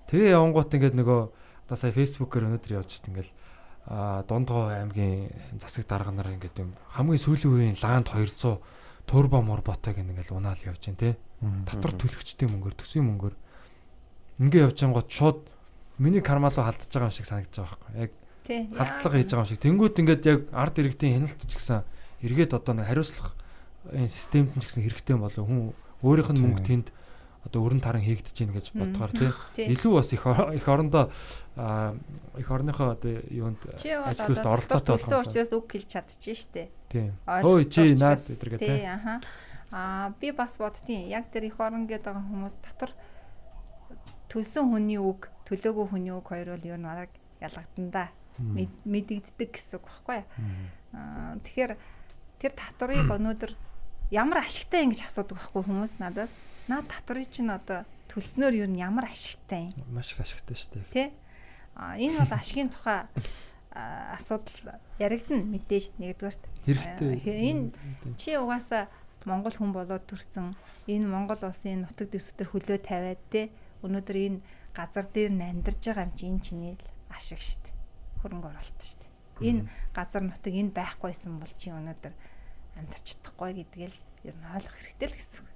[0.09, 1.21] Тэгээ явангууд ингээд нөгөө
[1.69, 3.29] одоо сая фэйсбүүкээр өнөөдөр явж шít ингээл
[3.85, 5.29] а дундгоо аймгийн
[5.61, 8.57] засаг дарга нар ингээд юм хамгийн сүүлийн үеийн ланд 200
[9.05, 11.09] турбо морботог ингээл унаал явж байна те.
[11.69, 13.35] Татвар төлөгчдийн мөнгөөр төсвийн мөнгөөр
[14.41, 15.45] ингээ явж ангууд шууд
[16.01, 18.01] миний карма руу халдж байгаа юм шиг санагдаж байгаа байхгүй.
[18.01, 18.11] Яг
[18.73, 19.61] халдлага хийж байгаа юм шиг.
[19.61, 21.85] Тэнгүүд ингээд яг ард иргэдийн хяналт ч гэсэн
[22.25, 23.37] эргээд одоо нэг хариуцлах
[23.93, 26.87] энэ системд ч гэсэн хэрэгтэй болов хүн өөрийнх нь мөнгө тэнд
[27.49, 29.33] одоо өрн таран хийгдэж гин гэж бодгоор тий.
[29.57, 29.65] Тий.
[29.73, 31.09] Илүү бас их их орондоо
[32.37, 34.05] их орныхоо одоо юунд ажил
[34.37, 35.21] одоо оролцоотой болох юм.
[35.25, 36.69] учраас үг хэлж чадчих штэ.
[37.25, 38.85] Ойлгох Хөөе чи наад өдргээ тий тий.
[38.85, 39.19] аха
[39.73, 42.93] аа би бас боддгийн яг тэр их орон гэдэг байгаа хүмүүс татвар
[44.29, 48.05] төлсөн хүний үг төлөөгүй хүний үг хоёр бол ер нь арга ялгагдана да
[48.39, 50.21] Мэд- мэдэгддэг гэсэн үг байхгүй
[50.93, 51.73] аа тэгэхээр
[52.39, 53.51] тэр татварыг өнөөдөр
[54.13, 56.31] ямар ашигтай юм гэж асуудаг байхгүй хүмүүс надаас
[56.69, 59.89] наа татварыг чинь одоо төлснөөр ер нь ямар ашигтай юм?
[59.91, 60.93] Маш их ашигтай шүү дээ.
[60.93, 61.07] тий
[61.75, 63.07] а энэ бол ашигын тухай
[63.73, 66.43] асуудал яригдана мэдээж нэгдүгээрт.
[66.65, 67.13] Хэрэгтэй.
[67.23, 67.63] Хэ- энэ
[68.17, 68.89] чи угаасаа
[69.25, 70.55] Монгол хүн болоод төрсэн
[70.87, 73.51] энэ Монгол улсын нутаг дэвсгэр хөлөө тавиад те
[73.85, 74.39] өнөөдөр энэ
[74.73, 76.75] газар дээр амьдарч байгаа юм чи энэ чиний
[77.13, 77.63] ашиг штт.
[78.23, 79.01] Хөрөнгө оруулалт штт.
[79.39, 82.13] Энэ газар нутаг энэ байхгүйсэн бол чи өнөөдөр
[82.79, 85.49] амьдарч чадахгүй гэдгийг л ер нь ойлгох хэрэгтэй л гэсэн үг.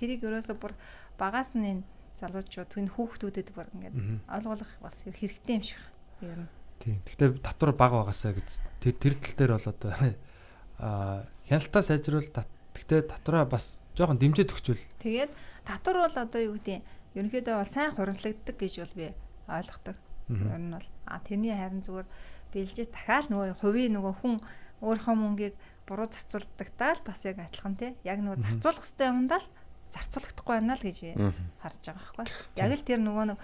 [0.00, 0.72] Тэрийг ерөөсө бүр
[1.20, 1.82] багаас нь энэ
[2.16, 3.96] залуучууд энэ хүүхдүүдэд бүр ингээд
[4.28, 5.80] ойлгох бас хэрэгтэй юм шиг
[6.24, 6.48] нь.
[6.80, 6.96] Тийм.
[7.04, 8.48] Гэхдээ татвар бага байгаасаа гэж
[8.80, 9.92] тэр тэр тал дээр бол одоо
[10.80, 15.32] аа хяналтаа сайжруул тат- гэхдээ татвараа бас жоохон дэмжиж өгчвөл Тэгээд
[15.68, 16.80] татвар бол одоо юу гэдэг
[17.16, 19.06] ерөнхийдөө бол сайн хуримтлагддаг гэж бол би
[19.48, 19.96] ойлгодог.
[20.30, 22.08] Ер нь бол а тэрний харин зүгээр
[22.54, 24.34] бэлжиж дахиад нөгөө хувийн нөгөө хүн
[24.80, 25.54] өөрийнхөө мөнгийг
[25.90, 27.92] буруу зарцуулдагтаа л бас яг адилхан тий.
[28.06, 29.48] Яг нөгөө зарцуулах хэрэгтэй юмдаа л
[29.90, 31.10] зарцуулахдаггүй байна л гэж би
[31.58, 32.26] харж байгаа байхгүй.
[32.62, 33.38] Яг л тэр нөгөө нэг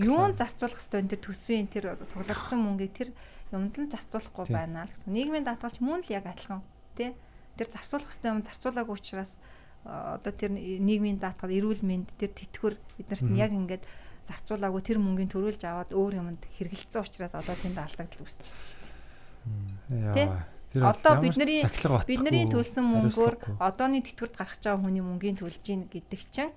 [0.00, 3.08] юун зарцуулах энэ тэр төсвийн тэр сугларсан мөнгийг тэр
[3.52, 5.12] юмд нь зарцуулахгүй байна л гэсэн.
[5.12, 6.64] Нийгмийн даатгалч мөн л яг адилхан
[6.96, 7.12] тий.
[7.60, 9.36] Тэр зарцуулах хэрэгтэй юм зарцуулаагүй учраас
[9.84, 13.84] одоо тэр нийгмийн даатгал эрүүл мэнд тэр тэтгэвэр биднэрт нь яг ингээд
[14.24, 20.16] зарцуулаагүй тэр мөнгөний төрүүлж аваад өөр юмд хэрэгэлцсэн учраас одоо тэнд алдагдал үүсчихдээ шүү дээ.
[20.16, 20.48] Яа.
[20.74, 21.62] Одоо бидний-
[22.06, 26.50] Бидний төлсөн мөнгөөр одооны тэтгэврт гаргаж байгаа хүний мөнгөний төлж ийн гэдэг чинь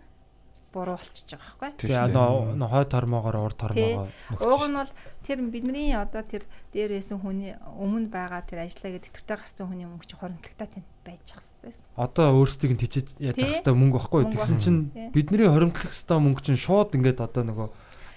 [0.73, 1.79] буруу болчихж байгаа байхгүй.
[1.85, 4.07] Тэгээ одоо нөө хой тормоогоор урд тормоогоо
[4.41, 4.91] Ууг нь бол
[5.23, 6.43] тэр бидний одоо тэр
[6.73, 10.87] дээр байсан хүний өмнө байгаа тэр ажиллаа гэдэг төтэй гарсан хүний мөнгө чинь хоримтлагтай тань
[11.07, 11.77] байж ах хэвээр.
[11.97, 14.79] одоо өөрсдийг нь тижиж яаж ах хэвээр мөнгө баггүй Мөнгө тэгсэн чинь
[15.15, 17.67] бидний хоримтлах хэвээр мөнгө чинь шууд ингээд одоо нөгөө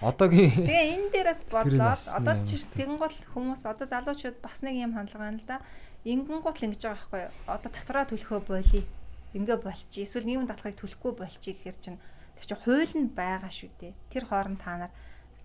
[0.00, 2.76] одоогийн Тэгээ энэ дээрээс Тэр нь бодлоод бас одоо чи дээ.
[2.82, 5.60] тэгэн гол хүмүүс одоо залуучууд бас нэг юм хандлага байна л да.
[6.04, 7.32] Ингэн гол ингэж байгаа байхгүй юу?
[7.50, 8.84] Одоо татвараа төлөхөө болий.
[9.36, 10.04] Ингээ болчих.
[10.08, 11.98] Эсвэл нийгэм даатгалыг төлөхгүй болчих гэхэр чинь
[12.40, 13.92] тэр чинь хууль нь байгаа шүү дээ.
[14.08, 14.92] Тэр хооронд та нар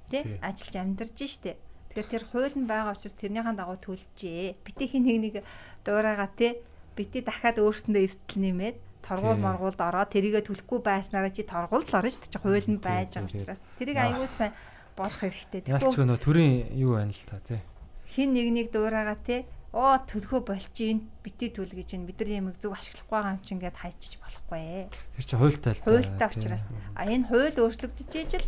[0.09, 0.39] тий Тий.
[0.39, 1.59] ажиллаж амьдарч штэ.
[1.91, 4.55] Тэгэхээр тэр хууль нь байгаа учраас тэрнийхэн дагуу төлжээ.
[4.63, 5.35] Бити хин нэг нэг
[5.83, 6.63] дуурайгаа тий
[6.95, 9.43] бити дахиад өөрсөндөө эрсдэл нэмээд торгуул Тий.
[9.43, 12.31] моргуулд ороод тэрийгэ төлөхгүй байснараа чи торгуулд л орно шүү дээ.
[12.31, 13.37] Чи хууль нь Тий, байж тий, байгаа тий.
[13.43, 14.53] учраас тэрийг аягүй сайн
[14.95, 15.61] бодох хэрэгтэй.
[15.67, 17.59] яалч нөө төрийн юу байна л та тий.
[18.07, 19.43] хин нэг нэг дуурайгаа те
[19.75, 23.43] оо төлөхөө болчих энэ бити төл гэж энэ бид нар юм зөв ашиглахгүй байгаа юм
[23.43, 24.87] чинь гээд хайчиж болохгүй.
[24.87, 25.91] Тэр чинь хуультай л тий.
[26.39, 26.65] учраас
[26.95, 28.47] а энэ хууль өөрчлөгдөж ижил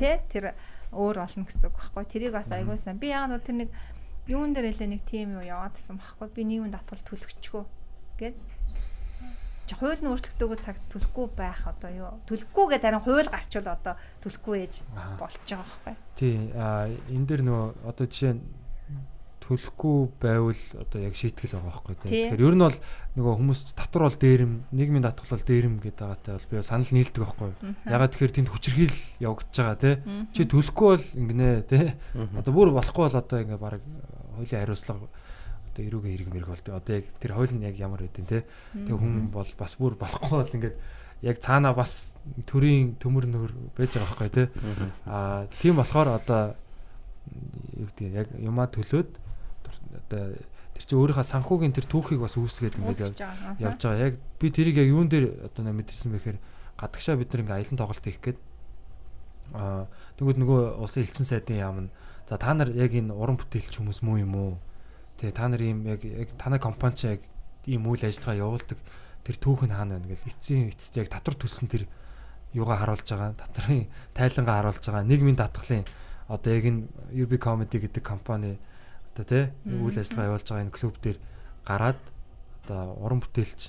[0.00, 0.56] те тэр
[0.96, 2.04] өөр болно гэсэн үг байхгүй.
[2.08, 2.96] Тэрийг бас аягүй сайн.
[2.96, 3.70] Би яг нь тэр нэг
[4.24, 6.28] юун дээр хэлээ нэг тим юу яваадсан байхгүй.
[6.32, 7.64] Би нийгмийн татвал төлөгчгөө
[8.16, 8.36] гээд
[9.68, 13.94] чи хууль нь өөрчлөгдөөгүй цаг төлөхгүй байх одоо юу төлөхгүй гэдэг харин хууль гарчвал одоо
[14.24, 14.74] төлөхгүй ээж
[15.20, 15.94] болж байгаа байхгүй.
[16.18, 16.34] Тий,
[17.14, 18.42] энэ дэр нөгөө одоо жишээ нь
[19.42, 22.08] төлөхгүй байвал одоо яг шийтгэл байгаа байхгүй тий.
[22.08, 22.22] Тий.
[22.32, 22.78] Тэгэхээр ер нь бол
[23.18, 27.20] нөгөө хүмүүс татвар бол дээрэм, нийгмийн татвар бол дээрэм гэдэг байгаатай бол би санал нийлдэг
[27.22, 27.50] байхгүй.
[27.90, 29.94] Ягаад тэгэхээр тэнд хүчрхийл явагдаж байгаа тий.
[30.32, 31.86] Чи төлөхгүй бол ингэнэ тий.
[32.38, 33.82] Одоо бүр болохгүй бол одоо ингээ баг
[34.38, 35.10] хуулийн хариуцлага
[35.72, 38.42] одоо эрүүгээ хэрэг мэрэг бол одоо яг тэр хууль нь яг ямар байдیں۔ тий.
[38.76, 40.76] Тэгээ хүн бол бас бүр болохгүй бол ингээд
[41.22, 42.12] яг цаанаа бас
[42.46, 44.46] төрийн төмөр нөр байж байгаа байхгүй тий.
[45.06, 46.54] Аа тийм болохоор одоо
[47.78, 49.10] юу гэдэг яг юмаа төлөөд
[49.92, 50.36] одоо
[50.72, 53.00] тэр чинь өөрийнхөө санхүүгийн тэр түүхийг бас үүсгээд ингээд
[53.60, 54.04] явж байгаа.
[54.08, 56.38] Яг би тэрийг яг юун дээр одоо нэ мэдсэн бэхээр
[56.80, 58.38] гадагшаа бид нэг аялан тоглолт хийх гээд
[59.52, 59.86] аа
[60.16, 61.90] тэгвэл нөгөө улсын элчин сайдын яам нь
[62.24, 64.52] за та нар яг энэ уран бүтээлч хүмүүс мүү юм уу?
[65.20, 67.20] Тэгээ та нар ийм яг яг танай компани ч яг
[67.68, 68.78] ийм үйл ажиллагаа явуулдаг
[69.22, 71.84] тэр түүх нь хаана байна гэл эцсийн эцэст яг татвар төлсөн тэр
[72.56, 73.86] юугаа харуулж байгаа татрын
[74.16, 75.84] тайлангаа харуулж байгаа нийгмийн татгалын
[76.26, 78.58] одоо яг энэ UB Comedy гэдэг компани
[79.12, 81.18] одоо тий үйл ажиллагаа явуулж байгаа энэ клуб дээр
[81.68, 82.00] гараад
[82.64, 83.60] одоо уран бүтээлч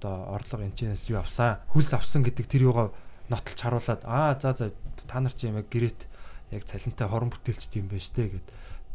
[0.00, 2.90] одоо орлого энэчнээс юу авсан хөлс авсан гэдэг тэр юугаа
[3.28, 4.66] нотолж харуулад аа за за
[5.06, 6.06] та нар чи юм яг гэрэт
[6.50, 8.46] яг цалинтай хорон бүтээлч тийм байж тээ гэд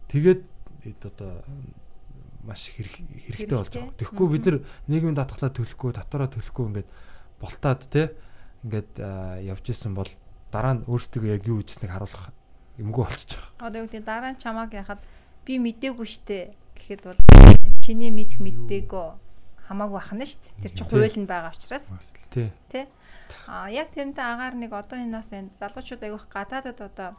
[0.09, 0.41] тэгээд
[1.05, 1.43] одоо
[2.43, 3.95] маш хэрэгтэй болж байгаа.
[3.99, 4.57] Тэгэхгүй бид нар
[4.91, 6.89] нийгмийн татгалаа төлөхгүй, татвараа төлөхгүй ингээд
[7.39, 8.11] болтаад те
[8.67, 8.99] ингээд
[9.47, 10.11] явж исэн бол
[10.51, 12.35] дараа нь өөрсдөө яг юу хийжсэнийг харуулах
[12.77, 13.67] юмгүй болчихж байгаа.
[13.71, 15.01] Одоо юу гэдэг дараа нь чамааг яхад
[15.43, 17.19] би мдээгүй штэ гэхэд бол
[17.83, 19.07] чиний мэдх мэддээгөө
[19.67, 20.47] хамаагүй бахна штэ.
[20.63, 21.91] Тэр чинь хууль нь байгаа учраас.
[22.31, 22.51] Тий.
[22.71, 22.87] Тэ.
[23.47, 27.09] А яг тэрнтэй агаар нэг одоо энэ нас энэ залуучууд аявих гадаадад одоо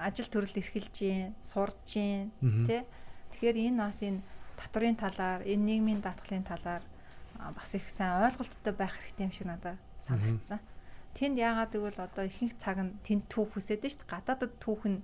[0.00, 2.32] ажил төрөл эрхэлж гин, сурж гин,
[2.68, 2.88] тэ.
[3.36, 4.24] Тэгэхээр энэ бас энэ
[4.56, 6.84] татврын талаар, энэ нийгмийн даатгалын талаар
[7.36, 10.60] бас их сайн ойлголттой байх хэрэгтэй юм шиг надад санагдсан.
[11.14, 14.14] Тэнд яагаад гэвэл одоо ихэнх цаг нь тэнд түүх үсээд нь шүү дээ.
[14.14, 15.02] Гадаадад түүх нь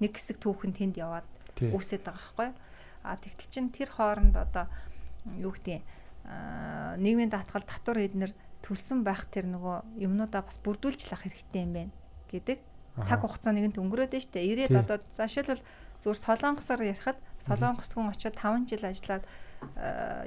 [0.00, 1.28] нэг хэсэг түүх нь тэнд яваад
[1.60, 2.50] үсээд байгаа байхгүй.
[3.06, 4.66] А тэгтэл чин тэр хооронд одоо
[5.38, 5.82] юу гэдэг
[7.00, 8.32] нийгмийн даатгал татвар эднэр
[8.66, 11.94] төлсөн байх тэр нөгөө юмнуудаа бас бүрдүүлж лах хэрэгтэй юм байна
[12.28, 12.58] гэдэг.
[13.06, 14.50] Цаг хугацаа нэгэнт өнгөрөөд нь дээ.
[14.66, 15.62] Ирээд одоо заашилбал
[16.02, 19.24] зүгээр солонгосоор ярихад солонгост хүн очиод 5 жил ажиллаад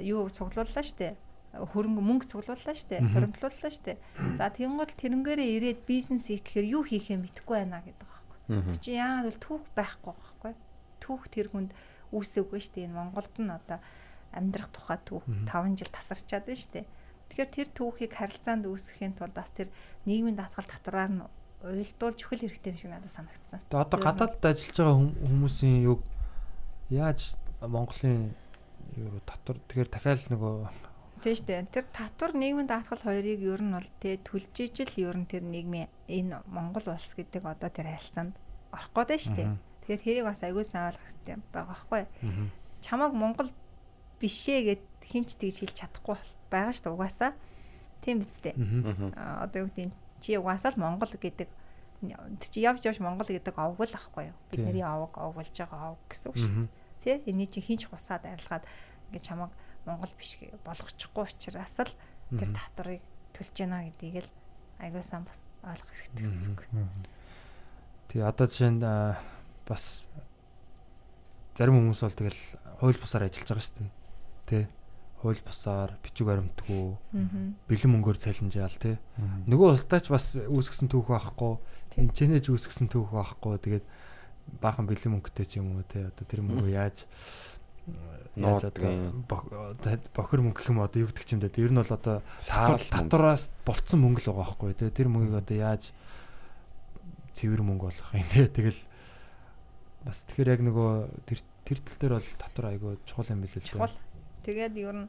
[0.00, 1.14] юу цуглууллаа дээ
[1.50, 3.02] хөрөнгө мөнгө цуглууллаа штэ.
[3.10, 3.98] Хоригдлууллаа штэ.
[4.38, 8.20] За тэгэнгүүт тэрнгээрээ ирээд бизнес хийх гэхээр юу хийхээ мэдэхгүй байна гэдэг байхгүй
[8.82, 10.52] чи яагаад бол түүх байхгүй байхгүй
[11.00, 11.70] түүх тэр хүнд
[12.12, 13.78] үүсэвгүй штэ энэ Монголд нь одоо
[14.30, 16.86] амьдрах тухай түүх 5 жил тасарчаад байна штэ
[17.30, 19.70] тэгэхээр тэр түүхийг харилцаанд үүсгэхийн тулд бас тэр
[20.06, 21.22] нийгмийн даатгал татвараар нь
[21.62, 23.60] уйлдуулж өгөх хэрэгтэй юм шиг надад санагдсан.
[23.68, 24.96] Тэгээ одоо гадаадд ажиллаж байгаа
[25.28, 26.00] хүмүүсийн юг
[26.90, 28.34] яаж Монголын
[28.96, 30.54] юу татвар тэгэхээр дахиад нөгөө
[31.20, 31.68] Тийм шүү дээ.
[31.68, 35.92] Тэр татвар нийгмийн даатгал хоёрыг ер нь бол тэ түлж ижил ер нь тэр нийгмийн
[36.08, 38.32] энэ Монгол улс гэдэг одоо тэр харилцаанд
[38.72, 39.48] орох гээд шүү дээ.
[39.90, 42.02] Тэгэхээр тэрийг бас аягүй сайн ойлгох хэрэгтэй байгаа байхгүй.
[42.78, 43.50] Чамаг Монгол
[44.22, 46.14] бишээ гэд хинч тэгж хэлж чадахгүй
[46.46, 47.32] байгаа шүү дээ угаасаа.
[47.98, 48.54] Тийм биз дээ.
[49.18, 49.90] Одоо юу гэдэг
[50.22, 51.50] чи угаасаа л Монгол гэдэг тэр
[52.38, 54.38] чи явж явж Монгол гэдэг овг л ахгүй юу.
[54.54, 56.54] Бидний овг овг болж байгаа овг гэсэн үг шүү
[57.02, 57.26] дээ.
[57.26, 58.62] Тэ энийг чи хинч хусаад арилгаад
[59.10, 59.50] ингээд чамаг
[59.90, 61.90] Монгол биш болгочихгүй учраас л
[62.38, 63.02] тэр татварыг
[63.34, 64.30] төлж гинэ гэдгийг л
[64.78, 66.62] аягүй сан бас ойлгох хэрэгтэй гэсэн үг.
[68.14, 68.82] Тэгээ одоо жишээ нь
[69.70, 70.02] бас
[71.54, 72.42] зарим хүмүүс бол тэгэл
[72.82, 73.90] хууль бусаар ажиллаж байгаа шүү дээ.
[74.50, 74.58] Тэ
[75.20, 76.96] хууль бусаар бичиг баримтгүй
[77.68, 78.96] бэлэн мөнгөөр цалинжаал тий.
[79.46, 81.60] Нөгөө улсдаач бас үүсгэсэн түүх байхгүй,
[82.00, 83.60] энэ чэнэж үүсгэсэн түүх байхгүй.
[83.60, 83.84] Тэгээд
[84.64, 86.08] баахан бэлэн мөнгөтэй ч юм уу тий.
[86.08, 87.04] Одоо тэр мөнгөө яаж
[88.40, 89.20] яаж одоо
[90.16, 91.52] бохир мөнгө гэх юм одоо юу гэдэг ч юм даа.
[91.52, 94.88] Ер нь бол одоо татвараас болцсон мөнгө л байгаа байхгүй тий.
[94.88, 95.92] Тэр мөнгийг одоо яаж
[97.36, 98.48] цэвэр мөнгө болгох юм тий.
[98.48, 98.80] Тэгэл
[100.04, 100.90] бас тэгэхээр яг нөгөө
[101.28, 104.00] тэр тэр тал дээр бол татвар айгүй чухал юм билээ л дээ.
[104.46, 105.08] Тэгээд ер нь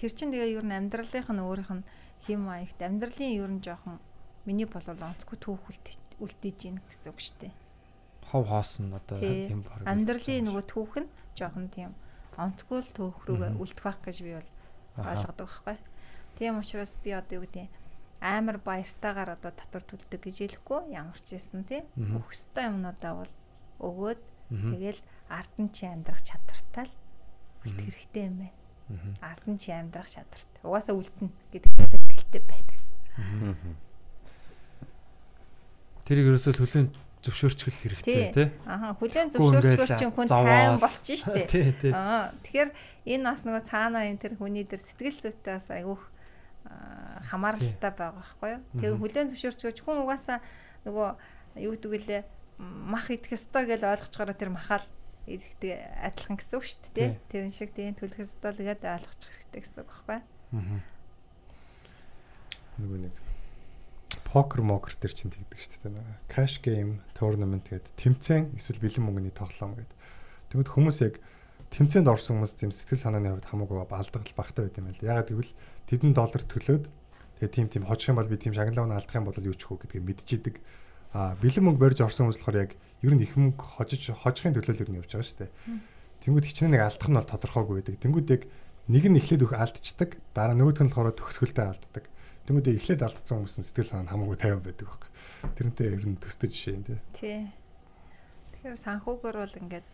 [0.00, 1.84] тэр чин тэгээ ер нь амьдралынх нь өөрийнх нь
[2.24, 4.00] хим маягт амьдралын ер нь жоохон
[4.48, 5.60] миний болвол онцгүй түүх
[6.18, 7.54] үлдээж гин гэсэн үг шүү дээ.
[8.32, 9.84] Хов хоос нь одоо тийм баг.
[9.84, 11.92] Амьдралын нөгөө түүх нь жоохон тийм
[12.40, 14.50] онцгүй л төөх рүүгээ үлдэх байх гэж би бол
[15.04, 15.76] ойлгодог байхгүй.
[16.38, 17.68] Тийм учраас би одоо юу гэдэг
[18.20, 23.32] амар баяртайгаар одоо татвар төлдөг гэж хэлэхгүй ямар ч юмсан тий өгөхстой юмнуудаа бол
[23.78, 24.20] өгөөд
[24.50, 26.94] тэгэл ард нь чи амьдрах чадвартай л
[27.66, 28.56] үлдэх хэрэгтэй юм байна.
[29.20, 30.60] Ард нь чи амьдрах чадвартай.
[30.64, 32.78] Угаасаа үлдэнэ гэдэг бол итгэлтэй байдаг.
[36.08, 38.48] Тэр ерөөсөө төлөв зөвшөөрчгөл хэрэгтэй тий.
[38.62, 41.90] Аха хүлэн зөвшөөрчгөл чинь хүн тайван болчих штэ.
[41.90, 42.70] Аа тэгэхээр
[43.10, 46.02] энэ бас нөгөө цаанаа энэ тэр хүний тэр сэтгэл зүйтэй бас айгүйх
[47.28, 48.62] хамааралтай байгаа байхгүй юу.
[48.78, 50.38] Тэгээ хүлэн зөвшөөрчгөж хүн угаасаа
[50.86, 51.08] нөгөө
[51.66, 52.22] юу гэдэг вүлээ
[52.58, 54.86] мах идэх ёстой гэж ойлгочгоороо тэр махаал
[55.30, 57.10] эзэгтэй адилхан гэсэн үг шүү дээ тий.
[57.30, 60.18] Тэрэн шиг тийм төлөх ёстой л гэдэг ойлгочих хэрэгтэй гэсэн үг байхгүй.
[60.18, 60.80] Аа.
[62.78, 63.14] Нөгөө нэг
[64.28, 66.18] покер мокер төр чинь тэгдэг шүү дээ.
[66.32, 69.96] Cash game tournament гэдэг тэмцээн эсвэл бэлэн мөнгөний тоглоом гэдэг.
[70.52, 71.14] Тэгмэд хүмүүс яг
[71.72, 75.04] тэмцээнд орсон хүмүүс тийм сэтгэл санааны хувьд хамаагүй алдагдал багтаа байт юм байл.
[75.04, 75.52] Ягаад гэвэл
[75.88, 76.84] тэдэн доллар төлөөд
[77.40, 79.84] тэгээ тим тим хожих юм бол би тим шагналаа алдах юм бол юу ч хөө
[79.84, 80.54] гэдгийг мэдчихэдэг.
[81.12, 84.74] А бэлэн мөнгө барьж орсон хүмүүс болохоор яг ер нь их мөнгө хожиж хожихын төлөө
[84.76, 85.50] л ер нь явж байгаа шүү дээ.
[86.20, 87.96] Тэнгүүд хичнээн нэг алдах нь бол тодорхойгүй байдаг.
[88.02, 88.42] Тэнгүүд яг
[88.92, 90.10] нэг нь эхлээд өх алдчихдаг.
[90.36, 92.04] Дараа нөгөөх нь болохоор төгсгөлтэй алддаг.
[92.44, 95.02] Тэнгүүдээ эхлээд алдсан хүмүүс нь сэтгэл санаа хамаагүй тайван байдаг баг.
[95.56, 96.98] Тэрнтэй ер нь төстэй жишээ юм тий.
[97.16, 97.40] Тий.
[98.58, 99.86] Тэгэхээр санхүүгээр бол ингээд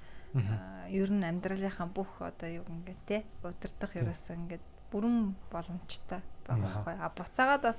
[0.91, 6.95] ер нь амьдралынхаа бүх одоо юу ингээд тий удирдах ерөөсөө ингээд бүрэн боломжтой байгаа байхгүй.
[7.01, 7.79] А буцаагаад бас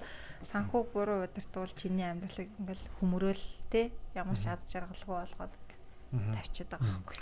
[0.50, 5.54] санхүүг буруу удирдвал чиний амьдралыг ингээл хүмрөөл те ямар ад жаргалгүй болгоод
[6.34, 7.18] тавьчихад байгаа байхгүй.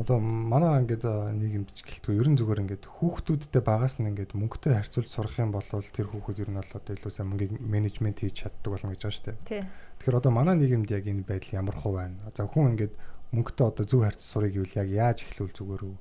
[0.00, 5.36] Одоо манай ингээд нийгэмд гэлтгүй ерэн зүгээр ингээд хүүхдүүдтэй багаас нь ингээд мөнгөтэй харьцуулж сурах
[5.36, 8.96] юм бол тэр хүүхэд ер нь бол одоо илүү сайн мөнгийг менежмент хийж чаддаг болно
[8.96, 9.68] гэж байгаа шүү дээ.
[10.00, 12.16] Тэгэхээр одоо манай нийгэмд яг энэ байдал ямар хувь байна?
[12.32, 12.94] За хүн ингээд
[13.36, 15.96] мөнгөтэй одоо зөв харьцаж сурах гэвэл яг яаж эхлүүл зүгээр үү?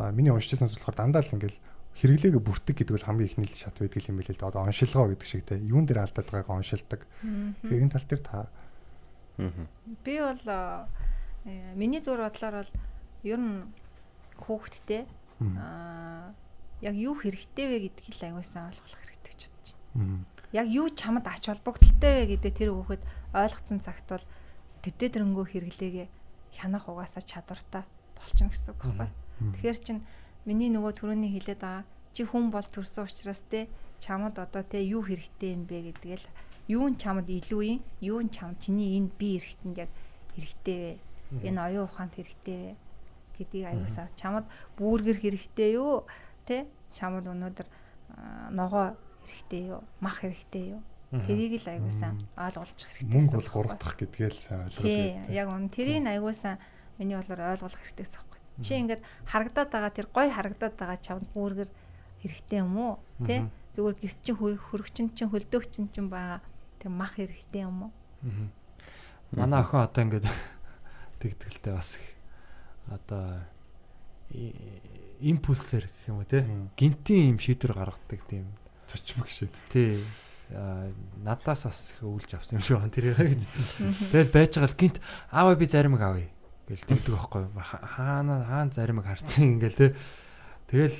[0.00, 1.56] Аа миний уншижсанаас болохоор дандаа л ингээд
[1.98, 4.50] хэрэглээгээ бүртэг гэдэг бол хамгийн ихний шат байдаг юм билээ л дээ.
[4.50, 5.58] Одоо оншилгоо гэдэг шиг те.
[5.58, 7.00] Юун дээр алдаад байгааг оншилдаг.
[7.64, 8.48] Тэгэхээр энэ тал дээр та
[10.04, 10.40] Би бол
[11.44, 12.72] э, миний зүр бодлоор бол
[13.24, 13.64] ер нь
[14.36, 15.08] хүүхдтэй
[15.56, 16.36] аа
[16.84, 20.24] яг юу хэрэгтэй вэ гэдгийг л аягуулсан ойлгох хэрэгтэй гэж бодож байна.
[20.52, 24.26] Яг юу чамд ач холбогдолтой вэ гэдэг тэр хүүхэд ойлгоцсон цагт бол
[24.84, 26.08] төдөө дөрөнгөө хэрэглээгээ
[26.60, 27.88] хянах угаасаа чадвартай
[28.20, 29.08] болчихно гэсэн үг байхгүй.
[29.56, 29.98] Тэгэхээр чин
[30.48, 31.84] миний нөгөө түрүүний хэлээд байгаа
[32.14, 33.68] чи хүн бол төрсөн учраас те
[34.00, 36.26] чамд одоо те юу хэрэгтэй юм бэ гэдгээл
[36.72, 39.90] юу нь чамд илүү юм юу нь чам чиний энэ бие эрхтэнд яг
[40.34, 40.98] хэрэгтэй
[41.34, 41.46] вэ?
[41.46, 42.76] Энэ оюун ухаанд хэрэгтэй вэ?
[43.36, 44.46] гэдгийг аюусаа чамд
[44.80, 46.08] бүүргэр хэрэгтэй юу?
[46.48, 47.68] те чамд өнөөдөр
[48.56, 48.96] ногоо
[49.28, 49.84] хэрэгтэй юу?
[50.00, 50.82] мах хэрэгтэй юу?
[51.10, 56.58] Тэрийг л аюусаа ойлгуулчих хэрэгтэй мөнгө бол гурдах гэдгээл ойлгох тий яг үн тэрийг аюусаа
[56.98, 61.26] миний болоор ойлгуулах хэрэгтэй гэсэн үг чи ингээд харагдаад байгаа тэр гой харагдаад байгаа чамд
[61.32, 61.70] бүүргэр
[62.20, 62.94] хэрэгтэй юм уу
[63.24, 66.42] те зүгээр гэрч чинь хөрөгчин чинь хөлдөөгчин чинь байгаа
[66.82, 67.92] тэр мах хэрэгтэй юм уу?
[69.32, 70.26] Манай охин одоо ингээд
[71.22, 72.06] тэгтгэлтэй бас их
[72.90, 73.40] одоо
[75.22, 76.44] импульсээр гэх юм уу те
[76.76, 78.50] гинтийн юм шийдвэр гаргадаг тийм.
[78.90, 79.54] Цочмог шийд.
[79.70, 80.02] Тий.
[81.22, 83.42] Надаас бас их өвлж авсан юм шиг байна тэрийг гэж.
[84.10, 84.98] Тэгэл байж байгаа л гинт
[85.30, 86.28] ааваа би заримыг авъя
[86.70, 89.88] гэл тэгдэг байхгүй хаана хаана заримыг харцсан ингээл те.
[90.70, 90.98] Тэгэл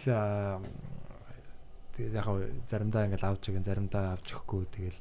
[1.95, 2.27] тэгээд яг
[2.67, 4.99] заримдаа ингээл авч ихэн заримдаа авч ихгүй тэгэл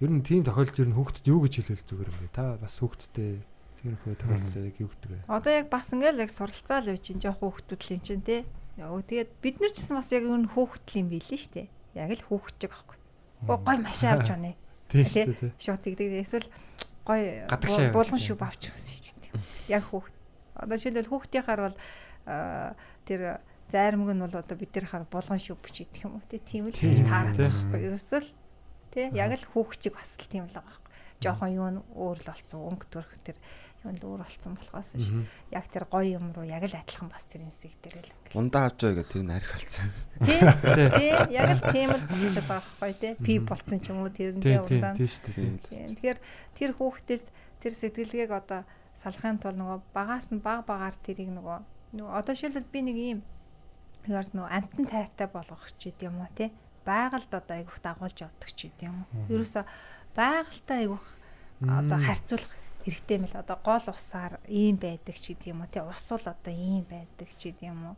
[0.00, 2.32] ер нь тийм тохиолдолд ер нь хүүхдэд юу гэж хэлвэл зүгээр юм бэ?
[2.32, 3.44] Та бас хүүхдтэй
[3.84, 5.28] тиймэрхүү тохиолдолд юу гэдэг вэ?
[5.28, 8.48] Одоо яг бас ингээл яг суралцаал үе чинь жоох хүүхдүүд л юм чинь те.
[8.80, 11.68] Өө тэгээд бид нар ч гэсэн бас яг энэ хүүхдл юм билээ штэ.
[11.92, 12.96] Яг л хүүхдчиг байхгүй.
[13.44, 14.56] Гой машин авч онё.
[14.88, 15.52] Тийм дээ.
[15.60, 16.16] Шууд тэгдэг.
[16.24, 16.48] Эсвэл
[17.04, 17.44] гой
[17.92, 19.09] булган шүб авч үзэж гэдэг.
[19.70, 20.14] Яг хүүхд.
[20.58, 21.76] Одоо жишээлбэл хүүхдийнхаар бол
[23.06, 23.40] тэр
[23.70, 27.06] зайрамг нь бол одоо бид нар хаар булган шүб бичиж юм уу тийм л гэж
[27.06, 27.80] таарах байхгүй.
[27.86, 28.30] Ерөөсөө л
[28.90, 30.90] тий яг л хүүхчиг бас л тийм л байгаа байхгүй.
[31.22, 33.38] Жохон юу нь өөр л болсон өнгө төрх тэр
[33.86, 35.08] юу л өөр болсон болохоос ш.
[35.54, 38.12] Яг тэр гоё юм руу яг л адилхан бас тэр инсиг дээр л.
[38.34, 39.88] Ундаа авч байгаа гэх тэр нь арх алдсан.
[40.26, 40.40] Тий.
[40.98, 43.12] Тий яг л тийм л болчиход байгаа байхгүй тий.
[43.20, 44.96] Пи болцсон ч юм уу тэрэндээ ундаа.
[44.98, 45.24] Тийм шүү
[45.70, 45.86] дээ.
[45.94, 46.18] Тэгэхээр
[46.58, 47.24] тэр хүүхдээс
[47.60, 48.60] тэр сэтгэлгээг одоо
[49.00, 51.58] салахын тулд нөгөө багаас нь баг багаар тэрийг нөгөө
[51.96, 53.18] нөгөө одоо шилбэл би нэг ийм
[54.04, 56.52] юугаарс нөгөө амтан тайртай болгох ч гэдэм юм уу тий?
[56.84, 59.24] Байгальд одоо айгуух дагуулж явдаг ч гэдэм юм уу.
[59.32, 59.64] Ерөөсө
[60.12, 61.06] байгальтай айгуух
[61.64, 62.52] одоо харьцуулах
[62.84, 65.82] хэрэгтэй мэл одоо гол усаар ийм байдаг ч гэдэг юм уу тий?
[65.84, 67.96] Ус бол одоо ийм байдаг ч гэдэг юм уу.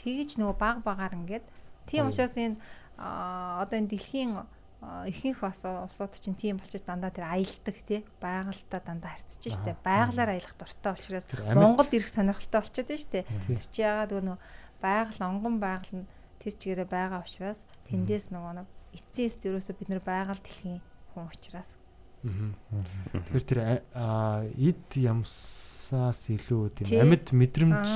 [0.00, 1.44] Тэгэж нөгөө баг багаар ингээд
[1.88, 2.56] тийм учраас энэ
[2.96, 4.32] одоо энэ дэлхийн
[4.80, 8.06] ихэнх бас улсууд чинь тийм болчих дандаа тэр аялдаг тий?
[8.22, 13.82] Байгальтаа дандаа харьцаж штэ байгалаар аялах дуртай учраас Монголд ирэх сонирхолтой болчиход штэ тэр чи
[13.82, 14.38] яагаад нөгөө
[14.78, 17.58] байгаль онгон байгаль нь тэр чигээрээ байгаа учраас
[17.90, 21.74] тэндээс нөгөө нэг эцсийн эст ерөөсө бид нэр байгаль дэлхийн хүн учраас.
[22.22, 27.86] Тэгэхээр тэр эд ямсаас илүү тийм амьд мэдрэмж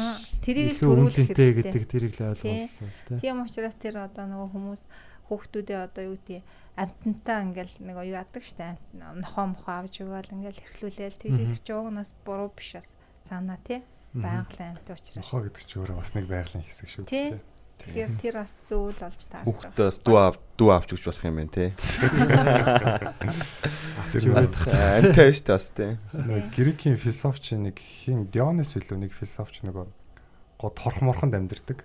[0.42, 1.50] тэрийг л төрүүлэх хэрэгтэй.
[1.58, 4.82] гэдэг тэрийг л ойлгуулсан тийм учраас тэр одоо нөгөө хүмүүс
[5.28, 6.42] хүүхдүүдээ одоо юу гэдэг
[6.76, 12.10] амтантаа ингээл нэг юу яадаг штэ нохоо мохоо авч өгөөл ингээл эрхлүүлээл тэгээд чи угнаас
[12.24, 13.84] буруу биш бас цаана тий
[14.16, 17.40] байгалийн амт учраас нохоо гэдэг чи өөрөө бас нэг байгалийн хэсэг шүү дээ
[17.82, 19.74] Тэгэхээр тэр бас зүйл болж таарч байгаа.
[19.74, 21.74] Хүүхдээс дүү ав дүү авч өгч болох юм байна те.
[24.14, 25.98] Тэр бас антай шүү дээ бас те.
[26.54, 29.90] Грекийн философч нэг хин Дионис билүү нэг философч нөгөө
[30.62, 31.82] гоо торх морхонд амьдэрдэг.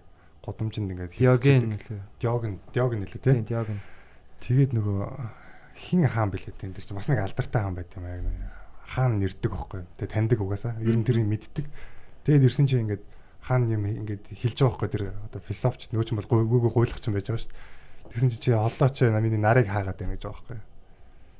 [0.47, 1.75] Годомжинд ингээд Диоген.
[2.23, 3.33] Диоген Диоген хэлээ те.
[3.35, 3.79] Тийм Диоген.
[4.39, 4.99] Тэгээд нөгөө
[5.75, 6.71] хин хаан билээ те.
[6.71, 8.55] Тэр чинь бас нэг алдартай хаан байт юм аа.
[8.87, 9.83] Хаан нэрдэг байхгүй.
[9.99, 10.79] Тэгээд таньдаг угаасаа.
[10.79, 11.67] Ер нь тэрийг мэддэг.
[12.23, 13.03] Тэгээд ирсэн чинь ингээд
[13.43, 17.15] хаан юм ингээд хэлж байгаа байхгүй тэр одоо философч нөөч бол гүйгөө гуйлах ч юм
[17.15, 18.11] байж байгаа шүү дээ.
[18.11, 20.59] Тэгсэн чи чи одоо ч намын нарыг хаагаад байна гэж байгаа байхгүй.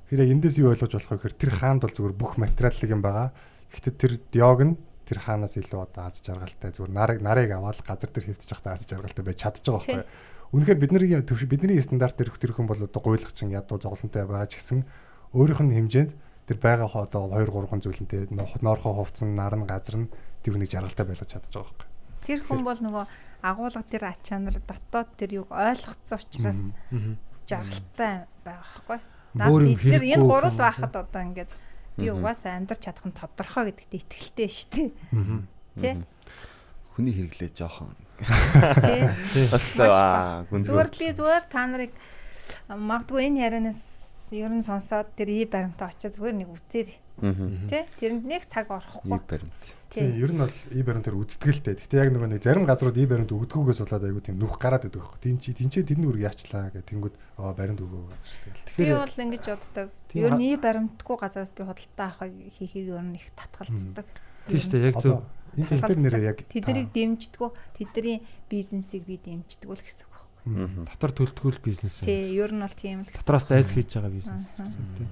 [0.08, 3.02] Тэр яг эндээс юу ойлгож болох вэ гэхээр тэр хаанд бол зүгээр бүх материалыг юм
[3.04, 3.28] байгаа.
[3.72, 4.74] Гэхдээ тэр диог нь
[5.08, 8.84] тэр хаанаас илүү одоо аз жаргалтай зүгээр нарыг нарыг аваад газар дээр хэвтэж явахдаа аз
[8.84, 10.36] жаргалтай байж чадчих байгаа байхгүй.
[10.52, 14.60] Үнэхээр бидний төв бидний стандарт дээр тэрхэн бол одоо гуйлах чинь ядуу зоглонтой байгаа ч
[14.60, 14.84] гэсэн
[15.32, 16.12] өөрийнх нь хэмжээнд
[16.48, 18.22] тэр байгаа одоо 2 3 зүйлэнтэй
[18.64, 20.12] ноорхоо хувцсан нар нь газар нь
[20.44, 21.88] тэр нэг жаргалтай байлгаж чадчих байгаа байхгүй.
[22.28, 23.06] Тэр хүн бол нөгөө
[23.44, 26.62] агуулга тэр ач чанар дотоод тэр юг ойлгоцсон учраас
[27.48, 29.00] жаргалтай байгаа байхгүй.
[29.36, 29.52] Наад
[29.84, 31.52] тэр энэ хэрэггүй гурал байхад одоо ингээд
[31.98, 34.90] би угаасаа амьдарч чадах нь тодорхой гэдэгт итгэлтэй шүү дээ.
[35.82, 35.92] Тэ?
[36.94, 37.98] Хүний хэрэглээ жоохон.
[38.22, 39.10] Тэ?
[40.54, 41.94] Зүгээр би зүгээр та нарыг
[42.70, 43.97] магадгүй энэ ярианаас
[44.36, 46.98] ер нь сонсоод тэр ий баримтаа очиж зүгээр нэг үзээрэй.
[47.18, 47.34] Аа.
[47.66, 47.88] Тэ?
[47.98, 49.20] Тэрэнд нэг цаг И орохгүй.
[49.26, 49.64] баримт.
[49.90, 50.22] Тийм Тэ.
[50.22, 51.74] ер нь бол и баримт төр үздэгэлтэй.
[51.82, 55.02] Гэхдээ яг нөгөө нэг зарим газрууд и баримт өгдгөөс болоод айгу тийм нүх гараад байдаг
[55.02, 55.20] байхгүй.
[55.24, 58.76] Тин чи тин чи тэрний үрг яачлаа гэх тэнгүүд аа баримт өгөө газар шүү дээ.
[58.78, 59.88] Би бол ингэж боддог.
[60.14, 64.06] Ер нь ий баримтгүй газараас би худалдаа авахыг хийхийг ер нь их татгалздаг.
[64.46, 65.24] тийм шүү дээ яг зөв.
[65.58, 67.50] Энэ тэр нэрээ яг тэднийг дэмждэггүй
[67.82, 70.17] тэдний бизнесийг би дэмждэг л гэсэн үг
[70.56, 70.86] байна.
[70.88, 72.00] Дотор төлтгүүл бизнес.
[72.02, 72.06] юм.
[72.08, 73.20] Тий, ер нь бол тийм л гэсэн.
[73.26, 74.46] Дотроос зайс хийж байгаа бизнес.
[74.56, 75.10] Гэсэн үг тийм.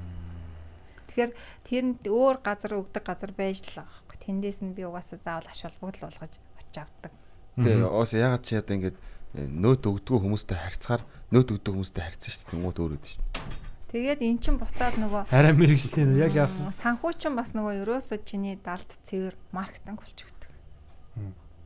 [1.11, 1.31] Тэгэхээр
[1.67, 4.17] тэрэнд өөр газар өгдөг газар байж л байгаа байхгүй.
[4.25, 7.13] Тэндээс нь би угаасаа заавал аш холбогдол болгож очиж авдаг.
[7.55, 12.31] Тий, оос ягаад чи одоо ингэж э, нөөт өгдгөө хүмүүстэй харьцахаар нөөт өгдөг хүмүүстэй харьцсан
[12.35, 12.51] шүү дээ.
[12.51, 13.63] Тэнгууд өөр өдөө шүү дээ.
[13.95, 18.59] Тэгээд эн чин буцаад нөгөө Арай мэрэгчлийн яг яах м, санхүүчин бас нөгөө ерөөсө чиний
[18.59, 20.51] далд цэвэр маркетинг болж өгдөг.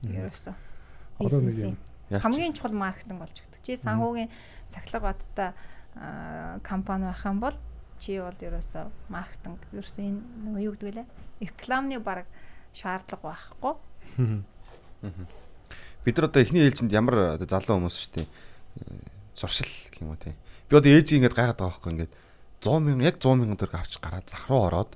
[0.06, 0.54] Ерөөсө.
[1.18, 1.78] Одоо нэг юм
[2.10, 3.62] хамгийн чухал маркетинг болж өгдөг.
[3.62, 4.30] Чи санхүүгийн
[4.70, 5.54] сахилга баттай
[6.66, 7.58] компани байх юм бол
[8.00, 11.06] чи бол ерөөсөө маркетинг ерөөсөө энэ нөгөө юу гэдэг вэ?
[11.46, 12.26] Рекламны баг
[12.74, 13.74] шаардлага байхгүй.
[16.06, 18.28] бид нар одоо эхний ээлжинд ямар залуу хүмүүс шүү дээ.
[18.28, 18.84] Э,
[19.36, 19.70] Зуршил
[20.02, 20.34] уу тий.
[20.70, 22.12] Би одоо ээжийг ингэж гайхаад байгаа байхгүй ингэж
[22.64, 24.92] 100 мянган яг 100 мянган төгрөг авч гараад зах руу ороод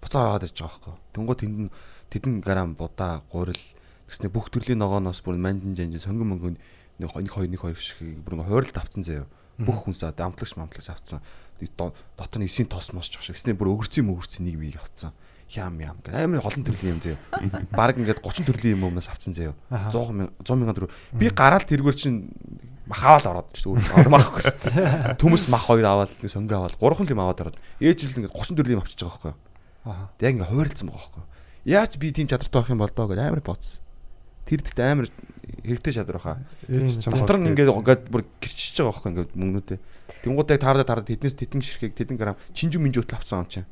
[0.00, 0.96] буцаа ороод ирж байгаа байхгүй.
[1.16, 1.72] Тэнгуү тэнд нь
[2.12, 3.64] тэдэн грамм будаа гурил
[4.08, 6.58] тэгснэ бүх төрлийн ногооноос бүр манжин жанжин сонгон мөнгөнд
[6.98, 9.26] нэг 2 2 2 шиг бүр ингээ хууралт авцсан заяа.
[9.58, 11.20] Бүх хүнс одоо амтлагч амтлагч авцсан.
[11.60, 13.38] Дотор нь 9-ийн тос мос жоох шиг.
[13.38, 15.14] Тэснэ бүр өгөрцөн мөгөрцөн нэг бий авцсан.
[15.54, 17.18] Ям ям гэх амар олон төрлийн юм заяа.
[17.78, 19.54] Бараг ингээд 30 төрлийн юм өмнөөс авцсан заяа.
[19.70, 19.90] Аха.
[19.90, 20.92] 100 мянган 100 мянган төгрөг.
[21.16, 22.28] Би гараал тэргээр чинь
[22.88, 23.96] махаал ороод шүү дээ.
[24.04, 25.16] Ормаахгүй шүү дээ.
[25.20, 28.76] Төмөс мах хоёр аваад сөнгө аваад гурван юм аваад ороод ээж л ингээд 30 төрлийн
[28.76, 29.40] юм авчиж байгаа байхгүй юу?
[29.88, 30.08] Аа.
[30.16, 31.28] Тэг яг ингээд хуваарилсан байгаа байхгүй юу?
[31.68, 33.80] Яаж би тийм чадртай байх юм бол доо гэж амар бодсон.
[34.48, 35.12] Тэр дэхт амар
[35.68, 36.40] хэрэгтэй чадвар баха.
[36.64, 39.78] Дотор нь ингээд ингээд бүр гэрчиж байгаа байхгүй ингээд мөнгнүүдээ.
[40.24, 43.68] Тэнгуудаа таарда таарда тэднээс тэдэн ширхэг тэдэн грамм чинжүү минжүү хөтл авсан юм чинь.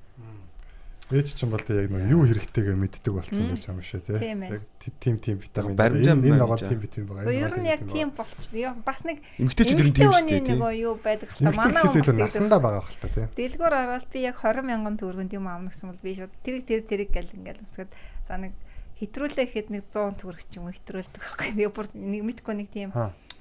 [1.06, 4.18] ээж ч юм бол яг нөгөө юу хэрэгтэйгээ мэддэг болсон гэж юм шиг тий.
[4.18, 4.42] Тийм.
[4.42, 4.62] Яг
[4.98, 5.70] тийм тийм витамин.
[5.70, 6.58] Энэ баримжаа.
[6.66, 7.30] тийм витамин байгаа.
[7.30, 8.58] Ер нь яг тийм тийм.
[8.58, 10.50] Яа бас нэг Эмгтээчүүд ер нь тийм шүү дээ.
[10.50, 11.54] нөгөө юу байдаг байгаа.
[11.54, 13.26] хта манай хүмүүс насандаа байгаа хэл та тий.
[13.38, 16.86] Дэлгүүр ороод би яг 20 мянган төгрөгөнд юм аавна гэсэн бол би шууд тэрэг тэрэг
[16.90, 17.90] тэрэг гэл ингээл өсгöd
[18.26, 18.52] за нэг
[18.96, 21.48] хэтрүүлээ гэхэд нэг 100 төгрөг ч юм уу хэтрүүлдэг байхгүй.
[21.52, 22.90] Нэг бүр нэг мэдгүй нэг тийм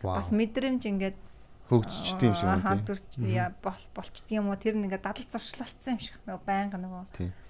[0.04, 1.18] бас мэдрэмж ингээд
[1.72, 2.70] хөгжчтэй юм шиг байна тий.
[2.70, 3.06] хандурч
[3.96, 7.04] болчдөг юм уу тэр нь ингээд дадал зуршлалцсан юм шиг нөгөө байнга нөгөө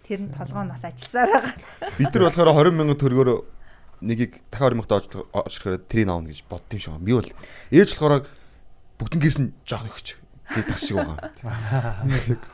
[0.05, 1.97] тэр нь толгоо нас ажилласаар байгаа.
[1.97, 3.31] Бид нар болохоор 20 мянган төгрөгөөр
[4.05, 7.05] нэгийг дахиад 20 мянган очихоор трийг аавна гэж бодсон юм шиг байна.
[7.09, 7.31] Би бол
[7.73, 8.23] ээж болохоор
[9.01, 10.07] бүгднгээс нь жоох өгч
[10.45, 11.33] гэдэг шиг байгаа.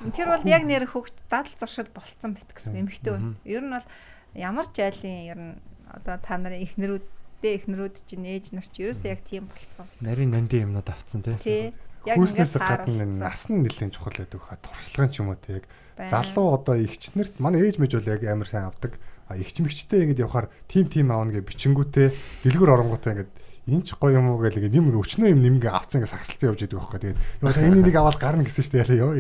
[0.15, 3.36] Тэр бол яг нэр хөгж дадал зуршил болцсон байт гэсэн эмхтэй байна.
[3.45, 3.86] Ер нь бол
[4.35, 5.53] ямар ч айлын ер нь
[5.91, 9.87] одоо та нарын ихнэрүүдтэй ихнэрүүд чинь ээж нар ч ерөөсөө яг тийм болцсон.
[9.99, 11.75] Нарийн нандин юмнууд авцсан тий.
[12.07, 14.57] Яг ингээд гадна нас нь нэлээд чухал байдаг хаа.
[14.63, 15.59] Туршлагын ч юм уу тий.
[15.59, 15.65] Яг
[16.07, 18.95] залуу одоо ихчнэрт манай ээж мэж бол яг амар сайн авдаг.
[19.27, 22.07] А ихч мэгчтэй ингэж явахаар тим тим аавна гэж бичингүүтээ
[22.47, 23.29] дэлгүр оронгуудаа ингэж
[23.67, 26.65] энэ ч гоё юм уу гэл ингэ юм өчнөө юм нэмгээ авцсан ингэ сагсалцсан явж
[26.65, 29.13] идэг байхгүй тэгээд ёо та энэ нэг аваад гарна гэсэн шүү дээ ёо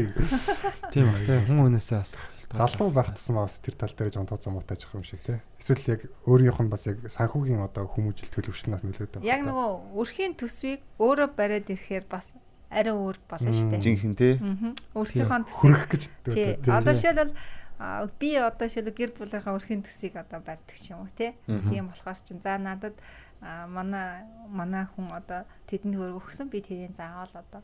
[0.91, 1.45] Тийм ба.
[1.47, 2.11] Хүн өнөөсөө бас
[2.53, 5.95] залуу байх тусам бас тэр тал дээр жоон тооцоо муутай жоох юм шиг те эсвэл
[5.95, 11.29] яг өөрийнх нь бас яг санхүүгийн одоо хүмүүжил төлөвшнөөс нөлөөд Яг нөгөө өрхийн төсвийг өөрөө
[11.35, 12.35] бариад ирэхээр бас
[12.71, 13.83] арай өөр болно шүү дээ.
[13.83, 14.33] Жинхэнэ тий.
[14.39, 14.71] Аа.
[14.95, 16.55] Өрхийнхөө төсвийг хүрэх гэж Тий.
[16.71, 17.33] Одоо жишээлбэл
[17.79, 21.35] а, би одоо жишээлбэл гэр бүлийнхаа өрхийн төсвийг одоо барьдаг ч юм уу тий.
[21.47, 22.95] Тийм болохоор чинь за надад
[23.41, 27.61] манай манай хүн одоо тэдэнд хөрөг өгсөн би тэрийг заавал одоо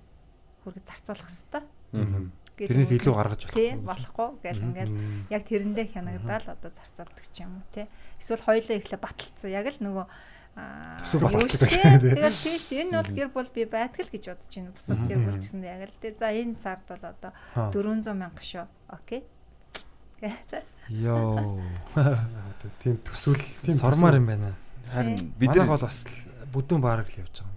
[0.66, 1.64] хөргө зарцуулах хэвээр.
[2.58, 3.70] Тэрнээс илүү гаргаж болохгүй.
[3.86, 4.94] болохгүй гэл ингээл
[5.30, 7.86] яг тэрэндээ хянагдаал одоо зарцуулдаг ч юм уу тий.
[8.18, 10.06] Эсвэл хоёлоо ихлэ баталцсан яг л нөгөө.
[10.58, 12.82] Тэгэл тийм шүү дээ.
[12.82, 14.74] Энэ бол гэр бүл би байдаг л гэж бодож байна.
[14.74, 16.12] Бусад гэр бүл гэсэн яг л тий.
[16.18, 17.70] За энэ сард бол одоо Ха.
[17.70, 18.66] 400 мянга шүү.
[18.90, 19.22] Окей.
[20.90, 21.62] Йоо.
[22.82, 24.58] тийм төсөөл тийм Сормаар юм байна.
[24.90, 26.10] Харин бид нар бол бас
[26.50, 27.57] бүдүүн баараг л явж байгаа.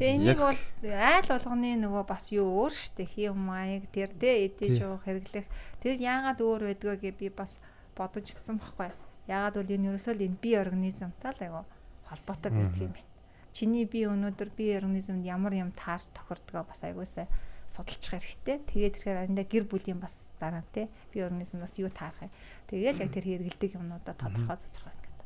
[0.00, 4.82] Тэгээ энийг бол айл болгоны нөгөө бас юу өөр штэ хэм маяг тэр дээ эдэж
[4.82, 5.46] уух хэрэглэх.
[5.84, 7.60] Тэр яагаад өөр байдгаа гэ би бас
[7.96, 8.90] бодож утсан байхгүй.
[9.28, 11.62] Яагаад бол энэ ерөөсөө л энэ бие организмтай л айгу
[12.08, 13.10] холбоотой байдаг юм байна
[13.52, 17.28] чиний бие өнөөдөр бие организмд ямар юм таарч тохирдгоо бас айгуусаа
[17.68, 18.64] судалчих хэрэгтэй.
[18.64, 22.32] Тэгээд тэрхээр андаа гэр бүлийн бас дараа те бие организм бас юу таарах юм.
[22.72, 25.20] Тэгээд яг тэр хэрэгэлдэг юмнуудаа тодорхой тодорхой ингээд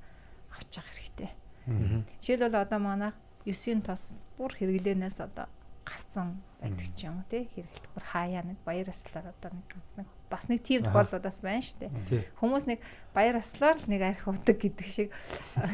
[0.58, 1.30] авчих хэрэгтэй.
[2.18, 3.12] Жишээлбэл одоо манай
[3.46, 5.46] 9-ийн тос бүр хэрэглэнээс одоо
[5.86, 9.90] гарцсан байдаг ч юм уу тий хэрэглэх бүр хаяа нэг баяр ёслоор одоо нэг ганц
[9.94, 11.90] нэг бас нэг тийм тохиолдлууд бас байна шүү дээ.
[12.10, 12.22] Тий.
[12.42, 12.80] Хүмүүс нэг
[13.14, 15.14] баяр ёслоор л нэг арх удаг гэдэг шиг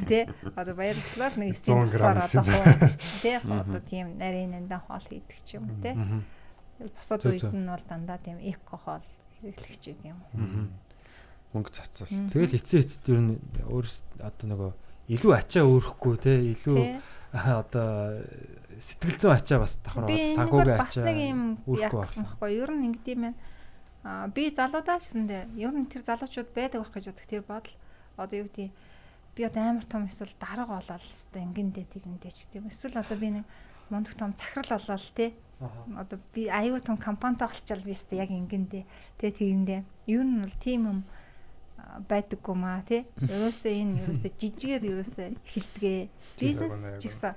[0.05, 2.44] тий одоо баяр ёслоор нэг 100 9-ийн тосоор одоо
[3.24, 5.97] тий одоо тийм нарийн нандан хоол хийдэг ч юм уу тий.
[6.77, 9.07] Босоод үед нь бол дандаа тийм эко хоол
[9.40, 10.69] хэрэглэх ч юм уу.
[11.57, 12.12] Мөнгө цацвал.
[12.28, 14.70] Тэгэл эцээ эцэд ер нь өөрс одоо нөгөө
[15.16, 17.01] илүү ачаа өөрөхгүй те илүү Тий.
[17.32, 18.20] Одоо
[18.76, 21.42] сэтгэл зүйн ачаа бас давхар Би энэ санхүүгийн бас ачаа нэг юм
[21.80, 22.50] яасан байхгүй?
[22.60, 23.40] Ер нь ингэдэм байна.
[24.04, 27.74] Аа би залуудаа гэсэндээ ер нь тэр залуучууд байдаг байх гэж бодох тэр бодол
[28.20, 28.70] одоо юу гэдэг
[29.32, 32.68] би одоо амар том эсвэл дарга болоод хэвээр ингэндээ тэгэндээ ч гэдэг юм.
[32.68, 33.44] Эсвэл одоо би нэг
[33.88, 35.32] мундаг том захирал болоод те
[35.96, 38.84] одоо би аюу том компанитай олчвал би өстө яг ингэндээ
[39.16, 39.80] тэгээ тэгэндээ
[40.12, 41.00] ер нь бол тийм юм
[42.09, 43.04] байдаггүй маа тий.
[43.20, 45.96] Ерөөсөө энэ ерөөсөө жижигээр ерөөсөө эхэлдэгэ.
[46.43, 47.32] Бизнес ч гэсэн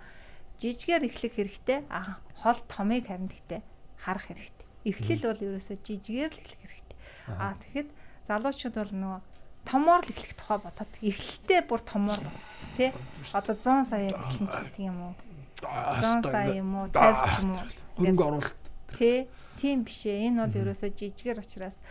[0.58, 1.80] жижигээр эхлэх хэрэгтэй.
[1.94, 3.62] А хол томыг харин гэхдээ
[4.02, 4.68] харах хэрэгтэй.
[4.90, 6.98] Эхлэл бол ерөөсөө жижигээр л эхлэх хэрэгтэй.
[7.38, 7.90] А тэгэхэд
[8.26, 9.22] залуучууд бол нөгөө
[9.66, 12.90] томоор л эхлэх тухай бодоод эхлэлтэй бүр томоор бодсон тий.
[13.34, 15.14] Одоо 100 саяар эхлэн ч гэдэг юм уу?
[15.62, 16.88] 100 сая юм уу?
[16.94, 17.66] 50 ч юм уу?
[17.98, 18.64] хөрөнгө оруулалт
[18.96, 19.28] Тэ
[19.58, 20.30] тийм биш ээ.
[20.30, 21.82] Энэ бол ерөөсөө жижигээр учраас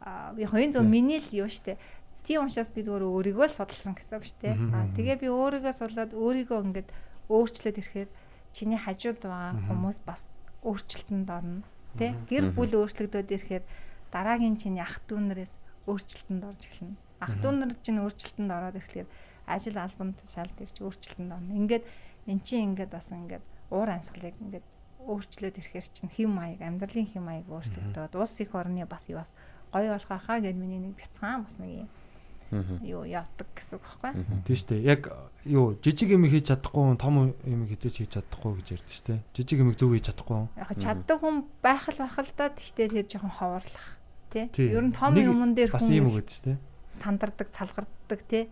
[0.00, 1.76] аа яг энэ зөв миний л юу штэ.
[2.26, 4.58] Тийм учраас би зүгээр өөрийгөө л судалсан гэсэн үг штэ.
[4.74, 6.88] Аа тэгээ би өөрийгөө судлаад өөрийгөө ингээд
[7.30, 8.10] өөрчлөөд ирэхээр
[8.50, 10.26] чиний хажууд байгаа хүмүүс бас
[10.66, 11.62] өөрчлөлтөнд орно.
[11.94, 13.64] Тэ гэр бүл өөрчлөгдөөд ирэхээр
[14.10, 15.54] дараагийн чиний ах дүүнэрээс
[15.86, 16.98] өөрчлөлтөнд орж эхэлнэ.
[17.22, 19.08] Ах дүүнэр чинь өөрчлөлтөнд ороод ирэхээр
[19.46, 21.54] ажил албанд шалд ирж өөрчлөлтөнд орно.
[21.54, 21.84] Ингээд
[22.26, 24.66] эн чинь ингээд бас ингээд уур амьсгалыг ингээд
[25.06, 29.30] өөрчлөөд ирэхээр чинь хэм маяг амьдралын хэм маяг өөрчлөгдөд улс их орны бас юу бас
[29.70, 31.88] гоё болох хаа гэд миний нэг бяцхан бас нэг юм
[32.86, 34.12] юу явдаг гэсэн үг байхгүй.
[34.46, 35.00] тийм шүү дээ яг
[35.44, 39.58] юу жижиг юм хийж чадахгүй том юм хийж хийж чадахгүй гэж ярьдэн шүү дээ жижиг
[39.64, 40.46] юм зөв хийж чадахгүй.
[40.54, 42.54] Яг чаддаг хүн байх л байх л да.
[42.54, 43.86] Гэхдээ тэр жоохон ховоорлох
[44.30, 44.46] тий.
[44.70, 46.58] Ер нь том юмн дээр бас хүн үг гэдэг шүү дээ
[46.96, 48.48] сандардаг салгардаг тий.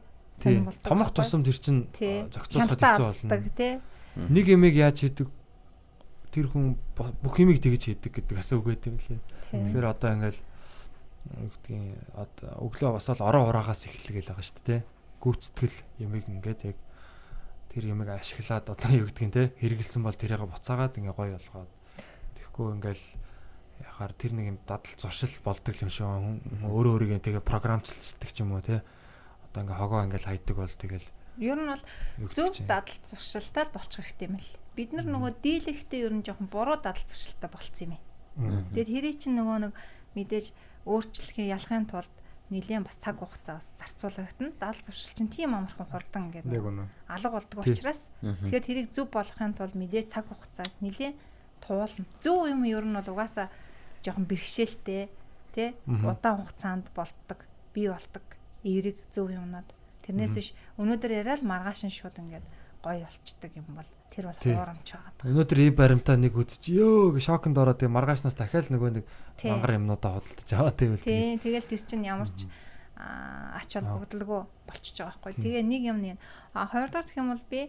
[0.83, 3.51] томрох тусам тэр чин зохицуулахад хэцүү болно.
[3.57, 3.81] тий.
[4.29, 5.29] нэг юмыг яаж хийдэг?
[6.31, 9.21] Тэр хүн бүх юмыг тэгж хийдэг гэдэг асуу үг гэдэг юм лээ.
[9.55, 10.41] Тэгэхээр одоо ингээл
[12.15, 14.81] одоо өглөө босоод ороо ураагаас эхэлгээл байгаа шүү дээ.
[15.25, 16.79] Гүйцэтгэл ямиг ингээд яг
[17.73, 21.73] тэр ямиг ашиглаад одоо юу гэдгийг те хэрэгэлсэн бол тэрийг буцаагаад ингээ гоё болгоод
[22.37, 23.05] тэгэхгүй ингээл
[23.83, 28.55] яхаар тэр нэг юм дадал зуршил болдог юм шиг өөрөө өөрийгөө тэгээ програмчлалцдаг ч юм
[28.55, 28.85] уу те
[29.49, 31.09] одоо ингээ хогоо ингээл хайдаг бол тэгэл
[31.43, 31.83] Ер нь бол
[32.31, 34.51] зөв дадал зуршилтай болчих хэрэгтэй юм л.
[34.79, 37.99] Бид нар нөгөө дийлэхдээ ер нь жоохон буруу дадал зуршилтай болцсон юм
[38.39, 38.71] байна.
[38.71, 39.73] Тэгээд хэрий чинь нөгөө нэг
[40.15, 40.47] мэдээж
[40.85, 42.12] өөрчлөлхий ялахын тулд
[42.52, 44.52] нэлээд бас цаг хугацаа бас зарцуулагдана.
[44.61, 46.47] Дадал зуршил чинь тийм амархан хурдан ингээд
[47.09, 47.73] алга болдог Тий.
[47.73, 51.16] учраас тэгэхээр тэрийг зөв болгохын тулд мэдээж цаг хугацааг нэлээд
[51.65, 52.05] туулна.
[52.20, 53.48] Зөв юм ер нь бол угаасаа
[54.05, 55.09] жоохон бэрхшээлтэй
[55.56, 57.40] тий удаан хугацаанд болдог,
[57.73, 58.24] бий болдог
[58.62, 59.69] эерэг зөв юмнууд.
[60.05, 62.44] Тэрнээс биш өнөөдөр яриад маргааш нь шууд ингээд
[62.85, 65.24] гоё болчдөг юм бол тэр бол хуурамч байгаа.
[65.24, 69.05] Өнөөдөр и баримтаа нэг үзэж ёо гэ шоконд ороод тэгээ маргаашнаас дахиад нөгөө нэг
[69.48, 72.44] мангар юмнуудаа худалдаж аваад байвал Тий, тэгэл тэр чинь ямар ч
[72.94, 75.40] аа, ач холбогдолгүй болчихж байгаа байхгүй.
[75.40, 76.16] Тэгээ нэг юм нэг
[76.52, 77.61] а хоёрдугаар гэх юм бол би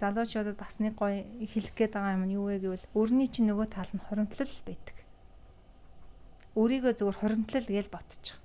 [0.00, 3.66] залуучуудад бас нэг гоё хэлэх гээд байгаа юм нь юу вэ гэвэл өрний чинь нөгөө
[3.70, 4.96] тал нь хоримтлал байдаг.
[6.58, 8.36] Өөрийгөө зөвхөн хоримтлал гэж ботчих.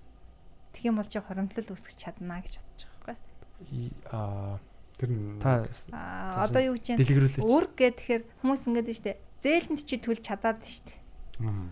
[0.76, 3.92] Тэгэх юм бол чи хоримтлал үүсгэж чадна гэж бодож байгаа байхгүй.
[4.14, 4.60] Аа
[5.00, 5.10] Тэр
[5.40, 5.64] та
[5.96, 7.40] Аа одоо юу гэж юм дэлгэрүүлээч.
[7.40, 9.12] Өөр гэхээр хүмүүс ингэдэг штэ.
[9.40, 10.92] Зээлэнд чи төлж чадаад штэ.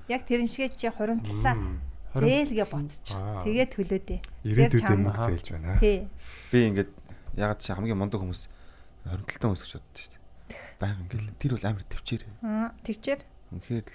[0.08, 1.84] Яг тэрэн шигээ чи хоримтлаа Мм.
[2.16, 3.12] зээлгээ ботчих.
[3.12, 3.44] Аа.
[3.44, 4.20] Тэгээ төлөөдөө.
[4.48, 5.76] Мөнгө чамд- зээлж байна.
[5.84, 6.08] Тий.
[6.56, 6.92] Би ингээд
[7.36, 8.48] ягаад чи хамгийн мундаг хүмүүс
[9.04, 10.24] хоримтлалтаа өсгөж боддоо шүү дээ.
[10.80, 12.24] Баян ингээл тэр бол амар төвчээр.
[12.48, 13.22] Аа төвчээр
[13.52, 13.92] Үнэхээр л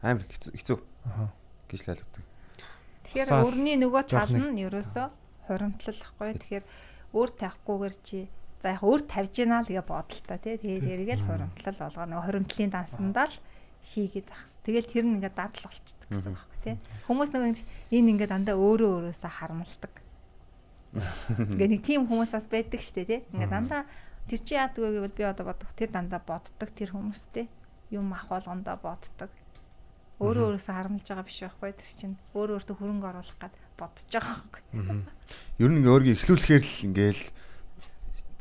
[0.00, 1.28] амар хэцүү Аха.
[1.68, 2.24] гэж л ойлгодог.
[3.04, 5.06] Тэгэхээр өрний нөгөө тал нь ерөөсөө
[5.48, 6.28] хоримтлахгүй.
[6.40, 6.64] Тэгэхээр
[7.12, 8.28] өөр тавихгүйгээр чи
[8.60, 10.58] за яг өөр тавьж гинаа л гэ бодолтой тий.
[10.58, 12.06] Тэгээ тэргээл хоримтлал болгоо.
[12.10, 13.36] Нөгөө хоримтлын дансандаа л
[13.86, 14.58] хийгээд ахс.
[14.66, 16.76] Тэгэл тэр нь ингээд дадал болчдөг гэсэн байна тий.
[17.06, 17.48] Хүмүүс нөгөө
[17.94, 19.94] энэ ингээд дандаа өөрөө өөрөөсөө харамлдаг.
[21.54, 23.20] Ингээ нэг тийм хүмүүс бас байдаг штэ тий.
[23.32, 23.86] Ингээ дандаа
[24.26, 27.46] тэр чи яадаг вэ гэвэл би одоо бодох тэр дандаа боддог тэр хүмүүстэй
[27.94, 29.30] юм ах болгондоо боддог.
[30.18, 34.34] Өөрөө өөрөөсөө харамлж байгаа биш байхгүй тэр чинь өөр өөртөө хөрөнгө оруулах гад бодож байгаа
[34.50, 34.62] байхгүй.
[35.62, 37.22] Ер нь ингээ өөргөө эхлүүлэхээр л ингээл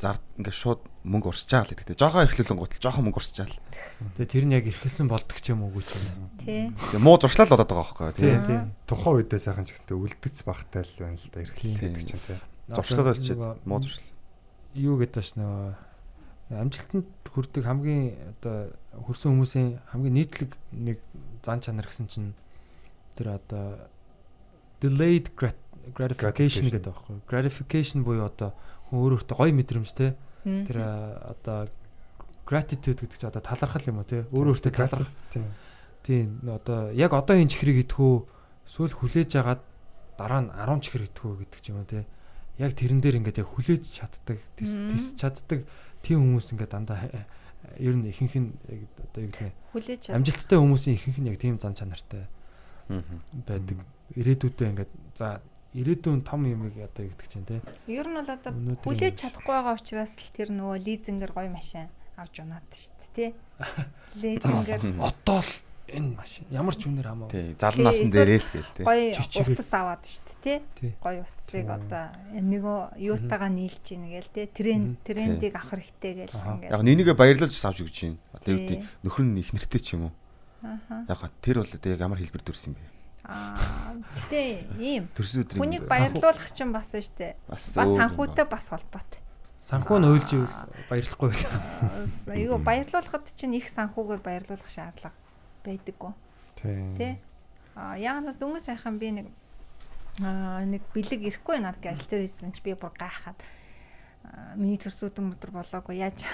[0.02, 1.98] зар ингээ шууд мөнгө урсж байгаа л гэдэг.
[1.98, 3.62] Жохоо эхлүүлэн гутал жохоо мөнгө урсж байгаа л.
[4.18, 6.30] Тэгээ тэр нь яг эрхэлсэн болдог ч юм уу гэж байна.
[6.42, 6.64] Тий.
[6.74, 8.60] Тэгээ муу зуршлал болоод байгаа байхгүй Тий, тий.
[8.86, 12.38] Тухайн үедээ сайхан ч гэсэнтэй үлдэц багтай л байна л да эрхлэл гэдэг чинь тий.
[12.70, 14.10] Зуршлал болчиход муу зуршлал.
[14.78, 15.88] Юу гэдэг ш нөгөө
[16.62, 18.72] амжилтанд хүрдэг хамгийн одоо
[19.04, 21.02] хүрсэн хүмүүсийн хамгийн нийтлэг нэг
[21.48, 22.36] зан чанар гэсэн чинь
[23.16, 23.88] тэр одоо
[24.84, 25.64] delayed grat-
[25.96, 27.24] gratification гэдэг байхгүй юу?
[27.24, 28.52] gratification буюу одоо
[28.92, 30.14] хүн өөр өөртөө гоё мэдрэмж те.
[30.44, 31.72] Тэр одоо
[32.44, 34.28] gratitude гэдэг чинь одоо талархал юм уу те?
[34.36, 35.48] Өөр өөртөө талархах Тийм.
[36.04, 38.14] тийм одоо яг одоо энэ чихрийг идэхүү
[38.68, 39.62] эсвэл хүлээж агаад
[40.20, 42.04] дараа нь 10 чихэр идэхүү гэдэг ч юм уу те.
[42.60, 45.64] Яг тэрэн дээр ингээд яг хүлээж чаддаг тис чаддаг
[46.04, 47.00] тийм хүмүүс ингээд дандаа
[47.76, 51.38] ер нь ихэнх нь яг одоо юу гэх хүлээж юм амжилттай хүмүүсийн ихэнх нь яг
[51.38, 52.26] тийм зан чанартай
[52.88, 53.84] байдаг.
[54.16, 55.44] Ирээдүйдээ ингээд за
[55.76, 57.60] ирээдүйн том юм одоо гэдэг чинь те.
[57.92, 58.52] Ер нь бол одоо
[58.88, 63.30] хүлээж чадахгүй байгаа учраас л тэр нөгөө лизингээр гоё машин авч унаад шүү дээ тий.
[64.24, 65.52] Лизингээр одоо л
[65.88, 68.84] энэ машин ямар ч үнээр хамаагүй Тий, залан насан дээрээ л гээл тий.
[68.84, 70.92] гоё утас аваад шүү дээ Тий.
[71.00, 72.06] Гоё утасыг одоо
[72.36, 74.46] нөгөө юутагаа нийлж ийн гээл тий.
[74.52, 76.72] Тренд трендийг авах хэрэгтэй гээл ингээд.
[76.76, 78.20] Яг нинийгээ баярлуулж авч өгч байна.
[78.36, 78.78] Одоо юу Тий.
[78.78, 80.14] гэдэг нөхөр нь их нэртэй ч юм уу.
[80.64, 81.06] Аха.
[81.08, 82.86] Яг тэр бол яг ямар хэлбэр төрсөн юм бэ?
[83.28, 84.48] Аа гэтээ
[84.80, 87.36] ийм Төрсөн өдрийн хүнийг баярлуулах чинь бас шүү дээ.
[87.48, 88.56] бас юм санхүүтэй ба.
[88.56, 89.20] бас холбоотой.
[89.68, 90.56] санхүү нь уйлж ивэл
[90.88, 91.44] баярлахгүй байл
[92.32, 95.12] Аа, Юу баярлуулахад чинь их санхүүгээр баярлуулах шаардлага
[95.68, 96.14] байдаггүй.
[96.56, 96.96] Тийм.
[96.98, 97.18] Тэ?
[97.76, 99.28] А яг нь дөнгөж сайхан би нэг
[100.24, 103.38] аа нэг бэлэг ирэхгүй надад ажил дээр ирсэн чи би бүр гайхаад
[104.26, 106.26] аа, миний төрсөдөн өдөр болоогүй яаж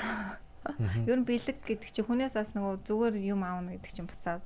[1.10, 4.39] ер нь бэлэг гэдэг чи хүнээс бас нөгөө зүгээр юм аавна гэдэг чинь буцаад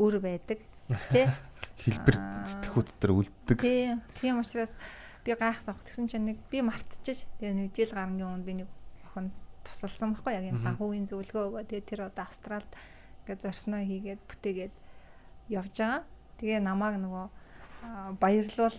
[0.00, 0.64] өөр байдаг
[1.12, 1.28] тий
[1.84, 2.48] хэлбэр Аа.
[2.48, 3.58] сэтгхүүд дээр үлддэг.
[3.60, 4.72] тий тийм учраас
[5.26, 5.76] би гайхсан.
[5.84, 8.68] Тэгсэн чинь нэг би мартчихэж тэгээ нэг жил гарангийн өмнө би нэг
[9.12, 9.28] охин
[9.66, 12.70] тусалсан байхгүй яг юм санхүүгийн зөвлөгөө өгөө тэгээ тэр одоо Австралид
[13.26, 14.74] ингээд зорсноо хийгээд бүтээгээд
[15.50, 16.02] явж байгаа.
[16.38, 17.26] Тэгээ намааг нөгөө
[18.22, 18.78] баярлуул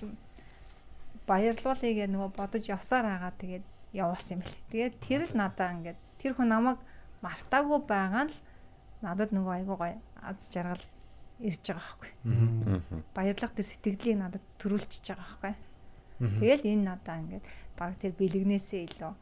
[1.28, 4.64] баярлуулъя гэ нөгөө бодож явсаар байгаа тэгээд явуулсан юм бэл.
[4.72, 6.80] Тэгээд тэр л надаа ингээд тэр хүн намайг
[7.19, 8.40] мартаагүй байгаа нь л
[9.03, 10.84] надад нөгөө айгуу гоё аз жаргал
[11.44, 12.11] ирж байгаа байхгүй.
[13.11, 15.56] Баярлах тэр сэтгэлийг надад төрүүлчихэж байгаа байхгүй.
[16.40, 17.45] Тэгэл энэ надаа ингээд
[17.76, 19.14] баг тэр бэлгнээсээ илүү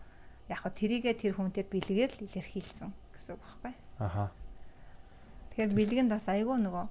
[0.53, 3.73] яг хөө тэрийгээ тэр хүн тэр бэлгээр л илэрхийлсэн гэсэн үг байхгүй.
[3.97, 4.29] аха
[5.55, 6.85] Тэгэхээр бэлгэнд бас айгүй нөгөө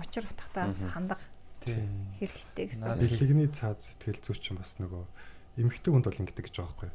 [0.00, 0.80] очир утгатаас
[1.60, 2.96] тийм хэрэгтэй гэсэн.
[2.96, 5.04] Бэлэгний цаад сэтгэл зүйч чинь бас нөгөө
[5.60, 6.90] эмэгтэй хүнд бол ингэдэг гэж байгаа байхгүй.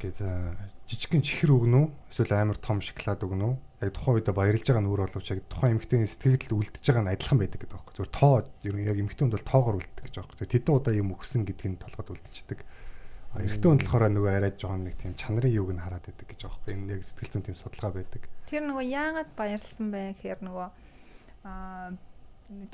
[0.00, 0.56] Ингээд аа,
[0.88, 1.88] жижигхэн чихэр өгнө үү?
[2.08, 3.56] Эсвэл амар том шоколад өгнө үү?
[3.84, 7.12] Яг тухайн үедээ баярлж байгаа нь өөр боловч яг тухайн эмэгтэйний сэтгэлд үлдэж байгаа нь
[7.12, 7.94] адилхан байдаг гэдэг байхгүй.
[8.00, 8.34] Зүгээр тоо
[8.64, 10.48] ер нь яг эмэгтэй хүнд бол тоогоор үлддэг гэж байгаа байхгүй.
[10.56, 12.58] Тэдэн удаа юм өгсөн гэдг нь толгойд үлдчихдэг.
[12.64, 12.79] А
[13.38, 16.70] эрэгтэй хүнд болохоор нөгөө арай жоохон нэг тийм чанарын юуг нь хараад байдаг гэж байхгүй.
[16.74, 18.22] Энэ яг сэтгэл зүйн тийм судалгаа байдаг.
[18.50, 20.68] Тэр нөгөө яагаад баярлсан бэ гэхээр нөгөө
[21.46, 21.94] аа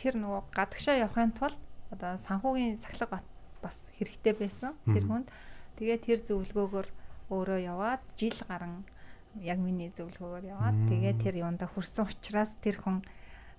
[0.00, 1.60] тэр нөгөө гадагшаа явахын тулд
[1.92, 5.28] одоо санхүүгийн сахилга бат- бас хэрэгтэй байсан тэр хүнд.
[5.76, 6.88] Тэгээ тэр зөвлөгөөгөөр
[7.28, 8.88] өөрөө яваад жил гарan
[9.36, 10.88] яг миний зөвлөгөөгөөр яваад Мм.
[10.88, 13.04] тэгээ тэр юунда хүрсэн учраас тэр хүн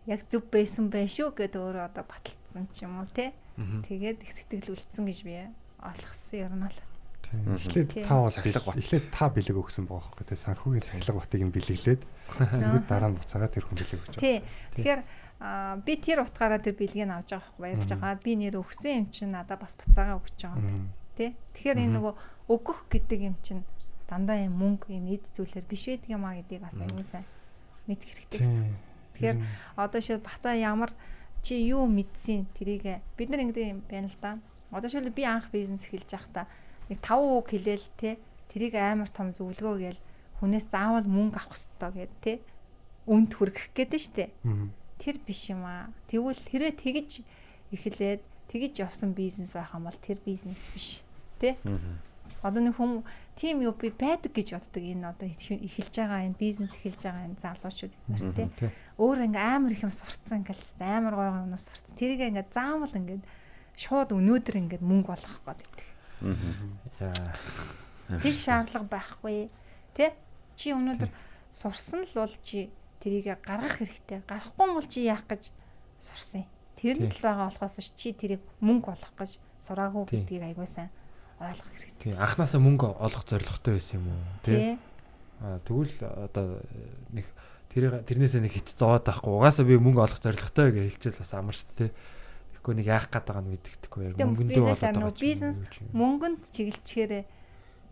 [0.09, 3.37] яг зөв байсан байх шүү гэдээ өөрөө одоо баталцсан ч юм уу те.
[3.85, 5.35] Тэгээд их сэтгэл үлдсэн гэж би
[5.85, 6.79] ойлгосон ер нь бол.
[7.27, 8.77] Эхлээд та бол Сахилга бат.
[8.79, 10.25] эхлээд та бэлэг өгсөн байгаа байхгүй.
[10.31, 12.01] Тэгээ санхүүгийн сахилга батыг нь бэлэглээд
[12.39, 14.23] тэгвэл дараа нь буцаагаад тэр хүн бэлэг өгч байгаа.
[14.23, 14.37] Тий.
[14.75, 15.01] Тэгэхээр
[15.83, 18.15] би тэр утгаараа тэр бэлгийг авч байгаа байхгүй баярлж байгаа.
[18.23, 20.89] Би нэр өгсөн юм чинь надад бас буцаагаа өгч байгаа юм
[21.19, 21.29] тий.
[21.53, 22.13] Тэгэхээр энэ нөгөө
[22.47, 23.63] өгөх гэдэг юм чинь
[24.07, 27.27] дандаа юм мөнгө юм эд зүйлэр биш байдаг юм а гэдгийг бас аюул сайн
[27.91, 28.75] мэдэх хэрэгтэй гэсэн.
[29.19, 29.37] Тэгэхээр
[29.75, 30.95] Одоо шил бата ямар
[31.43, 34.39] чи юу мэдсэн тэрийг бид нар ингэдэг юм байна л да.
[34.71, 36.47] Одоо шил би анх бизнес эхэлж байхдаа
[36.89, 38.17] нэг 5 үг хэлээл те
[38.51, 40.01] тэрийг амар том зөвлөгөө гээл
[40.39, 42.33] хүнээс заавал мөнгө авах хэрэгтэй гэд те
[43.07, 44.25] үнд хүргэх гэдэг штэ.
[44.97, 45.89] Тэр биш юм аа.
[46.09, 47.23] Тэгвэл тэрэ тэгж
[47.71, 51.01] эхлээд тэгж явсан бизнес байх юм бол тэр бизнес биш.
[51.63, 52.01] Мгм.
[52.41, 53.01] Одоо нэг хүм
[53.35, 57.41] тим юу би байдаг гэж боддог энэ одоо эхэлж байгаа энэ бизнес эхэлж байгаа энэ
[57.41, 58.47] залуучууд нар тий
[58.97, 61.97] өөр ингээ амар их юм сурцсан ингээл амар гой юмнаас сурцсан.
[61.97, 63.21] Тэрийг ингээ заамал ингээ
[63.77, 65.96] шууд өнөөдөр ингээ мөнгө болгох гээд байдаг.
[66.21, 69.49] Тэг шаардлага байхгүй.
[69.93, 70.13] Тэ?
[70.57, 71.11] Чи өнөөдөр
[71.53, 72.69] сурсан л бол чи
[73.01, 74.25] тэрийг гаргах хэрэгтэй.
[74.25, 75.53] Гарахгүй бол чи яах гэж
[76.01, 76.49] сурсан юм.
[76.77, 80.89] Тэр нь л байгаа болохоос чи тэрийг мөнгө олох гэж сураагүй гэдгийг айгуу сайн
[81.41, 82.17] ойлгох хэрэгтэй.
[82.17, 84.77] анханасаа мөнгө олох зорилготой байсан юм уу Тий.
[85.41, 86.61] А тэгвэл одоо
[87.13, 87.25] нэг
[87.69, 89.33] тэр тэрнээсээ нэг хит зовоод байхгүй.
[89.37, 91.91] Угаасаа би мөнгө олох зорилготой гэж хэлчихэл бас амар шүү дээ.
[92.67, 95.57] Тэгэхгүй нэг яах гээд байгаа нь мэддэхгүй яг мөнгөндөө болоод байгаа бизнес
[95.95, 97.23] Мөнгөнд чиглэлчгээрээ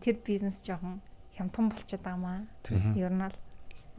[0.04, 1.00] тэр бизнес жоохон
[1.32, 2.44] хямдхан болчиход байгаа маа.
[2.92, 3.36] Ер нь л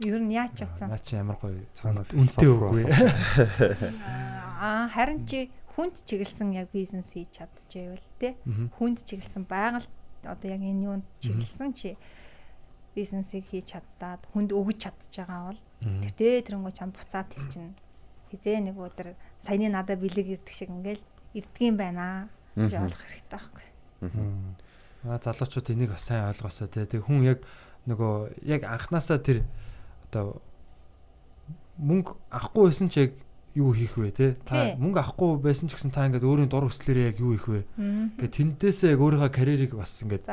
[0.06, 0.94] ер нь яач чадсан.
[0.94, 2.86] Наа чи ямар гоё Цаана үнэтэй үгүй.
[4.62, 8.70] Аа харин чи хүнд чиглэсэн яг бизнес хийж чадчихвэл те Мгм.
[8.78, 9.90] хүнд чиглэсэн байгаль
[10.22, 11.98] одоо яг энэ юунд чиглэсэн чи
[12.94, 15.60] бизнесийг хийж чаддаад хүнд өгж чадж байгаа бол
[16.06, 17.74] тэр тэ тэрнгөө чам буцаад тэр чинь
[18.30, 21.02] хизээ нэг өдөр саяны надад бэлэг ирдэг шиг ингээл
[21.34, 23.66] ирдгийм байна гэж ойлгох хэрэгтэй байхгүй.
[25.06, 25.18] Аа.
[25.22, 26.86] Залуучууд энийг бас сайн ойлгосоо те.
[26.86, 27.40] Тэг хүн яг
[27.86, 29.46] нөгөө яг анханасаа тэр
[30.10, 30.42] одоо
[31.78, 33.12] мөнгө авахгүй байсан ч яг
[33.54, 34.34] юу хийх вэ те?
[34.44, 37.60] Та мөнгө авахгүй байсан ч гэсэн та ингээд өөрийн дур хүслээрээ яг юу хийх вэ?
[38.18, 40.26] Ингээд тэнтээсээ яг өөрийнхөө карьерийг бас ингээд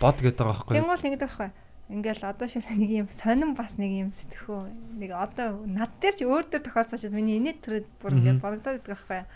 [0.00, 0.74] бод гэдэг байгаа байхгүй.
[0.78, 1.50] Тийм бол ингэдэг байхгүй
[1.92, 4.60] ингээл одоо шиг нэг юм сонирн бас нэг юм сэтгэхүү
[4.96, 8.80] нэг одоо над дээр ч өөр дээр тохиолцсон ч миний инээд төрөд бүр ингээд бодогдоод
[8.80, 9.28] идэх байхгүй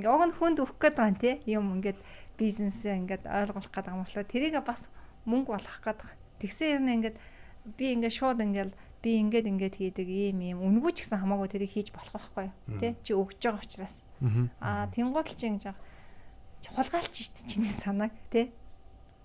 [0.00, 1.32] ингээ уг нь хүнд өгөх гээд байгаа те.
[1.44, 1.98] Юм ингээд
[2.40, 4.24] бизнесээ ингээд ойлгох гээд байгаа юм болоо.
[4.24, 4.82] Тэрийг бас
[5.28, 6.16] мөнгө болох гээд байгаа.
[6.40, 7.16] Тэгсэн юм ингээд
[7.76, 8.72] би ингээд шууд ингээд
[9.04, 12.48] би ингээд ингээд хийдэг ийм ийм үнгүү ч гэсэн хамаагүй тэрийг хийж болох байхгүй
[12.80, 13.96] тий чи өгж байгаа учраас.
[14.60, 15.64] Аа тэнгуут л чи ингэж
[16.76, 17.16] хулгайлч
[17.48, 18.52] чиний санааг тий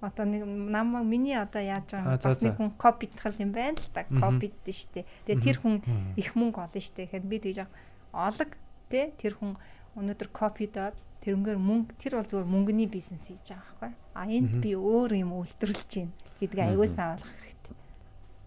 [0.05, 4.05] одоо нэг намайг миний одоо яаж байгаа бас нэг хүн копидтал юм байна л та
[4.05, 5.05] копид штэ.
[5.25, 5.81] Тэгээ тэр хүн
[6.15, 7.09] их мөнгө олно штэ.
[7.09, 7.65] Гэхэд би тэгж
[8.13, 8.51] олог
[8.93, 9.57] тий тэр хүн
[9.97, 10.95] өнөөдөр копидод
[11.25, 13.91] тэрнгээр мөнгө тэр бол зүгээр мөнгөний бизнес хийж байгаа байхгүй.
[14.13, 17.75] А энд би өөр юм үйлдвэрлэж байна гэдгийг сайн ойлгох хэрэгтэй.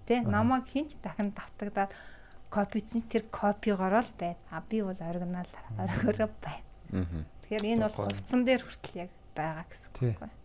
[0.06, 1.90] Тэ намайг хинч дахин давтагдаад
[2.54, 4.38] копицэн тэр копигоор л байна.
[4.54, 7.26] А би бол оригинал оригороо байна.
[7.42, 10.37] Тэгэхээр энэ бол хувцсан дээр хүртэл яг байгаа гэсэн үг байна.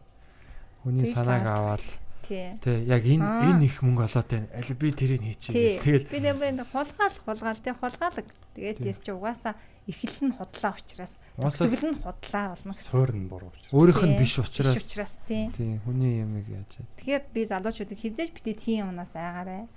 [0.83, 1.83] Хүний санааг аваад
[2.23, 2.55] Тий.
[2.87, 4.47] Яг энэ энэ их мөнгө олоод байна.
[4.55, 5.83] Аль би тэрийг хийчихье.
[5.83, 8.27] Тэгэл би нэмээ хулгаал хулгаал тий хулгаалаг.
[8.55, 9.59] Тэгээд тэр чи угаасаа
[9.91, 12.87] эхлэл нь худлаа учраас төгсгөл нь худлаа болно гэсэн.
[12.87, 13.75] Суур нь буруу учраас.
[13.75, 14.71] Өөрийнх нь биш учраас.
[14.71, 15.51] Биш учраас тий.
[15.51, 16.71] Тий, хүний юмыг яаж.
[16.95, 19.67] Тэгэхээр би залуучуудыг хизээж битээ тийм юмнаас айгаарай.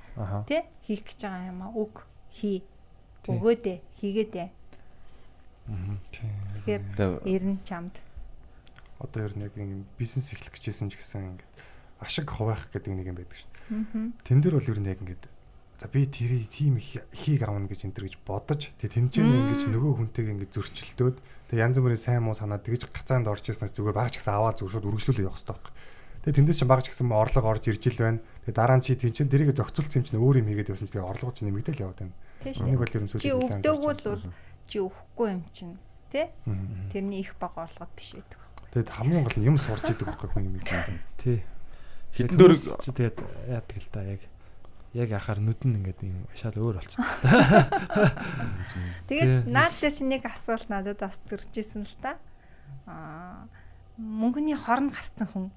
[0.46, 2.62] Тий, хийх гэж байгаа юм аа үг хий.
[3.26, 4.48] Өгөөдэй, хийгээдэй.
[5.66, 5.98] Аа.
[6.62, 8.05] Тэгэхээр эрен чамд.
[9.00, 11.52] Одоо ер нь яг юм бизнес эхлэх гэжсэн ч гэсэн ингээд
[12.00, 14.24] ашиг хуваах гэдэг нэг юм байдаг шүү дээ.
[14.24, 15.24] Тэн дээр бол ер нь яг ингээд
[15.76, 19.92] за би тэрийг тийм хийг авна гэж энэ төр гэж бодож тэгээ тэнцэнэ ингэж нөгөө
[20.00, 21.16] хүнтэйг ингэж зөрчилдөөд
[21.52, 24.64] тэгээ янз бүрийн сайн муу санаа тэгж гацаанд орж ирснаас зүгээр баг ч гэсэн аваад
[24.64, 25.72] шууд үргэлжлүүлээ явах хэрэгтэй байхгүй.
[26.24, 28.24] Тэгээ тэндээс чинь баг ч гэсэн орлого орж ирж ил байна.
[28.48, 31.10] Тэгээ дараа нь чи тэнцэн тэрийг зохицуулсан юм чинь өөр юм хийгээд явсан чинь тэгээ
[31.12, 32.16] орлого чинь нэмэгдэл яваад байна.
[32.40, 34.24] Энийг бол ер нь сүүлийн чи өгдөөгүй бол
[34.64, 35.74] чи өгөхгүй юм чинь
[36.08, 36.26] тий?
[36.90, 38.40] Тэрний их бага орлого биш байдаг.
[38.76, 41.00] Тэгээд хамгийн гол нь юм сурч идэг байхгүй хүн юм ийм.
[41.16, 41.40] Тий.
[42.12, 43.16] Хитэн дөрөг чи тэгээд
[43.48, 44.20] яадаг л да яг
[44.92, 47.00] яг ахаар нүд нь ингээд юм шал өөр болчихсон.
[49.08, 52.20] Тэгээд наад дээр чи нэг асуулт надад бас төрж исэн л та.
[52.84, 53.48] Аа
[53.96, 55.48] мөнгөний хорн гарцсан хүн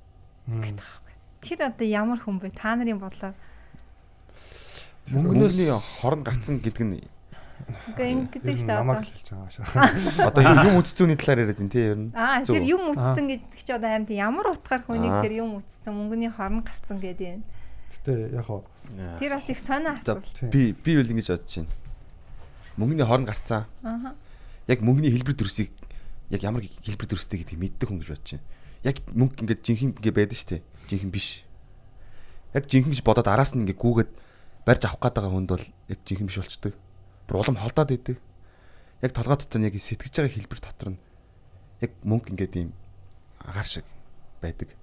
[0.48, 1.16] гэдэг байхгүй.
[1.44, 2.56] Тэр одоо ямар хүн бэ?
[2.56, 3.36] Та нарын бодлоор
[5.12, 7.04] мөнгөний хорн гарцсан гэдэг нь
[7.90, 8.80] Ингээ ингэдэг шүү дээ.
[8.80, 10.27] Намайг хэлж байгаа шаа.
[10.30, 12.10] Одоо юм үтцүүний талаар яриад байна тий ер нь.
[12.14, 16.31] Аа тэр юм үтцэн гэдэг чи одоо амьд ямар утгаар хүнийг тэр юм үтцэн мөнгөний
[16.31, 17.41] хорн гарцсан гэдэг юм.
[17.99, 18.64] Гэтэ яг хоо
[19.19, 20.26] Тэр бас их сонио асуулт.
[20.49, 21.69] Би би бол ингэж бодож байна.
[22.77, 23.69] Мөнгөний хорн гарцсан.
[23.86, 24.15] Аа.
[24.65, 25.69] Яг мөнгөний хэлбэр төрсийг
[26.34, 28.45] яг ямар хэлбэр төрстэй гэдгийг мэддэг хүн гэж бодож байна.
[28.81, 30.61] Яг мөнгө ингээд жинхэнэ ингээ байдаг шүү дээ.
[30.90, 31.30] Жинхэнэ биш.
[32.57, 34.11] Яг жинхэнэ гэж бодоод араас нь ингээ гүүгээд
[34.65, 36.73] барьж авах гээд байгаа хүнд бол яг жинхэнэ биш болчдөг
[37.30, 38.18] бүр улам холдоод идэг.
[39.06, 41.00] Яг толгой дотор яг сэтгэж байгаа хэлбэр дотор нь
[41.86, 42.74] яг мөнгө ингээд ийм
[43.46, 43.86] агаар шиг
[44.42, 44.74] байдаг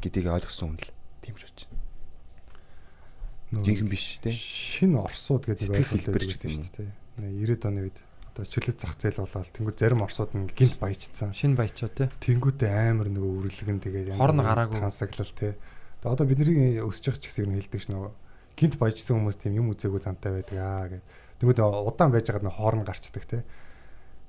[0.00, 0.90] гэдгийг ойлгосон хүн л
[1.20, 3.62] тийм ч бодож байна.
[3.68, 4.34] Жинхэнэ биш тий.
[4.34, 6.90] Шинэ орсууд гэдэг хэлбэр гэдэг шүү дээ.
[7.20, 7.98] 90-ад оны үед
[8.32, 11.34] одоо чөлөөт зах зээл болоод тэнгууд зарим орсууд нь гинт баяжцсан.
[11.36, 12.08] Шинэ баячаа тий.
[12.24, 15.52] Тэнгүүтээ амар нөгөө үрлэгэн тэгээд хорн гараагүй хансаглал тий.
[16.00, 18.10] Одоо бидний өсөж явах ч гэсэн юм хэлдэг ш нөгөө
[18.56, 21.02] гинт баяжсан хүмүүс тийм юм үзээгүй зантай байдаг аа гэдэг
[21.40, 23.44] Тэгмэд удаан байж байгаа нь хоорн гарчдаг те.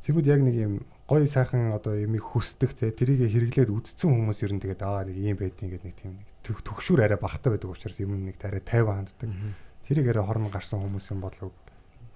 [0.07, 0.73] Тэгмэд яг нэг юм
[1.05, 2.89] гоё сайхан одоо юмыг хүсдэг те.
[2.95, 6.27] Тэрийг хэрэглээд үдцсэн хүмүүс ер нь тэгээд аа нэг юм байдгийг ингээд нэг тийм нэг
[6.63, 9.29] төгшүүр арай багтаа байдаг учраас юм нэг арай 50 ханддаг.
[9.85, 11.51] Тэрийг арай хорн гарсан хүмүүс юм болов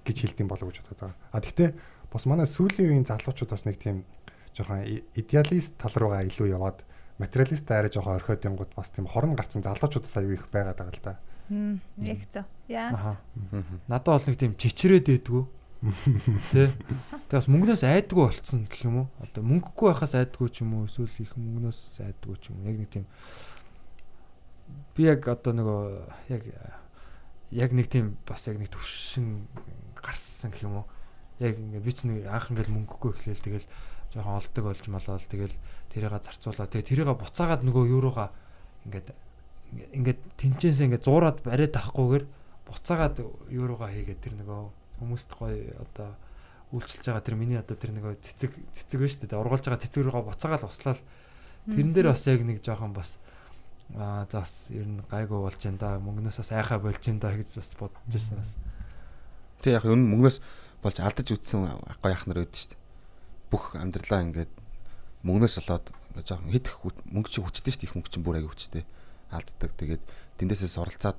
[0.07, 1.19] гэж хэлдэм болов гэж бодоод байгаа.
[1.35, 1.69] А тэгтээ
[2.07, 4.07] бас манай сүүлийн үеийн залуучууд бас нэг тийм
[4.55, 6.87] жоохон идеалист тал руугаа илүү яваад
[7.19, 11.03] материалист арай жоохон орхиод янгууд бас тийм хорн гарсан залуучуудаас аюу их байгаад байгаа л
[11.03, 11.19] да.
[11.49, 12.45] Яг зөв.
[12.67, 13.17] Яг.
[13.87, 15.45] Надад бол нэг тийм чичрээд байдгүй.
[16.51, 16.73] Тэ.
[17.29, 19.07] Тэгээс мөнгнөөс айдгүй болцсон гэх юм уу?
[19.21, 20.89] Одоо мөнгөгүй байхаас айдгүй ч юм уу?
[20.89, 22.69] Эсвэл их мөнгнөөс айдгүй ч юм уу?
[22.73, 23.05] Яг нэг тийм
[24.97, 25.81] би яг одоо нөгөө
[26.33, 26.41] яг
[27.53, 29.45] яг нэг тийм бас яг нэг төвшин
[30.01, 30.85] гарсан гэх юм уу?
[31.37, 33.69] Яг ингээ би ч нэг анх ингээл мөнгөгүй эхлээл тэгэл
[34.15, 35.53] жоохон олдог болж молоол тэгэл
[35.93, 36.65] тэрийга зарцуулаа.
[36.65, 38.33] Тэгээ тэрийга буцаагаад нөгөө юурууга
[38.89, 39.13] ингээд
[39.73, 42.25] ингээд тэнцэнс ингээд зуураад бариад авахгүйгээр
[42.69, 43.15] буцаагаад
[43.49, 44.61] юу руугаа хийгээд тэр нөгөө
[45.01, 46.15] хүмүүст гоё одоо
[46.73, 50.01] үйлчилж байгаа тэр миний одоо тэр нөгөө цэцэг цэцэг байна шүү дээ ургуулж байгаа цэцэг
[50.05, 50.99] рүүгээ буцаагаад услаад
[51.69, 53.17] тэрэн дээр бас яг нэг жоохон бас
[53.93, 55.99] Аа за бас ер нь гайгүй болж байна да.
[56.01, 58.51] Мөнгнөөс бас айхаа болж байна да гэж бас бодож байсан бас.
[59.61, 60.37] Тэг яг энэ мөнгнөөс
[60.81, 62.81] болж алдаж үтсэн гоё ах нар байдаг шүү дээ.
[63.53, 64.53] Бүх амьдралаа ингээд
[65.21, 65.85] мөнгнөөс болоод
[66.25, 66.77] жоохон хэд их
[67.13, 67.89] мөнгө чи хүчтэй шүү дээ.
[67.93, 68.83] Их мөнгө чинь бүр аяг хүчтэй.
[69.31, 69.71] Алддаг.
[69.77, 70.03] Тэгээд
[70.37, 71.17] тэндээсээ суралцаад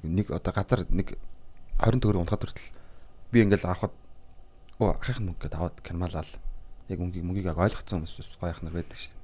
[0.00, 1.18] нэг одоо газар нэг
[1.80, 2.72] 20 төгрөг унахад хүртэл
[3.32, 3.94] би ингээл авахад
[4.80, 6.32] оо ахын мөнгө гэдээ аваад кармалаал.
[6.88, 9.14] Яг мөнгийг мөнгийг ойлгоцсон хүмүүс бас гоё ах нар байдаг шүү.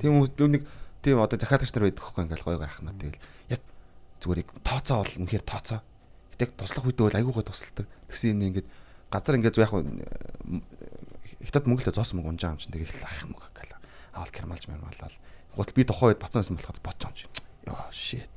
[0.00, 0.62] Тийм хүмүүс би нэг
[1.00, 3.20] тийм одоо захиалагч нар байдаг хөөхгүй ингээл гоё гоё ах нар тэгэл
[3.54, 3.62] яг
[4.20, 5.80] зүгээр яг тооцоо бол үнэхээр тооцоо.
[6.36, 7.86] Гэтэ туслах үедээ бол айгуугаа тусалдаг.
[8.10, 8.68] Тэгсэн энэ ингээд
[9.10, 9.72] газар ингээд яг
[11.46, 13.74] хятад мөнгө л зоосон мөнгө унжаа юм чинь тэгээд ах мөнгө гэл
[14.16, 15.16] авал кармалж мармалал.
[15.56, 17.26] Гутал би тухайн үед бацсан байсан болохоор бодож юм чи.
[17.66, 18.36] Йоо shit.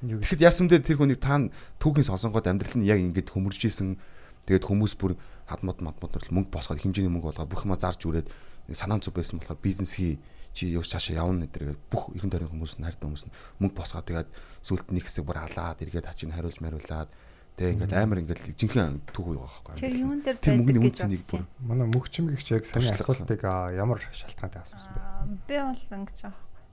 [0.00, 1.50] Тэгэхэд яасан дээр тэр хүнийг таана
[1.82, 3.98] түүхийн сонсонгод амьдрал нь яг ингэж хөмөрж исэн.
[4.46, 5.18] Тэгээд хүмүүс бүр
[5.50, 8.30] хадмад мадмад нар мөнгө босгоод хэмжээний мөнгө болгоод бүх юма зарж үрээд
[8.70, 10.22] санаан зүв байсан болохоор бизнес хий
[10.54, 13.24] чи юу цаашаа явна гэдэргээ бүх эрен тойрны хүмүүс хайртай хүмүүс
[13.58, 14.30] мөнгө босгоод тэгээд
[14.62, 17.10] сүлд нэг хэсэг бүр алаад эргээд хачиг хариулж мариулаад
[17.60, 19.74] тэгээ ингээд амар ингээд жинхэнэ түүх байгаа байхгүй.
[19.76, 21.44] Тэр юун дээр тэр мөнгөний үнцнийг бүр.
[21.60, 23.04] Манай мөгчмгийгч яг саний Туршлага.
[23.04, 23.40] асуултыг
[23.76, 25.00] ямар шалтгаантай асуусан бэ?
[25.04, 26.64] Аа, Би бол ингэж байгаа байхгүй.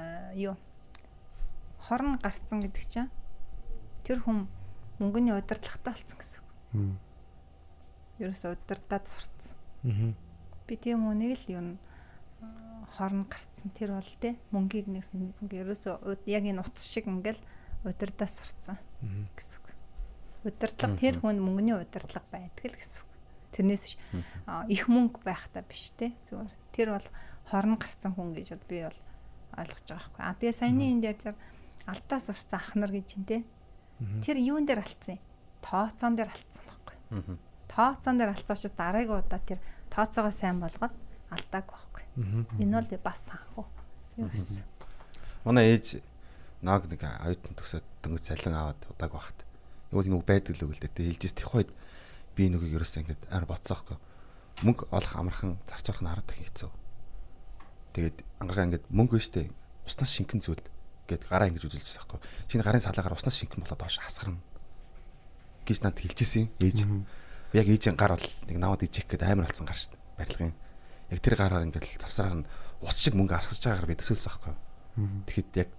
[0.00, 0.56] Аа юу?
[1.84, 3.10] Хорн гарцсан гэдэг чинь
[4.08, 4.48] тэр хүн
[4.98, 6.40] мөнгөний удирдлагатай болсон гэсэн.
[6.40, 6.48] үг.
[6.72, 6.96] Мм.
[8.16, 9.56] Ерөөсө удирдаад сурцсан.
[9.84, 10.16] Аа.
[10.66, 11.70] Би тийм хүнийг л юу н
[12.96, 17.38] хорн гарцсан тэр бол те мөнгийг нэг мөнгө ерөөсө уд- яг энэ утас шиг ингээл
[17.84, 18.78] удирдаа сурцсан
[19.36, 19.65] гэсэн үг.
[20.46, 23.10] Удирдлага тэр хүн мөнгөний удирдлага байдаг л гэсэн үг.
[23.52, 23.94] Тэрнээс биш
[24.70, 27.08] их мөнгө байхтаа биш те зүгээр тэр бол
[27.50, 29.00] хорн гарцсан хүн гэж би бол
[29.58, 30.22] ойлгож байгаа байхгүй.
[30.22, 31.38] А тэгээ саяны энэ дээр зэрэг
[31.86, 33.42] алдаа сурцсан ах нар гэж чинь те
[34.22, 35.24] тэр юун дээр алдсан юм?
[35.62, 36.96] Тооцоон дээр алдсан байхгүй.
[37.70, 39.60] Тооцоон дээр алдсан учраас дараагийн удаа тэр
[39.90, 40.94] тооцоогоо сайн болгоод
[41.30, 42.04] алдааг байхгүй.
[42.60, 43.66] Энэ бол бас санхүү.
[44.20, 44.64] Юу гэсэн.
[45.44, 46.02] Манай ээж
[46.62, 49.38] нааг нэг оюутан төгсөөд дөнгөж цалин аваад удааг багт.
[49.92, 50.94] Юу нэг байдаг л үгэл дээ.
[50.94, 51.70] Тэ хэлжээс тех үед
[52.34, 53.96] би нүгийг ерөөсөө ингэж ар боцсоохгүй.
[54.66, 56.70] Мөнгө олох амархан зарцуулах нь хараад их хэцүү.
[57.96, 59.48] Тэгээд ангараа ингэж мөнгө штэ
[59.86, 60.60] уснаас шинхэн зүйл
[61.06, 62.20] гэд гараа ингэж үзүүлчихсэн байхгүй.
[62.50, 64.42] Чиний гарын салаагаар уснаас шинхэн болоод доош хасгарна
[65.64, 66.78] гэж надад хэлжсэн ээж.
[67.54, 69.96] Яг ээжийн гар бол нэг наваад ижих гээд амар алцсан гар штэ.
[70.18, 70.54] Барилгын.
[71.14, 72.48] Яг тэр гараар ингэж завсраар нь
[72.82, 74.54] ус шиг мөнгө арсаж байгаагаар би төсөөлсөн байхгүй.
[75.30, 75.70] Тэгэхэд яг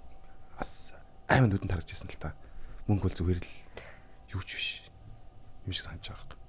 [0.58, 0.96] бас
[1.28, 2.34] аймаг нүдэн тарагч ирсэн л та.
[2.88, 3.52] Мөнгө бол зүгээр л
[4.34, 4.68] юу ч биш.
[5.66, 6.40] Юм шиг санаж байгаа байхгүй.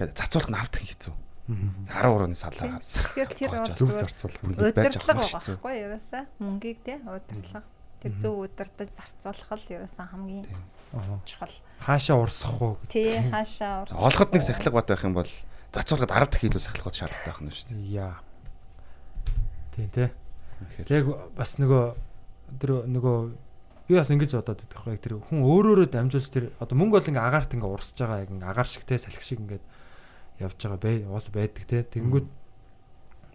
[0.00, 1.14] Тэгээд зарцуулах нь авдах хэцүү.
[1.50, 4.40] 13-ны салаагаар Тэгэхээр тэр Зөв зарцуулах.
[4.46, 5.56] Мөнгө барьж авах хэцүү.
[5.58, 7.66] байхгүй ерөөсөө мөнгийг те удирдлага.
[8.00, 10.46] Тэр зөв удирдах зарцуулах л ерөөсөө хамгийн
[11.26, 11.54] чухал.
[11.82, 12.78] Хаашаа урсах уу?
[12.86, 13.92] Тий хаашаа урс.
[13.92, 15.30] Олоход нэг сахилга бат байх юм бол
[15.74, 17.90] зарцуулахад 10 дахин илүү сахилгууд шаардлагатай байх нь шүү дээ.
[17.98, 18.16] Яа.
[19.74, 20.10] Тий.
[20.60, 21.84] Тэгэхээр Яг бас нөгөө
[22.62, 23.18] тэр нөгөө
[23.90, 27.26] би бас ингэж бодоод байдаг байхгүй тэр хүн өөрөөрөө дамжуулж тэр одоо мөнгө бол ингээ
[27.26, 29.64] агаарт ингээ урсж байгаа яг ингээ агаар шиг те салхи шиг ингээд
[30.38, 31.82] явж байгаа бай уус байдаг те.
[31.82, 32.28] Тэгэнгүүт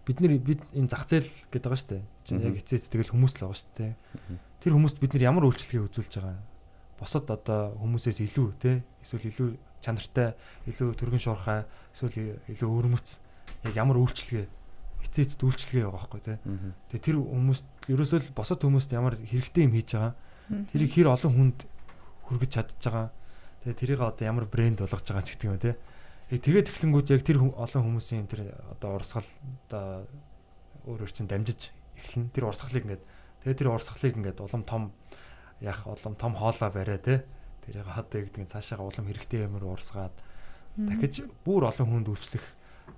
[0.07, 2.03] бид нэр бид энэ зах зээл гэдэг байгаа шүү дээ.
[2.23, 3.94] Чи яг эцээц тэгэл хүмүүс л байгаа дээ.
[4.64, 6.40] Тэр хүмүүст бид нэр ямар үйлчлэгээ үзүүлж байгаа?
[6.95, 9.49] Босод одоо хүмүүсээс илүү те эсвэл илүү
[9.84, 10.40] чанартай
[10.72, 13.19] илүү төргөн шуурхай эсвэл илүү өрмөц
[13.68, 14.48] яг ямар үйлчлэгээ
[15.03, 16.40] эцээцд үйлчлэгээ байгаа байхгүй те.
[16.95, 20.15] Тэгээ тэр хүмүүст ерөөсөө л босод хүмүүст ямар хэрэгтэй юм хийж байгаа
[20.50, 21.60] тэрийг хэр олон хүнд
[22.30, 23.08] хүргэж чадж байгаа
[23.66, 25.74] тэгээ тэрийг одоо ямар брэнд болгож байгаа ч гэдэг юм те
[26.30, 29.30] тэгээд эхлэнгүүд яг тэр олон хүмүүсийн тэр одоо урсгал
[29.70, 30.06] одоо
[30.86, 33.04] өөрөөр чинь дамжиж эхлэн тэр урсгалыг ингээд
[33.46, 34.84] тэгээд тэр урсгалыг ингээд улам том
[35.62, 37.26] яах улам том хоолоо бариа те
[37.66, 40.14] тэрийг одоо яг гэдэг цаашаа улам хэрэгтэй юмар урсгаад
[40.78, 42.46] дахиж бүр олон хүнд үйлчлэх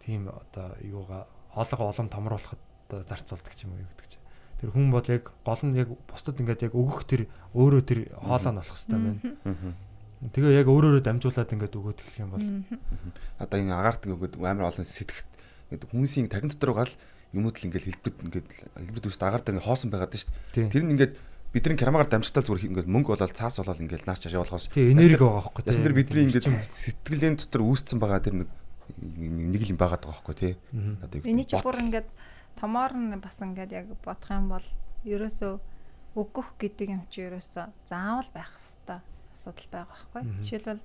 [0.04, 4.27] тийм одоо юугаа хоолойгоо улам томруулахад зарцуулдаг юм уу гэдэг чинь
[4.58, 7.22] тэр хүн бол яг гол нь яг бусдад ингээд яг өгөх тэр
[7.54, 9.22] өөрөө тэр хоолоо нь болох хэрэгтэй байна.
[10.34, 12.46] Тэгээ яг өөрөөрөө дамжуулаад ингээд өгөөд эхлэх юм бол.
[13.38, 15.26] Одоо энэ агаарт ингээд амар олон сэтгэх
[15.70, 16.94] ингээд хүмүүсийн тагин дотор гал
[17.38, 18.48] юмуд л ингээд хэлбэрд ингээд
[18.82, 20.68] хэлбэрд үүсд агаар дээр ингээд хоосон байгаад шүү Тийм.
[20.68, 20.74] дээ.
[20.74, 21.14] Тэр нь ингээд
[21.54, 25.22] бидний карамагаар дамжтал зүгээр ингээд мөнгө болоод цаас болоод ингээд наач чаш явуулахаас тий энерги
[25.22, 28.50] байгаа байхгүй Ясан дээр бидний ингээд сэтгэлийн дотор үүсцэн байгаа тэр нэг
[28.98, 30.54] нэг л юм байгаа байхгүй тий.
[31.04, 32.08] Одоо Эний чи бүр ингээд
[32.58, 34.66] томоор нь бас ингээд яг бодох юм бол
[35.06, 35.54] ерөөсөө
[36.18, 39.02] өгөх гэдэг юм чи ерөөсөө заавал байх хэвээр
[39.38, 40.22] асуудал байгаа байхгүй.
[40.42, 40.84] Жишээлбэл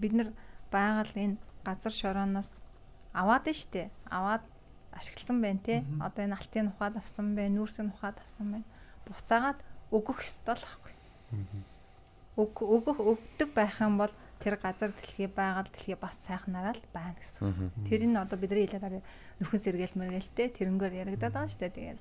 [0.00, 0.28] бид нар
[0.72, 2.50] байгаль энэ газар шорооноос
[3.12, 3.92] аваад нь штэ.
[4.08, 4.44] Аваад
[4.96, 5.84] ашигласан байна те.
[6.00, 8.68] Одоо энэ алтын ухаад авсан байна, нүүрсийн ухаад авсан байна.
[9.04, 9.60] Буцаагаад
[9.92, 10.94] өгөх ёстой л байхгүй.
[12.40, 14.12] Өг өгөх өгдөг байх юм бол
[14.42, 17.70] тэр газар дэлхий байгаль дэлхий бас сайхнараа л байна гэсэн.
[17.86, 19.02] Тэр нь одоо бидний хэлээд байгаа
[19.38, 21.78] нөхөн сэргээл мэргэлтэй тэрнгээр яригадаад байгаа шүү дээ.
[21.78, 22.00] Тэгээд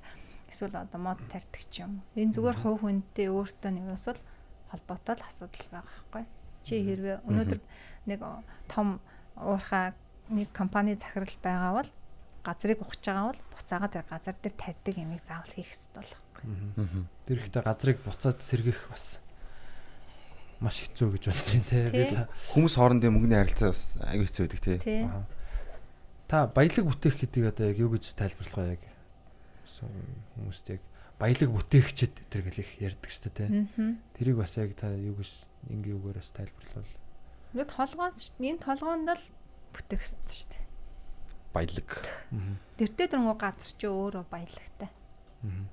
[0.50, 2.02] эсвэл одоо мод тарьдаг ч юм.
[2.18, 4.22] Энэ зүгээр хувь хүнтэй өөртөө нэг бас бол
[4.74, 6.24] холбоотой л асуудал байгаа байхгүй.
[6.66, 7.60] Чи хэрвээ өнөөдөр
[8.10, 8.20] нэг
[8.66, 8.88] том
[9.38, 9.94] уурхай
[10.34, 11.90] нэг компани захирал байгаа бол
[12.42, 17.06] газрыг ухаж байгаа бол буцаага тэр газар дээр тарьдаг юмыг заавал хийх хэрэгтэй болохгүй.
[17.30, 19.22] Тэр ихтэй газрыг буцаад сэргийх бас
[20.62, 22.26] маш хэцүү гэж бодож байна те.
[22.54, 24.86] Хүмүүс хоорондын мөнгөний харилцаа бас аюу хэцүү байдаг.
[25.10, 25.26] Аа.
[26.30, 28.84] Та баялаг бүтээх гэдэг одоо яг юу гэж тайлбарлах вэ яг?
[30.38, 30.82] Хүмүүст яг
[31.18, 33.98] баялаг бүтээгчд тэр гэл их ярьдаг шүү дээ те.
[34.16, 35.32] Тэрийг бас яг та юу гэж
[35.74, 36.94] ингээ үгээр бас тайлбарлавал.
[37.58, 39.26] Энэ толгойн энэ толгоонд л
[39.74, 40.64] бүтээх шүү дээ.
[41.52, 41.90] Баялаг.
[42.80, 44.90] Тэртээ дөрөнгөө газар чи өөрөө баялагтай.
[45.44, 45.66] Аа.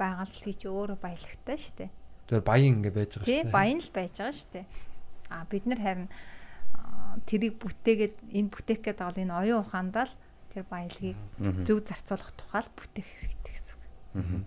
[0.00, 1.90] Байгаль чи өөрөө баялагтай шүү дээ.
[2.26, 3.54] Тэр баян ингээ байж байгаа Тий, шүү дээ.
[3.54, 4.66] баян л байж байгаа шүү дээ.
[5.30, 6.08] А бид нар харин
[7.26, 10.14] тэрийг бүтээгээд энэ бүтээх байгаа бол энэ оюун ухаандаа л
[10.52, 11.18] тэр баялагийг
[11.64, 13.84] зөв зарцуулах тухайл бүтээх хэрэгтэй гэсэн үг.
[14.20, 14.44] Аа.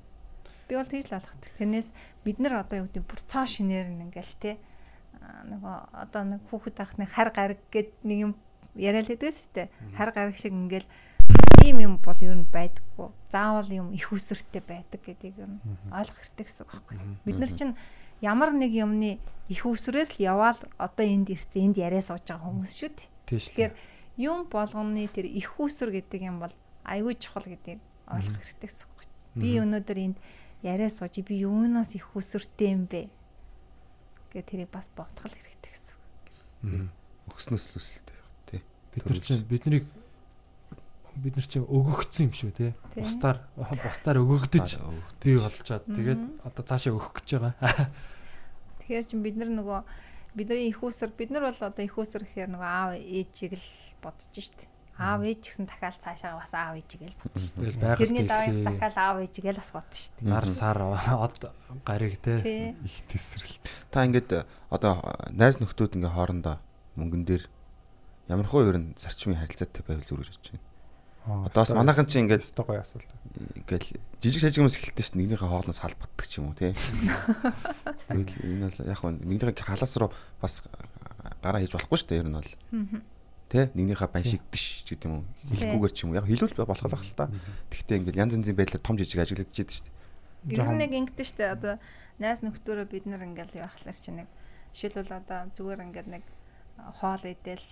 [0.69, 1.51] Би бол тэгж л ойлгодог.
[1.57, 1.89] Тэрнээс
[2.23, 4.33] бид нар одоо юу гэдэг бүр цоо шинээр нь ингээл
[5.19, 8.33] аа, нөгөө одоо нэг хүүхэд ахны хар гариг гэд нэг юм
[8.77, 10.87] яриад л хэдэгс те хар гариг шиг ингээл
[11.63, 13.09] ийм юм бол ер нь байдаггүй.
[13.31, 15.61] Заавал юм их үсэртэй байдаг гэдгийг ер нь
[15.93, 16.97] ойлгох хэрэгтэй гэсэн үг байхгүй.
[17.25, 17.73] Бид нар чинь
[18.21, 22.73] ямар нэг юмны их үсрээс л яваал одоо энд ирсэн энд яриа сууж байгаа хүмүүс
[22.73, 23.09] шүү дээ.
[23.29, 23.73] Тэгэхээр
[24.17, 26.53] юм болгоны тэр их үсэр гэдэг юм бол
[26.83, 27.79] аюул чухал гэдгийг
[28.09, 28.99] ойлгох хэрэгтэй гэсэн үг.
[29.37, 30.17] Би өнөөдөр энд
[30.65, 33.09] яриа сууж би юунаас их үсэртэй юм бэ?
[34.33, 36.89] гэ тэрийг бас бодгол хэрэгтэй гэсэн үг.
[37.33, 38.61] Өгснөөс л үсэлтэй байх тий.
[38.93, 39.85] Бид нар чинь биднийг
[41.19, 42.67] бид нар чинь өгөгдсөн юм шүү те.
[42.95, 44.69] Бусдаар бусдаар өгөгдөж
[45.21, 47.91] бий болчоод тэгээд одоо цаашаа өгөх гэж байгаа.
[48.79, 49.79] Тэгэхээр чин бид нар нөгөө
[50.33, 53.67] бидний их үсэр бид нар бол одоо их үсэр гэхээр нөгөө аав ээжийг л
[54.01, 54.67] бодож штт.
[54.99, 57.57] Аав ээж гэсэн дахиад цаашаа бас аав ээжийг л бодож штт.
[57.59, 60.15] Тэгэл байгаль Тэрний дэлхий дахиад аав ээжийг л бас бодож штт.
[60.21, 61.35] нар сар од
[61.85, 62.39] гариг те.
[62.41, 62.75] Тий.
[62.83, 63.63] их тесрэлт.
[63.91, 65.01] Та ингээд одоо
[65.33, 66.57] найз нөхдүүд ингээ хоорондоо
[66.95, 67.43] мөнгөн дээр
[68.29, 70.68] ямар хөө ер нь зарчмын харилцаатай байвал зүгээр гэж байна.
[71.27, 73.09] Одоо бас манайхан чинь ингээд- өстой гоё асуулт.
[73.55, 75.21] Ингээл жижиг сажиг юмс эхэлдэг шүү дээ.
[75.25, 76.73] Нэгнийхээ хоолноос халбагддаг ч юм уу тий.
[78.09, 80.09] Тэгэл энэ бол яг хөө нэгнийхээ халаас руу
[80.41, 80.63] бас
[81.43, 82.21] гараа хийж болохгүй шүү дээ.
[82.23, 82.51] Ер нь бол
[83.51, 85.25] тий нэгнийхээ бан шигдэш гэдэг юм уу.
[85.53, 86.19] Хэлэхгүйгээр ч юм уу.
[86.23, 87.29] Яг хэлүүл болох байх л та.
[87.69, 90.55] Тэгтээ ингээл янз янзын байдлаар том жижиг ажиглагдаж идэв шүү дээ.
[90.55, 91.73] Ер нь нэг ингэдэж штэ одоо
[92.17, 94.27] найз нөхдөөрөө бид нар ингээл явахлаар чи нэг
[94.71, 96.23] жишээлбэл одоо зүгээр ингээд нэг
[96.99, 97.65] хоол идэл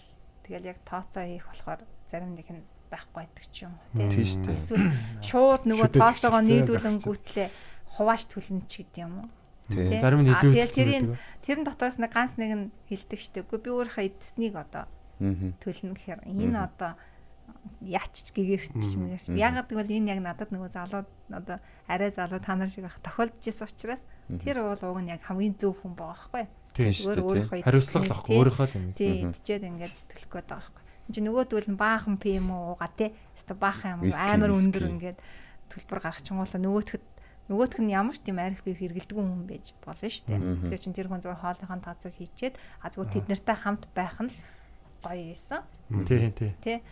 [0.44, 4.41] тэгэл яг тооцоо хийх болохоор зарим нэг нь байхгүй байдаг ч юм уу Тийм шүү
[4.47, 4.57] дээ.
[4.57, 4.91] Эсвэл
[5.23, 7.49] шууд нөгөө тооцоогоо эхэлсэн, нийлүүлэнгүүтлээ
[7.97, 9.30] хувааш түлэнч гэдэг юм уу.
[9.68, 9.84] Тий.
[9.91, 9.99] Тий.
[9.99, 11.18] Зарим нь илүү үлдсэн.
[11.43, 13.43] Тэрэн дотроос нэг ганц нэг нь хилдэг штэ.
[13.43, 14.85] Үгүй би өөрийнхөө эдснийг одоо
[15.19, 16.95] төлнө гэхээр энэ одоо
[17.81, 21.57] яач ч гэгэрч мэгэрч ягаад гэвэл энэ яг надад нөгөө залууд одоо
[21.88, 24.01] арай залуу та нар шиг байх тохиолдож исэн учраас
[24.39, 26.45] тэр уул уг нь яг хамгийн зөв хүн байгаа байхгүй
[26.77, 27.64] Тийм шүү дээ.
[27.65, 28.85] Хариуцлага л тий, өөрийнхөө л юм.
[28.93, 29.31] тий Мгм.
[29.34, 33.56] идчихэд ингээд төлөх гээд байгаа байхгүй энэ чи нөгөөдөл нь баахан пм уугаа тий өста
[33.56, 35.20] баахан юм амар өндөр ингээд
[35.72, 37.06] төлбөр гаргачихгоола нөгөөтгөд
[37.48, 40.40] нөгөөх нь ямар ч тийм арх бив хэрэгэлдэг хүн байж болно шүү дээ.
[40.68, 44.28] Тэгэхээр чин тэр хүн зүгээр хоолныхаа тооцоог хийчихэд а зүгээр тэд нартай хамт байх нь
[44.28, 44.38] л
[45.00, 45.64] гоё юмсан.
[46.04, 46.52] Тий, тий.
[46.60, 46.84] Тэ.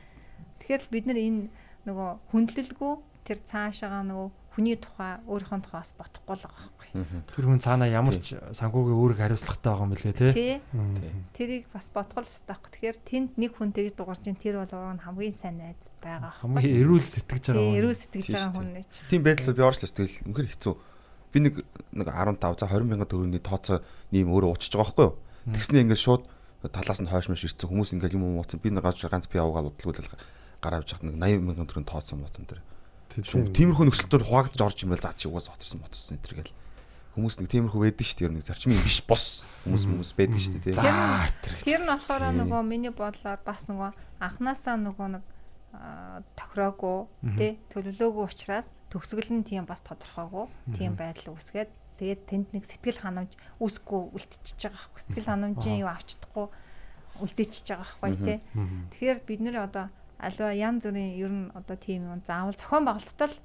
[0.64, 1.52] Тэгэхээр бид нар энэ
[1.84, 2.94] нөгөө хүндлэлгүй
[3.28, 6.90] тэр цаашаага нөгөө хүний тухай өөрийнхөө тухай бас бодохгүй л байгаа байхгүй.
[7.36, 9.94] Тэр хүн цаанаа ямар ч санхүүгийн үүрэг хариуцлагатай байгаа юм.
[10.16, 10.32] Тэ.
[10.32, 10.56] Тий.
[11.36, 12.72] Тэрийг бас бодгол хэрэгтэй байхгүй.
[12.72, 16.32] Тэгэхээр тэнд нэг хүн тэгж дугаар чинь тэр бол нь хамгийн сайн найз байгаа.
[16.40, 17.80] Хамгийн эрүүл сэтгэж байгаа Тий, хүн.
[17.84, 18.92] эрүүл сэтгэж байгаа хүн байж.
[19.12, 20.74] Тийм байдлаар би орчлоо тэгэл үнэхээр хэцүү.
[21.36, 21.56] Би нэг
[21.92, 23.84] нэг 15 за 20 мянган төгрөгийн тооцоо
[24.16, 25.16] нэм өөрөө уучж байгаа байхгүй юу?
[25.52, 26.24] Тэгснээ ингээд шууд
[26.72, 30.10] талаас нь хойш маш ирсэн хүмүүс ингээд юм ууцсан би нэг ганц би аваагаад удлгуулал
[30.64, 32.64] гараа авч хад нэг 80 мянган төгрөгийн тооцсон ууцсан тэр.
[33.14, 35.04] Шууд тиймэрхүү нөхцөлтөөр хуваагдаж орж юм байл.
[35.04, 36.56] Заа чи угаас оторсон моторсон энэ төр гэл.
[37.16, 38.36] Хүмүүс нэг тиймэрхүү байдаг шүү дээ.
[38.36, 39.48] Нэг зарчмын биш бос.
[39.64, 40.76] Хүмүүс хүмүүс байдаг шүү дээ.
[40.76, 41.54] За тэр.
[41.64, 45.24] Тэр нь болохоор нөгөө миний бодлоор бас нөгөө анханасаа нөгөө нэг
[46.40, 46.98] тохироогүй
[47.36, 53.04] тий төлөвлөөгүй учраас төгсгөл нь тийм бас тодорхойгүй тийм байдал үүсгээд тэгээд тэнд нэг сэтгэл
[53.04, 56.48] ханамж үүсэхгүй үлдчихэж байгаа байхгүй сэтгэл ханамжийн юу авч чадахгүй
[57.24, 58.40] үлдээчихэж байгаа байхгүй тий.
[58.92, 59.86] Тэгэхээр бид нэр одоо
[60.20, 63.38] альва янз бүрийн ер нь одоо тийм юм заавал зохион байгуулалттай л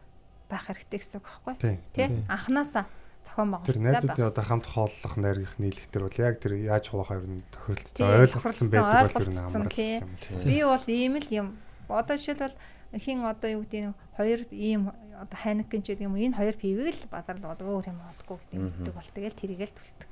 [0.51, 2.09] байх хэрэгтэй гэсэн үг байхгүй тий.
[2.31, 2.85] анханасаа
[3.27, 7.19] зохион Тэр байгуулалттай найзуудын одоо хамт хооллох найргих нийлэх тэр бол яг тэр яаж хуваахаа
[7.21, 9.95] ер нь тохиролцсон Тий, ойлголцсон байдаг бол ер нь ойлголцсон, амар тий.
[10.01, 10.43] юм.
[10.47, 11.49] Би бол ийм л юм.
[11.91, 12.57] Одоо жишээлбэл
[12.99, 14.83] хин одоо юу гэдэг нь хоёр ийм
[15.21, 18.39] одоо хайнкин ч гэдэг юм уу энэ хоёр пивийг л бадарл одоо өөр юм бодгоо
[18.41, 20.09] гэдэг юм гэдэг бол тэгэл тэрийг л түлдэг.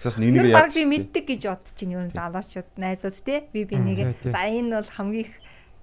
[0.00, 3.44] Тэгээс нэг Тэр нэг яаж би мэддэг гэж бодож чинь ер нь залуучууд найзууд те
[3.52, 5.32] би би нэг за энэ бол хамгийн их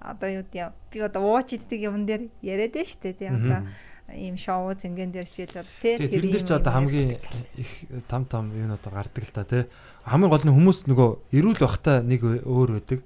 [0.00, 3.68] одоо юу гэдэг би одоо ууч иддэг юм дээр яриад шүү дээ те одоо
[4.14, 7.20] ийм шоу зингэн дээр шилбэл тий тэрэн дээр ч одоо хамгийн
[7.54, 7.70] их
[8.08, 9.64] там там юм одоо гардаг л та тий.
[10.04, 13.00] Хамгийн гол нь хүмүүс нөгөө эрүүл бахта нэг өөр байдаг.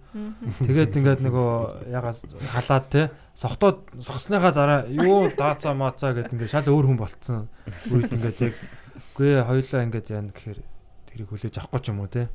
[0.64, 1.50] Тэгээд ингээд нөгөө
[1.92, 2.18] ягаад
[2.54, 7.50] халаад тий сохтоод сохсныхаа дараа юу даацаа маацаа гэд ингээд шал өөр хүн болцсон
[7.90, 8.54] үед ингээд яг
[9.14, 10.60] үгүй ээ, хоёулаа ингээд яана гэхээр
[11.10, 12.26] тэрийг хүлээж авахгүй ч юм уу тий.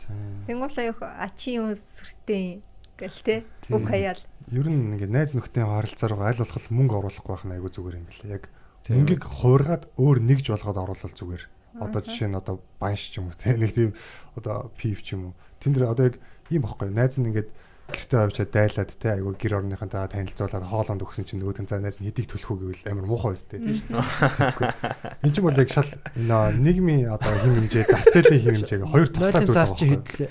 [0.48, 2.62] Тэнгуулаа юу ачи юм сүртэй
[3.00, 3.80] гэл тий Тийм.
[3.80, 4.22] үг хаяал.
[4.50, 8.00] Ер нь ингээд найз нөхдөд харилцаар байгаа аль болох мөнгө оруулахгүй байх нь айгүй зүгээр
[8.02, 8.34] юм билээ.
[8.34, 8.44] Яг
[8.90, 11.44] мөнгийг хуургаад өөр нэгж болгоод оруулал зүгээр.
[11.78, 13.94] Одоо жишээ нь одоо банш ч юм уу те нэг тийм
[14.34, 15.34] одоо пив ч юм уу.
[15.62, 16.16] Тэн дээр одоо яг
[16.50, 17.50] ийм багхгүй найз нь ингээд
[17.90, 21.98] гэртээ авчаад дайлаад те айгүй гэр орныхантаа танилцуулаад хоолонд өгсөн чинь нөгөөд нь за найз
[21.98, 23.58] нь хэдийг төлөх үү гэвэл амар муухай байс те.
[23.60, 29.42] Энд чинь бол яг шал нийгмийн одоо хин хэмжээ зах зээлийн хин хэмжээг хоёр туслаа
[29.44, 30.30] зүйл цаас чи байгаа хэдлээ.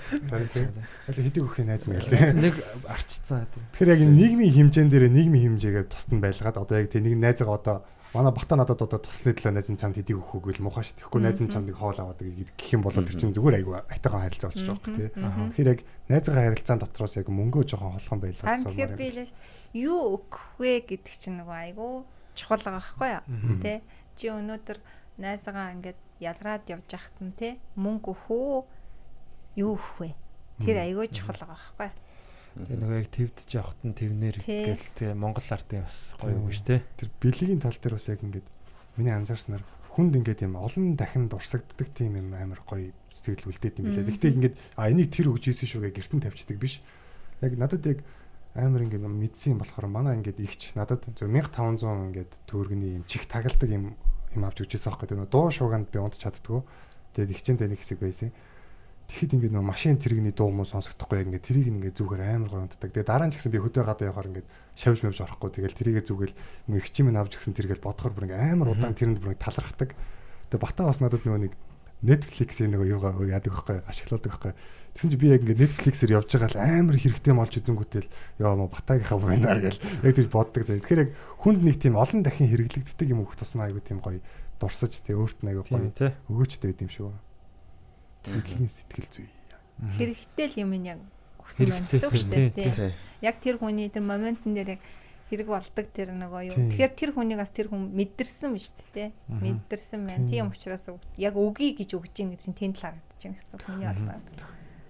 [0.54, 0.68] Тийм.
[1.10, 2.18] Аль хэдийг өгөх найз нь гэл те.
[2.38, 2.54] Нэг
[2.86, 3.62] арчцсан гэдэг.
[3.74, 7.16] Тэгэхээр яг энэ нийгмийн хэмжээн дээр нийгмийн хэмжээгээ тусад нь байлгаад одоо яг тийм нэг
[7.18, 7.76] найзгаа одоо
[8.14, 10.96] манай бата надад одоо тусны төлөө найз нь чамд хэдийг өгөх үгүй л муухай шүү.
[11.04, 14.48] Тэгэхгүй найз нь чамд хоол аваад гэх юм бол тэр чинь зүгээр айгүй айтайхан харилцаа
[14.48, 15.08] болчих жоох тий.
[15.12, 19.32] Тэгэхээр яг найзгаа харилцаан дотроос яг мөнгөө жоохон холхон байлгах Харин тэгэхээр би л
[19.76, 21.92] юу өгөх вэ гэдэг чинь нөгөө айгүй
[22.32, 23.24] чухал байхгүй юу?
[23.60, 23.84] Тэ
[24.16, 24.78] чи өнөөдөр
[25.20, 28.56] найзгаа ингээд ялраад явж байхад нь те мөнгө өгөх үү
[29.60, 30.10] юу өгөх вэ?
[30.64, 31.96] Тэр айгүй чухал байхгүй юу?
[32.56, 36.66] Тэгээ нөгөө яг твдж явахт нь твнэр гэл тэгээ Монгол ардын бас гоё үг шүү
[36.72, 36.80] дээ.
[36.96, 38.46] Тэр бэлгийн тал дээр бас яг ингээд
[38.96, 39.62] миний анзаарснаар
[39.98, 44.08] хүнд ингээд юм олон дахин дурсагддаг тийм юм амар гоё сэтгэл үлдээд юм билээ.
[44.10, 46.78] Гэхдээ ингээд а энийг тэр өгч ийсэн шүүгээ гертэн тавьчихдаг биш.
[47.42, 48.06] Яг надад яг
[48.54, 53.26] амар ингээд мэдсэн юм болохоор манай ингээд ихч надад зөв 1500 ингээд төгрөгийн юм чих
[53.26, 53.98] тагладаг юм
[54.34, 55.08] юм авч өгчээсэн байхгүй.
[55.14, 56.62] Тэгээ дуу шууганд би унтч чаддгүй.
[57.14, 58.30] Тэгээд ихчэнтэй нэг хэсэг байсан.
[59.08, 62.62] Тэгэхэд ингээд нөө машин тэрэгний дуу муу сонсогдохгүй яг ингээд тэрийг ингээд зүгээр амар гоё
[62.68, 62.92] унтдаг.
[62.92, 65.48] Тэгээ дараа нь ч гэсэн би хөдөө гадаа явахаар ингээд шавж мавж орохгүй.
[65.48, 66.36] Тэгэл тэрийгэ зүгэл
[66.68, 69.96] нэг их чимээ авч өгсөн тэргээл бодохоор бүр ингээд амар удаан тэрэнд бүр талархдаг.
[70.52, 71.54] Тэгээ бата бас надад нөгөө нэг
[71.98, 74.52] Netflix-ийн нөгөө юугаа яадаг байхгүй ашигладаг байхгүй.
[74.94, 78.08] Тэгсэн чи би яг ингээд Netflix-ээр явж байгаа л амар хэрэгтэй молж үзэнгүүтэл
[78.38, 80.78] ёо мо батагийнхаа винаар гэл яг тэр боддог заа.
[80.78, 81.10] Тэгэхээр яг
[81.42, 84.22] хүнд нэг тийм олон дахин хэрэглэгддэг юм өгөх тусмаа айгу тийм гоё
[84.62, 85.90] дурсаж тий өөрт нь айгу гоё
[86.30, 87.10] өгөөчтэй гэдэм шүү.
[88.28, 89.26] Тэглэгийн сэтгэл зүй.
[89.96, 91.00] Хэрэгтэй л юм яг
[91.48, 92.92] хүсэн Хэрэгцээтэй, гэсэн үг шүү дээ.
[93.24, 94.82] Яг тэр хүний тэр моментн дээр яг
[95.28, 96.56] хэрэг болдог тэр нөгөө юу.
[96.72, 99.12] Тэгэхээр тэр хүнийг бас тэр хүн мэдэрсэн шүү дээ.
[99.12, 99.28] тий.
[99.28, 100.28] Мэдэрсэн байна.
[100.28, 100.88] Тийм учраас
[101.20, 104.48] яг өгье гэж өгж ийн гэж чинь тэнд л харагдаж байна гэсэн хүний бодлоо.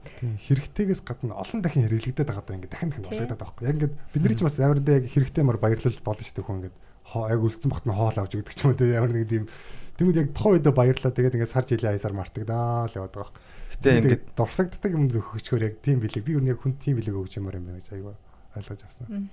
[0.08, 3.66] Тийм хэрэгтэйгээс гадна олон дахин хэрэглэгдээд байгаа даа ингээд дахин дахин дурсагдаад байгаа байхгүй.
[3.66, 6.58] Яг ингээд бид нар ч бас ямар нэг яг хэрэгтэймар баярлуулж болно шүү дээ хүн
[6.58, 6.76] ингээд
[7.08, 9.44] хоо яг үлдсэн бахт нь хоол авч өгдөг ч юм уу те ямар нэг тийм
[9.98, 13.34] Тэгмэд яг тухайн үедээ баярлаа тэгээд ингээд сар жилийн аясаар мартагдаа л яваад байгаа.
[13.74, 16.22] Гэтэ ингээд дурсагддаг юм зөвхөчгөр яг тийм билег.
[16.22, 18.14] Би юу нэг хүн тийм билег өгч юмар юм байна гэж айгаа
[18.54, 19.26] ойлгож авсан.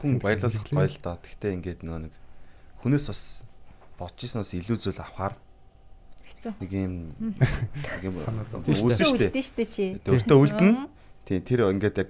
[0.00, 1.16] хүн баярлуулах гоё л доо.
[1.20, 2.14] Гэтэ ингээд нөгөө нэг
[2.80, 3.20] хүнээс бас
[4.00, 5.34] бодож ирсэнээс илүү зүйл авахаар
[6.24, 6.52] Хэцүү.
[6.64, 8.14] нэг юм нэг юм.
[8.64, 9.84] Үлдэн дээ чи.
[10.00, 10.88] Өөртөө үлдэн.
[11.28, 12.08] Тийм тэр ингээд яг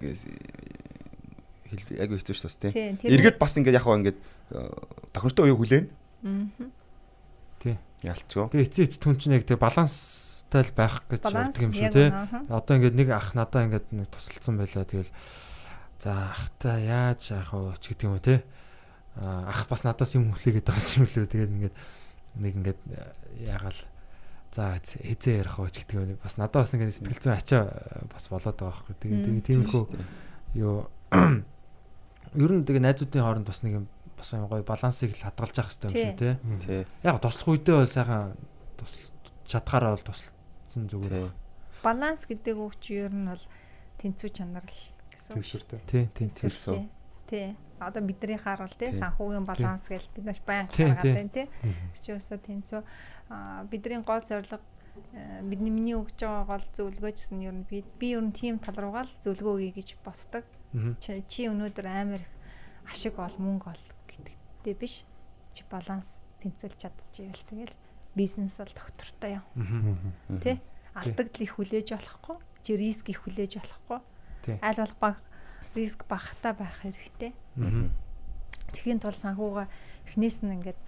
[1.70, 2.70] хэл яг хэцүү дээ.
[2.70, 4.18] Тийм, тэр- Эргээд бас ингээд яг хаа ингээд
[5.10, 5.86] тохиртой уу хүлээн.
[6.22, 6.70] Мгм.
[8.00, 8.08] Тий.
[8.08, 8.48] Ялчгүй.
[8.48, 12.08] Тэгээ эцээ эц түн чинь яг тэгээ баланстай л байх гэж боддог юм шүү тий.
[12.48, 15.12] Одоо ингээд нэг ах надаа ингээд нэг тусалсан байлаа тэгэл
[16.00, 18.40] за ахта яаж яах вэ ч гэдэг юм уу тий.
[19.20, 21.76] Аа, ах бас надаас юм хүлээгээд байгаа юм лүү тэгээд ингээд
[22.40, 22.80] нэг ингээд
[23.44, 23.80] ягаал
[24.56, 28.08] за хизээ ярих уу ч гэдэг юм бас надад бас ингээд сэтгэл зүйн ачаа э,
[28.08, 28.94] бас болоод байгаа байхгүй.
[28.96, 29.84] Тэгээд тэгээд тиймэрхүү
[30.56, 30.88] юу
[32.34, 33.86] ер нь тэгээ найзуудын хооронд бас нэг юм
[34.20, 36.34] бас юм гоё балансыг л хадгалж явах хэрэгтэй юм шиг тий.
[36.60, 36.82] Тий.
[37.02, 38.36] Яг туслах үедээ бол сайхан
[38.76, 38.94] тус
[39.48, 41.32] чадхаараа бол туслсан зүгээр.
[41.80, 43.44] Баланс гэдэг үг чи ер нь бол
[43.98, 44.80] тэнцүү чанар л
[45.10, 45.80] гэсэн үг шүү Төвшөртэй.
[45.88, 46.88] Тий, тий, тий.
[47.30, 47.54] Дээ.
[47.80, 49.00] Одоо бидний харуул тий Тий.
[49.00, 51.14] санхүүгийн баланс гэж бид нар баян гаргаад тий.
[51.16, 51.46] байна тий.
[51.96, 52.80] Чи өсө тэнцүү
[53.32, 54.60] аа бидний гол зорилго
[55.14, 58.58] э, бидний миний өгж байгаа гол зөвлөгөө гэсэн ер нь би би ер нь тийм
[58.58, 59.88] тал руугаа л зөвлөгөө өгье гэж.
[61.00, 62.32] Чи чи өнөөдөр амар их
[62.90, 63.82] ашиг ол мөнгө ол
[64.60, 65.04] гэдэгтэй биш.
[65.56, 67.74] Чи баланс тэнцвүүлж чадчихвэл тэгэл
[68.14, 70.12] бизнес бол доктортой юм.
[70.44, 70.60] Тэ?
[70.94, 72.36] Алдагдал их хүлээж болохгүй.
[72.62, 74.00] Чи риск их хүлээж болохгүй.
[74.60, 75.16] Аль болох баг
[75.74, 77.32] риск багтаа байх хэрэгтэй.
[78.72, 79.66] Тэхийн тул санхугаа
[80.06, 80.78] эхнээс нь ингээд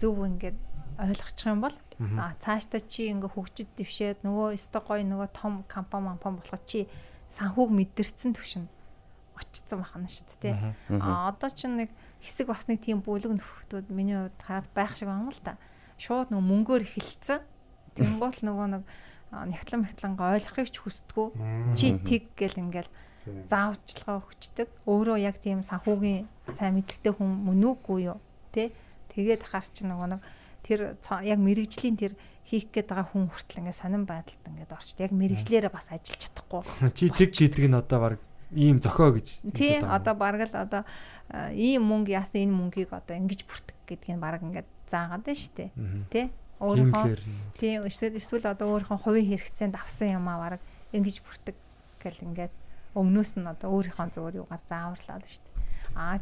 [0.00, 0.58] зөв ингээд
[0.98, 1.76] ойлгочих юм бол
[2.18, 6.88] а цаашдаа чи ингээ хөгжид дэвшээд нөгөө өстой гой нөгөө том компани мампан болоход чи
[7.30, 8.66] санхүүг мэдэрсэн төвшин
[9.36, 10.74] очсон бахна шүү дээ.
[11.00, 11.90] А одоо ч нэг
[12.20, 15.56] хэсэг бас нэг тийм бүлэг нөхдүүд миний хувьд хараад байх шиг байна л да.
[15.96, 17.40] Шууд нөгөө мөнгөөр эхэлсэн.
[17.96, 18.82] Тэнгуул нөгөө нэг
[19.30, 21.28] нягтлан мягтланга ойлгохыг ч хүсдэггүй.
[21.76, 22.90] Чи тэг гэл ингээл
[23.48, 24.68] заавчлага өгчдөг.
[24.84, 28.18] Өөрөө яг тийм санхүүгийн сайн мэдлэгтэй хүн мөн үгүй юу?
[28.52, 28.72] Тэ?
[29.12, 30.22] Тэгээд харч нөгөө нэг
[30.66, 30.80] тэр
[31.24, 32.12] яг мэрэгжлийн тэр
[32.48, 34.98] хийх гээд байгаа хүн хүртэл ингээд сонирн байдалд ингээд орчд.
[34.98, 36.62] Яг мэрэгжлээрээ бас ажиллаж чадахгүй.
[36.96, 38.14] Чи тэг гэдэг нь одоо баг
[38.54, 39.26] ийм зохио гэж.
[39.54, 39.98] Тий хэлээд байгаа юм.
[39.98, 40.82] одоо бараг л одоо
[41.30, 45.38] а, ийм мөнгө яасан энэ мөнгийг одоо ингэж бүртгэх гэдгийг нь бараг ингээд заагаад байна
[45.38, 45.70] шүү дээ.
[46.10, 46.26] Тий
[46.60, 47.22] өөрийнхөө Тиймлэр
[47.56, 50.62] тий эсвэл эсвэл одоо өөрийнхөө хувийн хэрэгцээнд авсан юм аа бараг
[50.92, 51.56] ингэж бүртгэх
[52.02, 52.54] гэл ингээд
[52.98, 55.56] өмнөөс нь одоо өөрийнхөө зүгээр юугаар зааварлаад шүү дээ.
[55.94, 56.18] Аа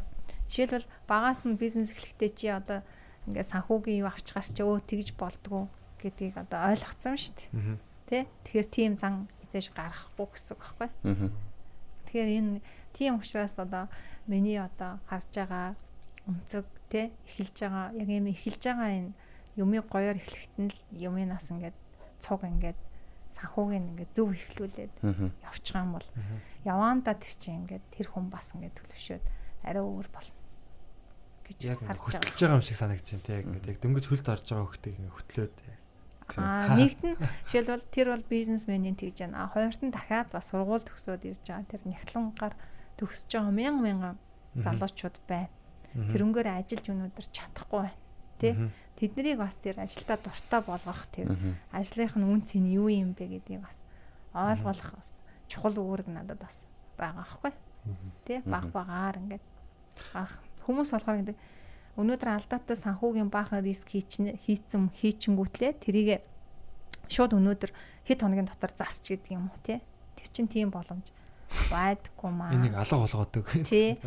[0.47, 2.85] жишээлбэл багаас нь бизнес эхлэхдээ чи одоо
[3.25, 7.77] ингээд санхүүгийн юу авч гарч өө тэгж болдгоо гэдгийг одоо ойлгоцсон шүү дээ.
[8.07, 10.89] Тий тэгэхээр тийм зан хизээж гаргахгүй гэсэн үг байхгүй.
[11.09, 11.48] Аа.
[12.09, 12.61] Тэгэхээр энэ
[12.97, 13.85] тийм учраас одоо
[14.25, 15.77] миний одоо харж байгаа
[16.25, 19.11] өнцөг те эхэлж байгаа яг юм эхэлж байгаа энэ
[19.61, 21.77] юмыг гоёор эхлэхэд нь л юмнаас ингээд
[22.17, 22.79] цуг ингээд
[23.37, 24.93] санхүүгийн ингээд зөв эхлүүлээд
[25.45, 26.07] явчих юм бол
[26.65, 29.23] яваанда тэр чинь ингээд тэр хүн бас ингээд төлөвшөөд
[29.69, 30.37] арай өөр болно
[31.45, 32.33] гэж харж байгаа.
[32.33, 33.41] байгаа юм шиг санагдаж байна те.
[33.45, 35.55] Ингээд яг дөнгөж хөлд орж байгаа хөхтэйг ингээд хөтлөөд.
[36.37, 37.17] Аа нэгт нь
[37.49, 39.47] жишээлбэл тэр бол бизнесменийн тэгж байна.
[39.47, 42.55] А хоёрт нь дахиад бас сургууль төгсөөд ирж байгаа тэр нягтлангаар
[43.01, 44.17] төгсөж байгаа мянган мянган
[44.59, 45.49] залуучууд байна.
[45.93, 47.97] Тэрнгээр ажиллаж өнөөдөр чадахгүй байна.
[48.39, 48.49] Тэ?
[48.99, 51.33] Тэднийг бас тэр ажилдаа дуртай болгох тэр
[51.73, 53.81] ажлынх нь үн цэн юу юм бэ гэдгийг бас
[54.35, 56.69] ойлгох бас чухал үүрэг надад бас
[56.99, 57.53] байгаа аахгүй.
[58.27, 58.43] Тэ?
[58.45, 59.45] Баг багаар ингээд
[60.13, 61.39] ах хүмүүс болохоор ингээд
[61.97, 66.21] өнөөдөр алдаатай санхүүгийн баахан риск хийцэн хийчингүүтлээ тэрийг
[67.09, 67.71] шууд өнөөдөр
[68.05, 69.81] хэд хоногийн дотор засч гэдэг юм уу те?
[70.15, 71.09] Тэр чин тийм боломж.
[71.73, 72.53] Байдаггүй маа.
[72.53, 73.45] Энийг алга болгодог.
[73.65, 73.97] тий.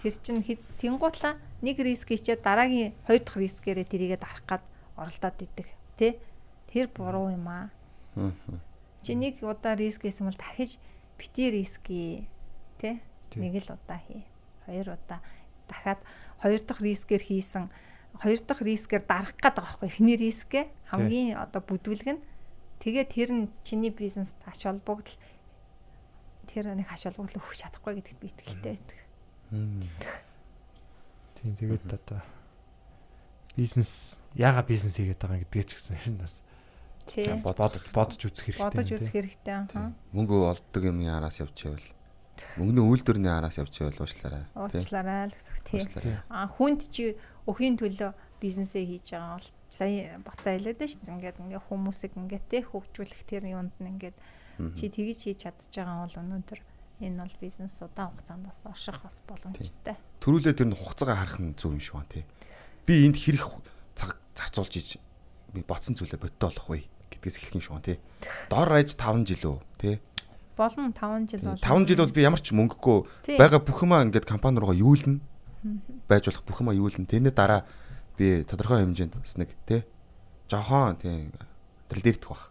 [0.00, 4.62] Тэр чин хэд тэнгуутлаа нэг риск хийчээд дараагийн хоёр дахь рискээрээ тэрийгэ дарах гад
[4.96, 5.68] оролдоод идэг
[6.00, 6.16] те?
[6.72, 7.68] Тэр буруу юм аа.
[8.16, 8.32] Аа.
[9.04, 10.80] чи нэг удаа риск хийсэн бол дахиж
[11.20, 12.28] бити риский
[12.80, 13.00] те?
[13.30, 13.40] Тий.
[13.40, 14.24] нэг л удаа хий.
[14.64, 15.20] Хоёр удаа
[15.68, 16.00] дахиад
[16.42, 17.70] хоёр дахь рискээр хийсэн
[18.20, 22.22] хоёр дахь рискээр дарах гээд байгаа байхгүй эхний рискээ хамгийн одоо бүдүүлэг нь
[22.80, 25.16] тэгээд тэр нь чиний бизнест ач холбогдол
[26.48, 28.98] тэр нэг ач холбогдол өгөх чадахгүй гэдэгт би итгэлтэй байдаг.
[31.36, 32.20] Тийм тэгээд одоо
[33.56, 36.34] бизнес яага бизнес хийгээд байгаа гэдгээ ч гэсэн энэ бас
[37.44, 38.66] бодож бодож үзэх хэрэгтэй.
[38.66, 39.94] Бодож үзэх хэрэгтэй аа.
[40.10, 41.80] Мөнгө олддог юмны араас явчихвал
[42.56, 44.44] мөнгөний үйлдвэрний араас явчихвал уушлаарай.
[44.44, 44.80] Тий.
[44.80, 45.80] Уучлаарай л гэсэн үг тий.
[45.80, 46.16] Уучлаарай.
[46.30, 47.04] А хүнд чи
[47.46, 48.10] өхийн төлөө
[48.40, 51.10] бизнесээ хийж байгаа бол сая бата хэлээд дээ.
[51.12, 54.16] Ингээд ингээ хүмүүсийг ингээ те хөгжүүлэх тэр юунд нь ингээд
[54.76, 56.60] чи тгийж хийж чадчих байгаа бол өнөөдөр
[57.00, 59.96] энэ бол бизнес удаан хугацаанд бас орших бас боломжтой.
[60.20, 62.24] Төрүүлээ тэр нь хугацаагаа харах нь зөв юм шиг байна тий.
[62.88, 63.44] Би энд хэрэг
[63.92, 64.88] цаг зарцуулж иж
[65.52, 67.98] би бодсон зүйлээ бодтоо болох вэ гэдгээс эхлэх юм шиг байна тий.
[68.48, 69.94] Дор аж 5 жил үү тий.
[70.56, 71.60] Болно 5 жил бол.
[71.60, 75.20] 5 жил бол би ямар ч мөнгөгүй байгаа бүх юмаа ингээд компани руугаа юулна
[76.08, 77.04] байж болох бүх юмаа юулна.
[77.04, 77.68] Тэрний дараа
[78.16, 79.84] би тодорхой хэмжээнд бас нэг тий.
[80.48, 81.28] Жохон тий
[81.92, 82.50] тэрл дээрдэх бах.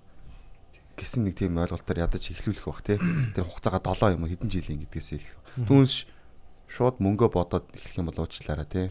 [0.95, 3.01] Гэсэн нэг тийм ойлголтоор ядаж эхлүүлэх бах тий.
[3.33, 5.41] Тэр хугацаагаа 7 юм уу хэдэн жилийн гэдгээс эхлэх.
[5.65, 6.05] Түүнээс
[6.69, 8.85] шууд мөнгөө бодоод эхлэх юм бол уучлаарай тий.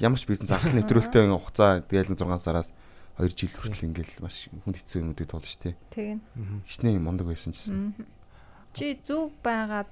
[0.00, 2.72] Ямар ч бизнес анхны нэвтрүүлэлттэй хугацаа тэгэл 6 сараас
[3.20, 5.74] 2 жил хүртэл ингээл маш хүнд хэцүү юмнуудыг туулж тий.
[5.92, 6.20] Тэгин.
[6.64, 7.92] Хичнээн мундаг байсан чсэн.
[8.72, 9.90] Чи зөв байгаад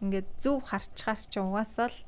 [0.00, 1.98] ингээд зөв харчхаас чи угаасаа л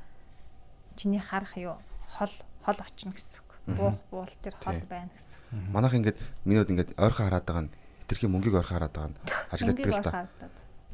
[0.96, 1.76] чиний харах юу
[2.08, 2.32] хол
[2.64, 3.50] хол очно гэсэн үг.
[3.76, 5.72] Буух буул тэр хол байна гэсэн.
[5.72, 7.72] Манайх ингээд минууд ингээд ойрхон хараад байгаа нь
[8.04, 9.18] хитрхи мөнгийг ойрхон хараад байгаа нь
[9.52, 10.28] ажилладаг л та.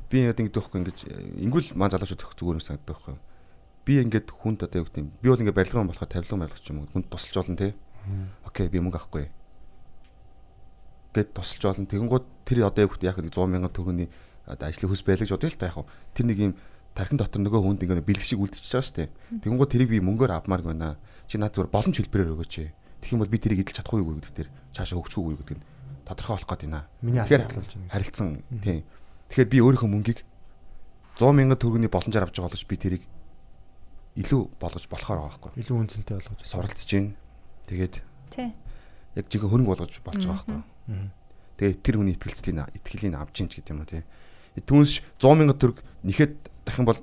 [0.09, 1.01] Би ингээд ингэдэг байхгүй ингээд
[1.45, 3.17] ингүүл маань залуучууд их зүгээр юм санагддаг байхгүй.
[3.85, 5.11] Би ингээд хүнд одоо юу гэдэг юм.
[5.21, 6.89] Би бол ингээд барилгын болохоор тавилга барилгач юм.
[6.89, 7.73] Хүнд тусалж болно тий.
[8.49, 9.29] Окей би мөнгө авахгүй.
[11.13, 11.89] Гэт тусалж болно.
[11.89, 14.09] Тэгэнгუთ тэр одоо юу гэдэг яг нэг 100 мянган төгрөгийн
[14.49, 15.77] одоо ажлын хөс байлгаж бодъё л та яг.
[15.77, 15.87] хав.
[16.17, 16.53] Тэр нэг юм
[16.97, 19.09] тархин дотор нөгөө хүнд ингээд бэлэг шиг үлдчихэж байгаа шүү дээ.
[19.45, 20.97] Тэгэнгუთ тэрийг би мөнгөөр авмаар байна.
[21.29, 22.55] Чи наад зүгээр боломж хэлбэрээр өгөөч.
[23.05, 25.65] Тэгэх юм бол би тэрийг эдэлж чадахгүй юу гэдэг тэр цаашаа өгчихгүй юу гэдэг нь
[26.09, 26.89] тодорхой болох гээд байна.
[27.05, 27.93] Миний асуудал болж байна.
[27.93, 28.29] харилцсан
[28.65, 28.83] тийм.
[29.29, 30.21] Тэгэхээр би өөрийнхөө мөнгийг
[31.21, 33.05] 100 мянган төгрөгийн боломжоор авч байгаа боловч би тэрийг
[34.19, 35.53] илүү болгож болохоор байгаа байхгүй.
[35.63, 36.41] Илүү үнцэнтэй болгож.
[36.43, 37.15] Суралцж гин.
[37.69, 37.95] Тэгээд
[38.35, 38.49] Тий.
[39.15, 40.59] яг жинхэнэ хөрөнгө болгож болж байгаа байхгүй.
[41.59, 44.05] Тэгээд тэр хүний итгэлцлийн итгэлийг авч гин ч гэдэг юм уу тийм.
[44.65, 46.99] Түүнээс 100 мянган төгрөг нэхэд дахин бол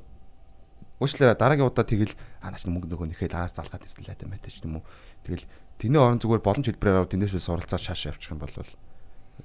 [0.99, 4.64] уучлаарай дараагийн удаа тэгэл аа наач мөнгө нөгөө нэхэд араас залгаад эсвэл лайта мэтэй ч
[4.64, 4.88] юм уу.
[5.27, 5.44] Тэгэл
[5.77, 8.56] тэрний орон зүгээр боломж хэлбэрээр аваад тэрнээсээ суралцаад шааш явчих юм бол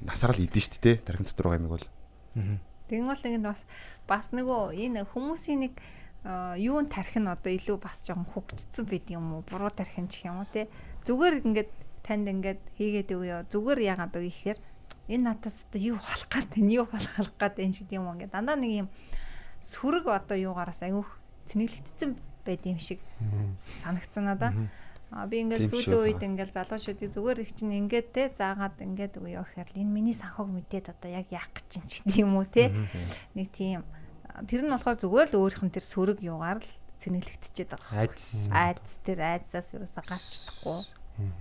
[0.07, 0.97] насараа л идэн шүү дээ.
[1.03, 1.87] Тархин дотор байгаа юм бол.
[2.87, 3.63] Тэгэн бол ингэ бас
[4.07, 5.75] бас нөгөө энэ хүмүүсийн нэг
[6.61, 9.43] юун тархин одоо илүү бас жоохон хөгжсөн байд юм уу?
[9.43, 10.71] Буруу тархин ч юм уу те.
[11.03, 11.71] Зүгээр ингээд
[12.07, 13.39] танд ингээд хийгээд өгөө.
[13.51, 14.59] Зүгээр яагаад вэ гэхээр
[15.11, 16.71] энэ надаас одоо юу халах гээд байна?
[16.71, 18.07] Юу халах гээд байна шиг юм?
[18.15, 18.89] Ингээд дандаа нэг юм
[19.67, 21.11] сөрөг одоо юугаараас аюух
[21.51, 22.11] цэнэглэгдсэн
[22.47, 23.03] байд юм шиг
[23.83, 24.55] санагцсан надаа.
[25.27, 29.43] Би ингээл Тийм сүүлийн үед ингээл залуучуудыг зүгээр их чинь ингээд те заагаад ингээд яа
[29.43, 32.71] гэхээр л энэ миний санхуг мэдээд одоо яг яах гэж чинь гэдэг юм уу те.
[33.35, 33.83] Нэг тийм
[34.47, 36.71] тэр нь болохоор зүгээр л өөрийнх нь тэр сөрөг юугаар л
[37.03, 38.07] цэнэглэгдчихэд байгаа.
[38.07, 38.47] Айдс.
[38.55, 40.79] Айдс тэр айдсаас юусаа гарч чадахгүй.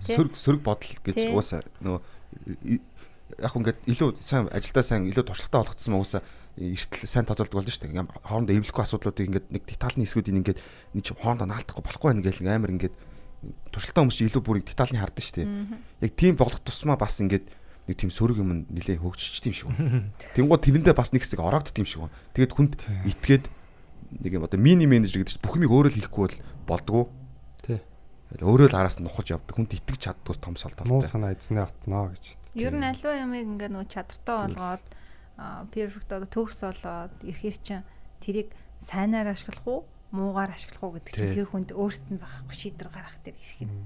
[0.01, 0.15] Тэ?
[0.17, 2.01] сөрөг сөрөг бодол гэж уусаа нөгөө
[3.37, 6.21] яг ингээд илүү сайн ажилдаа сайн илүү туршлагатай болгоцсон уусаа
[6.57, 7.91] эртэл сайн тооцоолдог болно шүү дээ.
[7.93, 10.59] Ингээд хоорондоо эвлэхгүй асуудлуудыг ингээд нэг детальны хэсгүүдийг ингээд
[10.97, 12.95] нэг ч хоорондоо наалтахгүй болохгүй ингээл ингээд амар ингээд
[13.71, 15.49] туршлагатай хүмүүс илүү бүрийг детальны хардсан шүү дээ.
[16.03, 17.47] Яг тийм болгох тусмаа бас ингээд
[17.87, 20.11] нэг тийм сөрөг юм нилээ хөгжиж тийм шиг байна.
[20.35, 22.15] Тэнгууд тэрэндээ бас нэг хэсэг ороогд тийм шиг байна.
[22.35, 22.73] Тэгээд хүнд
[23.07, 23.45] итгээд
[24.19, 26.37] нэг юм одоо мини менежер гэдэг чинь бүх юмыг өөрөө л хийхгүй бол
[26.67, 27.03] болдгоо.
[27.63, 27.79] Тий.
[28.43, 29.55] Өөрөө л араас нь нухаж явдаг.
[29.57, 31.01] Хүнд итгэж чаддгүй том Нуу солдолтой.
[31.07, 32.38] санаа эзнээ отно гэж.
[32.55, 34.85] Ер нь аливаа ямыг ингээд нөгөө чадртай болгоод
[35.69, 37.85] перфект одоо төгс болоод ирэхээр чинь
[38.23, 38.49] тэрийг
[38.81, 39.79] сайнаар ашиглах уу
[40.11, 43.85] муугаар ашиглах уу гэдэг чинь тэр хүнд өөрт нь байхгүй шийдвэр гаргах тэр хэрэг юм.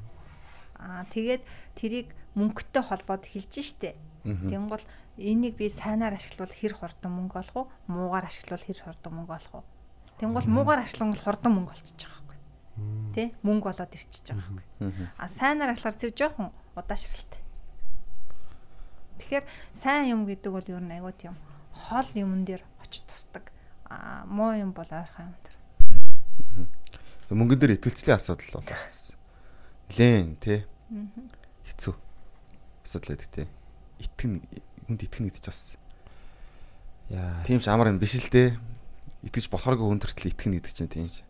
[0.79, 1.43] Аа тэгээд
[1.75, 3.99] тэрийг мөнгөтэй холбоод хэлж штэ.
[4.23, 4.83] Тэнгол
[5.19, 9.53] энийг би сайнаар ашиглавал хэр хурдан мөнгө олох уу муугаар ашиглавал хэр хурдан мөнгө олох
[9.59, 9.65] уу.
[10.17, 12.39] Тэнгол муугаар ашиглавал хурдан мөнгө олчихж байгаа байхгүй.
[13.13, 14.65] Тэ мөнгө болоод ирчихэж байгаа байхгүй.
[14.79, 15.03] Мгм.
[15.19, 17.42] А сайнаар ажиллахаар тэр жоохон удаашралтай.
[19.19, 21.35] Тэгэхээр сайн юм гэдэг бол ер нь айгуу тийм
[21.73, 23.51] хол юмн дээр очиж тусдаг.
[23.89, 25.57] А муу юм бол ойрхон юм дээр.
[27.33, 29.13] Мөнгөн дээр итгэлцлийн асуудал бол бас
[29.89, 30.65] нэлээн тий
[31.65, 31.93] хэцүү
[32.85, 33.47] асуудал байдаг тий.
[34.01, 34.41] Итгэн
[34.85, 35.61] хүнд итгэн гэдэг чинь бас
[37.09, 37.43] Яа.
[37.45, 38.57] тийм ч амар юм биш л дээ.
[39.25, 41.25] Итгэж болохооргүй хүн төртөл итгэн гэдэг чинь тийм ч.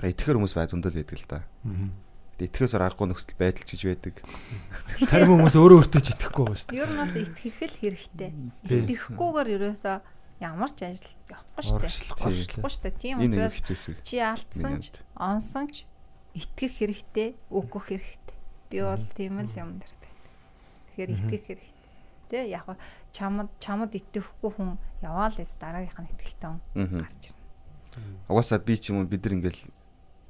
[0.00, 1.40] Яг итгэхэр хүмүүс бай зөндөл байдаг л да.
[1.64, 2.07] Тэгээ
[2.46, 4.14] итгэхээс аргагүй нөхцөл байдал чиж байдаг.
[5.10, 6.78] Зарим хүмүүс өөрөө өөртөө ч итгэхгүй байгаа шүү дээ.
[6.78, 8.30] Ер нь бол итгэх л хэрэгтэй.
[8.68, 9.96] Итгэхгүйгээр ерөөсөө
[10.38, 11.94] ямар ч ажил явахгүй шүү дээ.
[12.28, 12.94] Оршлохгүй шүү дээ.
[13.02, 13.54] Тийм учраас
[14.06, 15.82] чи алдсан ч онсон ч
[16.38, 18.36] итгэх хэрэгтэй, үгөх хэрэгтэй.
[18.70, 20.18] Би бол тийм л юм дэр байна.
[20.94, 21.74] Тэгэхээр итгэх хэрэгтэй.
[22.30, 22.78] Тэ яг хаа
[23.10, 26.54] чамд чамд итгэхгүй хүн яваал эс дараагийнх нь итгэлтэй
[27.02, 27.46] гарч ирнэ.
[28.28, 29.62] Угаасаа би ч юм уу бид нар ингээл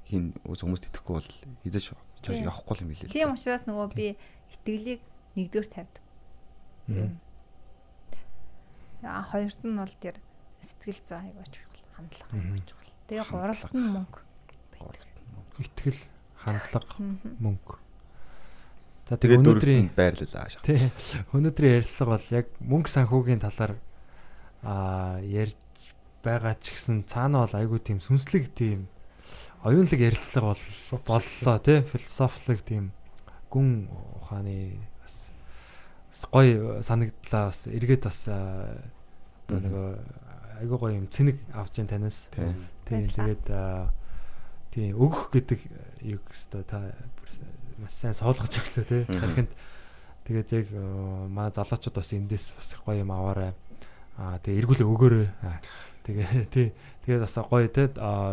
[0.08, 1.30] хин хүмүүст итгэхгүй бол
[1.64, 1.84] хизэж
[2.24, 3.08] явахгүй юм билээ.
[3.08, 4.16] л Тийм учраас нөгөө би
[4.56, 5.00] итгэлийг
[5.36, 6.04] нэгдүгээр тавьдаг.
[9.04, 10.16] Аа хоёрт нь бол тэр
[10.64, 12.92] сэтгэл зүй аягач чухал, хандлага аягач чухал.
[13.06, 14.20] Тэгээ гуравт нь мөнгө.
[15.58, 16.02] Итгэл,
[16.42, 16.96] хандлага,
[17.38, 17.76] мөнгө.
[19.08, 20.64] За тэгээ өнөөдрийн байрлалаа шат.
[20.68, 20.90] тий
[21.32, 23.72] өнөөдрийн ярилцлага бол яг мөнгө санхүүгийн талаар
[24.64, 25.56] аа ярьж
[26.20, 28.90] байгаа ч гэсэн цаана бол айгүй тийм сүнслэг тийм
[29.64, 32.92] оюунлаг ярилцлага бол боллоо тий философик тийм
[33.50, 33.88] гүн
[34.22, 39.74] ухааны бас гоё санагдлаа бас эргээд бас одоо нэг
[40.60, 42.28] айгүй гоё юм цэник авч ийн танаас.
[42.34, 42.54] Тий.
[42.86, 43.94] тэгээд аа,
[44.74, 45.60] тийм өгөх гэдэг
[46.02, 46.92] юу гэстэй та
[47.78, 49.50] маш сайн суулгаж өглөө тий дахинд
[50.26, 50.66] тэгээд яг
[51.30, 53.54] манай залуучууд бас эндээс бас гоё юм аваарай.
[54.18, 55.28] Аа тэгээ эргүүлээ өгөөрэй.
[56.02, 56.68] Тэгээ тий.
[57.06, 57.86] Тэгээд бас гоё тий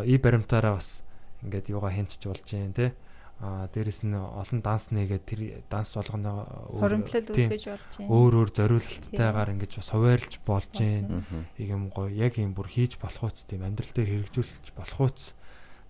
[0.10, 1.05] и баримтаараа бас
[1.46, 2.98] ингээд юугаа хянчж болж юм те
[3.40, 8.08] а дээрэс нь олон данс нэгээ тэр данс болгоно хөрөмплөл үүсгэж болж байна.
[8.08, 11.20] Өөр өөр зориулалттайгаар ингэж бас хуваарлж болж байна.
[11.60, 12.08] Ийг юм гоё.
[12.16, 13.68] Яг юм бүр хийж болох уц тийм.
[13.68, 15.36] Амьдрал дээр хэрэгжүүлж болох уц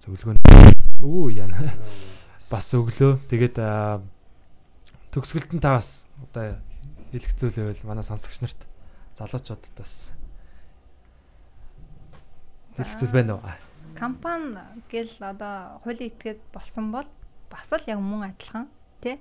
[0.02, 0.42] зөвлөгөө
[1.06, 1.70] өө яна.
[2.52, 3.26] Бас өглөө.
[3.30, 3.58] Тэгээд
[5.14, 6.60] төгсгөлтөнд та бас одоо
[7.14, 8.60] хэлгцүүлэвэл манай сонсогч нарт
[9.18, 10.12] залуучуудад бас
[12.78, 13.46] хэлгцүүл байна уу?
[13.96, 14.60] Компани
[14.92, 17.08] гэл одоо хуулийн этгээд болсон бол
[17.50, 18.68] бас л яг мөн адилхан
[19.02, 19.20] тий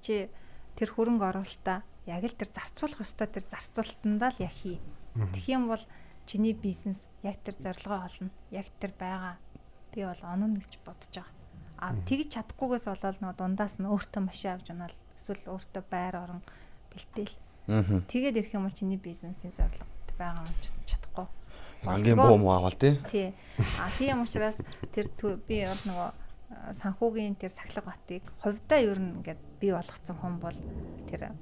[0.00, 0.28] чи
[0.76, 4.80] тэр хөрөнгө оруулалтаа яг л тэр зарцуулах ёстой тэр зарцуулалтандаа л яг хий.
[5.14, 5.82] Тэгэх юм бол
[6.26, 8.30] чиний бизнес яг тэр зорилгоо олно.
[8.50, 9.36] Яг тэр байгаа
[9.92, 11.32] би бол ононо гэж бодож байгаа.
[11.78, 16.40] А тэгж чадахгүйгээс болоод нөгөө дундаас нь өөртөө машин авч унаал эсвэл өөртөө байр орон
[16.92, 17.34] бэлдээл.
[17.68, 18.04] Мгм.
[18.08, 19.86] Тэгээд ирэх юм бол чиний бизнесийн зорилго
[20.18, 20.72] байгаа юм ч
[21.84, 22.00] чадахгүй.
[22.00, 22.36] Ангийн Болдгоо.
[22.36, 22.98] буу муу авал тий.
[23.10, 23.28] Тий.
[23.78, 24.56] А тийм учраас
[24.90, 25.12] тэр
[25.46, 26.10] би бол нөгөө
[26.72, 30.58] санхүүгийн тэр сахилга батыг хувьдаа ер нь ингээд бий болгоцсон хүн бол
[31.10, 31.34] тэр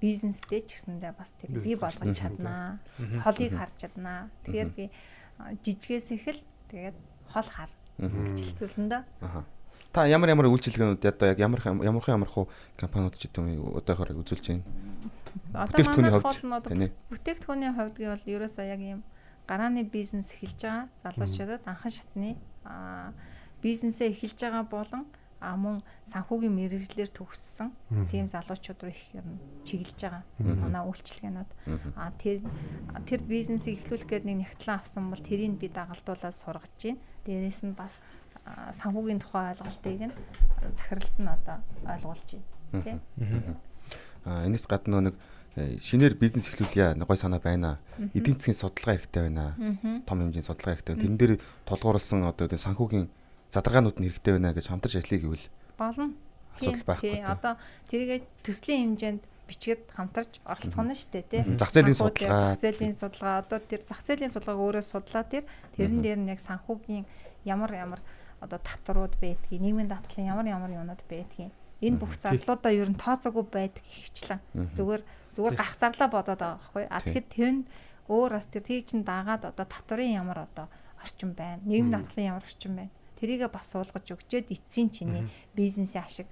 [0.00, 2.80] бизнестэй ч гэсэндээ бас тэр бий болгож чаднаа.
[3.22, 4.30] Холыг харж чаднаа.
[4.48, 4.84] Тэгэхээр би
[5.62, 6.40] жижигээс ихэл
[6.70, 6.96] тэгээд
[7.28, 9.02] хол хар гэж хэлцүүлэн дөө.
[9.20, 9.44] Аха.
[9.94, 14.46] Та ямар ямар үйлчилгээнүүд одоо яг ямар ямархан ямархуу компаниуд ч гэдэг юм одоохоор үзүүлж
[14.50, 14.64] байна.
[15.54, 19.00] Одоо одоо таны бүтээгдэхүүний хувьд гэвэл ерөөсөө яг юм
[19.48, 23.12] гарааны бизнес эхэлж байгаа залуучуудад анхан шатны аа
[23.62, 25.04] бизнесээ эхэлж байгаа болон
[25.44, 27.68] мөн санхүүгийн мэрэгжлэр төгссөн
[28.08, 29.36] тийм залуучууд руу их юм
[29.68, 31.50] чиглэж байгаа манай үйлчилгээнүүд
[32.00, 32.40] а тэр
[33.04, 37.00] тэр бизнесийг эхлүүлэх гээд нэг нягтлан авсан бол тэрийг би дагалдуулаад сургаж байна.
[37.28, 37.92] Дээрээс нь бас
[38.80, 40.16] санхүүгийн тухай ойлголтыг нь
[40.76, 42.28] захиралд нь одоо ойлгуулж
[42.72, 42.80] байна.
[42.84, 42.98] Тийм.
[44.24, 45.16] А энэс гадна нэг
[45.54, 47.78] шинээр бизнес эхлүүлье гой санаа байна.
[48.14, 49.54] Эдийн засгийн судалгаа хэрэгтэй байна.
[50.06, 50.98] Том хэмжээний судалгаа хэрэгтэй.
[50.98, 51.32] Тэрэн дээр
[51.66, 53.06] тулгуурласан одоо энэ санхүүгийн
[53.54, 55.46] задаргаанууд нь хэрэгтэй байна гэж хамтарч ажиллая гэвэл
[55.78, 56.14] Болно.
[56.58, 57.06] асуудал байхгүй.
[57.06, 57.54] Тий, одоо
[57.90, 61.42] тэрийгэ төслийн хэмжээнд бичгээд хамтарч оролцох нь шүү дээ тий.
[61.54, 62.54] Зах зээлийн судалгаа.
[62.54, 65.44] Зах зээлийн судалгаа одоо тэр зах зээлийн судалгааг өөрөө судлаа тэр
[65.78, 67.04] тэрэн дээр нь яг санхүүгийн
[67.46, 68.00] ямар ямар
[68.40, 71.52] одоо татварууд байдгийг, нийгмийн даатгалын ямар ямар юмнууд байдгийг
[71.84, 74.40] энэ бүх зарлуудаа ер нь тооцоогүй байдаг ихвчлэн.
[74.76, 75.02] Зүгээр
[75.34, 76.84] зүгээр гарах зарлаа бодоод байгаа байхгүй.
[76.88, 77.62] А тэгэхэд тэр нь
[78.08, 80.66] өөр бас тэр тийг чин дагаад одоо татварын ямар одоо
[81.02, 81.60] орчин байна.
[81.64, 82.92] Нийгмийн даатгалын ямар орчин байна.
[83.20, 85.24] Тэрийгээ бас суулгаж өгчөөд эцсийн чиний
[85.56, 86.28] бизнесийн ашиг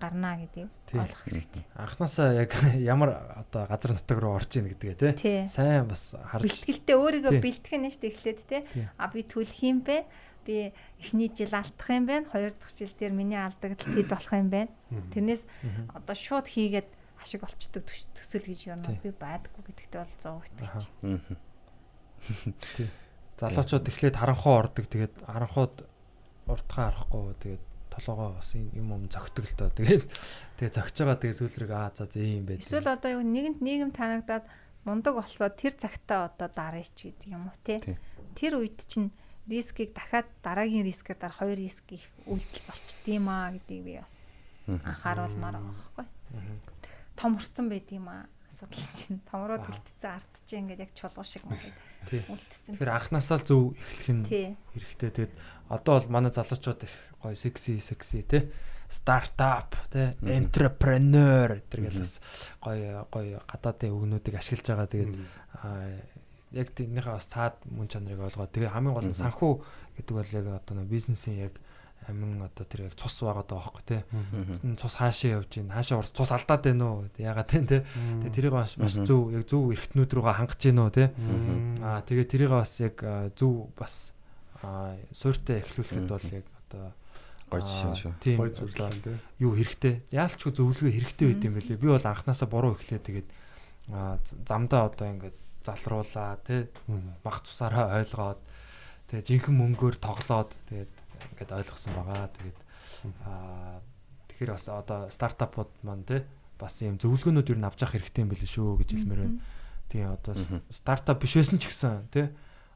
[0.00, 0.66] гарнаа Тий.
[0.96, 1.64] ойлгох хэрэгтэй.
[1.76, 5.12] Анханасаа яг ямар одоо газар нутаг руу орж ийн гэдгээ.
[5.14, 5.44] Тий.
[5.48, 8.40] Сайн бас харж Бэлтгэлтэй өөрийгөө бэлтгэх нь шүү дээ эхлээд.
[8.48, 8.62] Тий.
[8.96, 10.08] А би түлэх юм бэ?
[10.48, 12.26] Би эхний жил алдах юм байна.
[12.32, 14.72] Хоёр дахь жил дээр миний алдагдал хэд болох юм байна.
[15.12, 15.44] Тэрнээс
[15.92, 16.88] одоо шууд хийгээд
[17.20, 18.98] ашиг төс- төсөл гэж юм Тий.
[19.04, 20.70] би байдаггүй гэдэгтээ бол 100% итгэж
[21.00, 21.20] байна.
[23.40, 24.84] Залуучууд эхлээд харанхуу ордог.
[24.84, 25.76] Тэгээд харанхууд
[26.48, 29.70] уртхаа харахгүй тэгээд толгоо бас юм юм зөгтөг л доо.
[29.72, 30.04] Тэгээд
[30.60, 32.68] тэгээд зөгж байгаа тэгээд сүүлрэг аа за за ийм байж.
[32.68, 34.44] Эсвэл одоо юу нэгэнд нийгэм танагдаад
[34.84, 37.80] мундаг болсоо тэр цагтаа одоо дараач гэдэг юм уу те.
[38.36, 39.08] Тэр үед чинь
[39.48, 44.14] рискийг дахиад дараагийн рискээр дараа хоёр риск их үйлдэл болчдөг юм аа гэдгийг би бас
[44.68, 46.06] анхааруулмаар байгаа байхгүй.
[47.20, 48.24] Том урцсан байд юм аа.
[48.48, 51.76] Асуудал чинь томроод бэлтцэн ардчих ингээд яг чулуу шиг юм гээд
[52.08, 52.24] Тий.
[52.24, 52.74] үлдсэн.
[52.80, 55.10] Тэгэхээр анханасаа л зөв эхлэх нь хэрэгтэй.
[55.12, 55.32] Тэгээд
[55.68, 58.48] одоо бол манай залуучууд их гоё секси секси тий
[58.90, 62.18] стартап тий энтерпренeur гэдэг бас
[62.64, 64.88] гоё гоё гадаадын үгнүүдийг ашиглаж байгаа.
[64.90, 65.12] Тэгээд
[66.50, 69.52] яг тэрнийхээ бас цаад мөн чанарыг ойлгоод тэгээ хамгийн гол нь санхүү
[70.00, 71.54] гэдэг бол яг одоо бизнесийн яг
[72.08, 74.00] амин одоо тэр яг цус байгаа даа байхгүй тий
[74.80, 77.08] цус хаашаа явж гин хаашаа урс цус алдаад байна уу?
[77.18, 80.90] Ягаад тий тэ тэгээ тэрийг бас маш зөв яг зөв эргэтнүүд рүүгээ хангаж гин үү
[80.96, 81.08] тий
[81.84, 82.96] Аа тэгээ тэрийг бас яг
[83.36, 84.16] зөв бас
[84.64, 86.92] аа, суйртай эхлүүлэхэд бол яг одоо
[87.50, 88.12] Гоё жишээ шүү.
[88.38, 89.18] Одоо зөвлөл тий.
[89.42, 89.94] юу хэрэгтэй.
[90.14, 91.82] Яалчгүй зөвлөгөө хэрэгтэй байт юм бэлээ.
[91.82, 93.02] Би бол анханасаа буруу эхлэе.
[93.02, 93.28] Тэгээд
[94.46, 95.34] замдаа одоо ингээд
[95.66, 96.70] залруулаа тий
[97.26, 98.38] мах цусаараа ойлгоод
[99.10, 100.90] тэгээд жинхэнэ мөнгөөр тоглоод тэгээд
[101.34, 102.28] ингээд ойлгосон байгаа.
[102.34, 102.58] Тэгээд
[103.24, 103.80] аа
[104.28, 106.20] тэгэхээр бас одоо стартапууд маань тий
[106.60, 109.40] бас юм зөвлөгөөнүүд юу н авч явах хэрэгтэй юм бэлээ шүү гэж хэлмээр байна.
[109.88, 110.34] Тийм одоо
[110.70, 112.28] стартап биш байсан ч гэсэн тий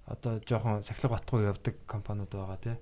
[0.09, 2.77] одоо жоохон сахилга батгүй явдаг компаниуд байгаа тий.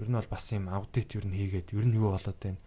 [0.00, 2.60] Ер нь бол бас юм аудит ер нь хийгээд ер нь юу болоод байна.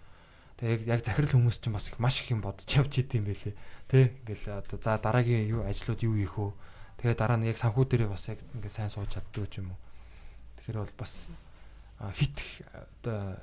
[0.62, 3.56] Тэгээ яг яг захирал хүмүүс чинь бас их маш их юм бодож явж идэм байлээ.
[3.90, 6.54] Тэ ингээл одоо за дараагийн юу ажлууд юу хийх вэ?
[7.02, 9.80] Тэгээ дараа нь яг санхүү дээрээ бас яг ингээ сайн сууж чаддаг ч юм уу.
[10.62, 11.28] Тэгэхээр бол бас
[12.16, 12.38] хит
[13.02, 13.38] одоо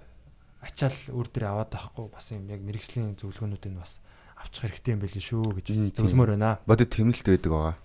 [0.63, 3.99] ачаал үр дээр аваад байхгүй бас юм яг мэрэгжлийн зөвлөгөөнүүдийг бас
[4.39, 5.67] авчих хэрэгтэй юм байлээ шүү гэж
[5.97, 6.59] зөвлөмөр байна.
[6.67, 7.77] Бодит тэмнэлт байдаг байгаа.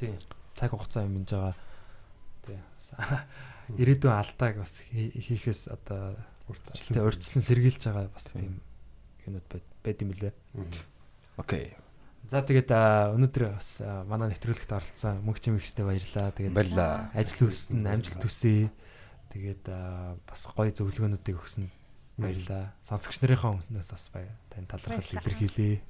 [0.00, 0.16] Тийм.
[0.56, 1.54] Цаг хугацаа юм хийж байгаа.
[2.46, 2.60] Тийм.
[3.76, 6.14] Ирээдүйн алдааг бас хий- хийхээс одоо
[6.72, 8.62] тийм урьдчилан сэргийлж байгаа бас тийм
[9.26, 9.42] юмуд
[9.82, 10.32] байд юм лээ.
[11.36, 11.74] Окей.
[12.30, 16.30] За тэгээд өнөөдөр бас манай нэвтрүүлэгт оролцсон мөнх чимэгчтэй баярлаа.
[16.34, 17.10] Тэгээд Баярлаа.
[17.14, 18.70] ажил үйлсэнд амжилт хүсье.
[19.36, 19.68] Тэгээд
[20.24, 21.68] бас гоё зөвлөгөөнүүдийг өгсөн
[22.16, 22.72] баярлаа.
[22.88, 25.20] Сонсогч нарынхаа өмнөөс бас бая тань талархал Баярлалаа.
[25.28, 25.84] илэрхийлье.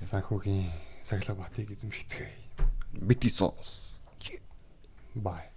[0.00, 0.64] Санхүүгийн
[1.04, 2.32] сахилга батыг эзэмшицгээе.
[3.04, 4.00] Бити сонс.
[5.12, 5.52] Бай.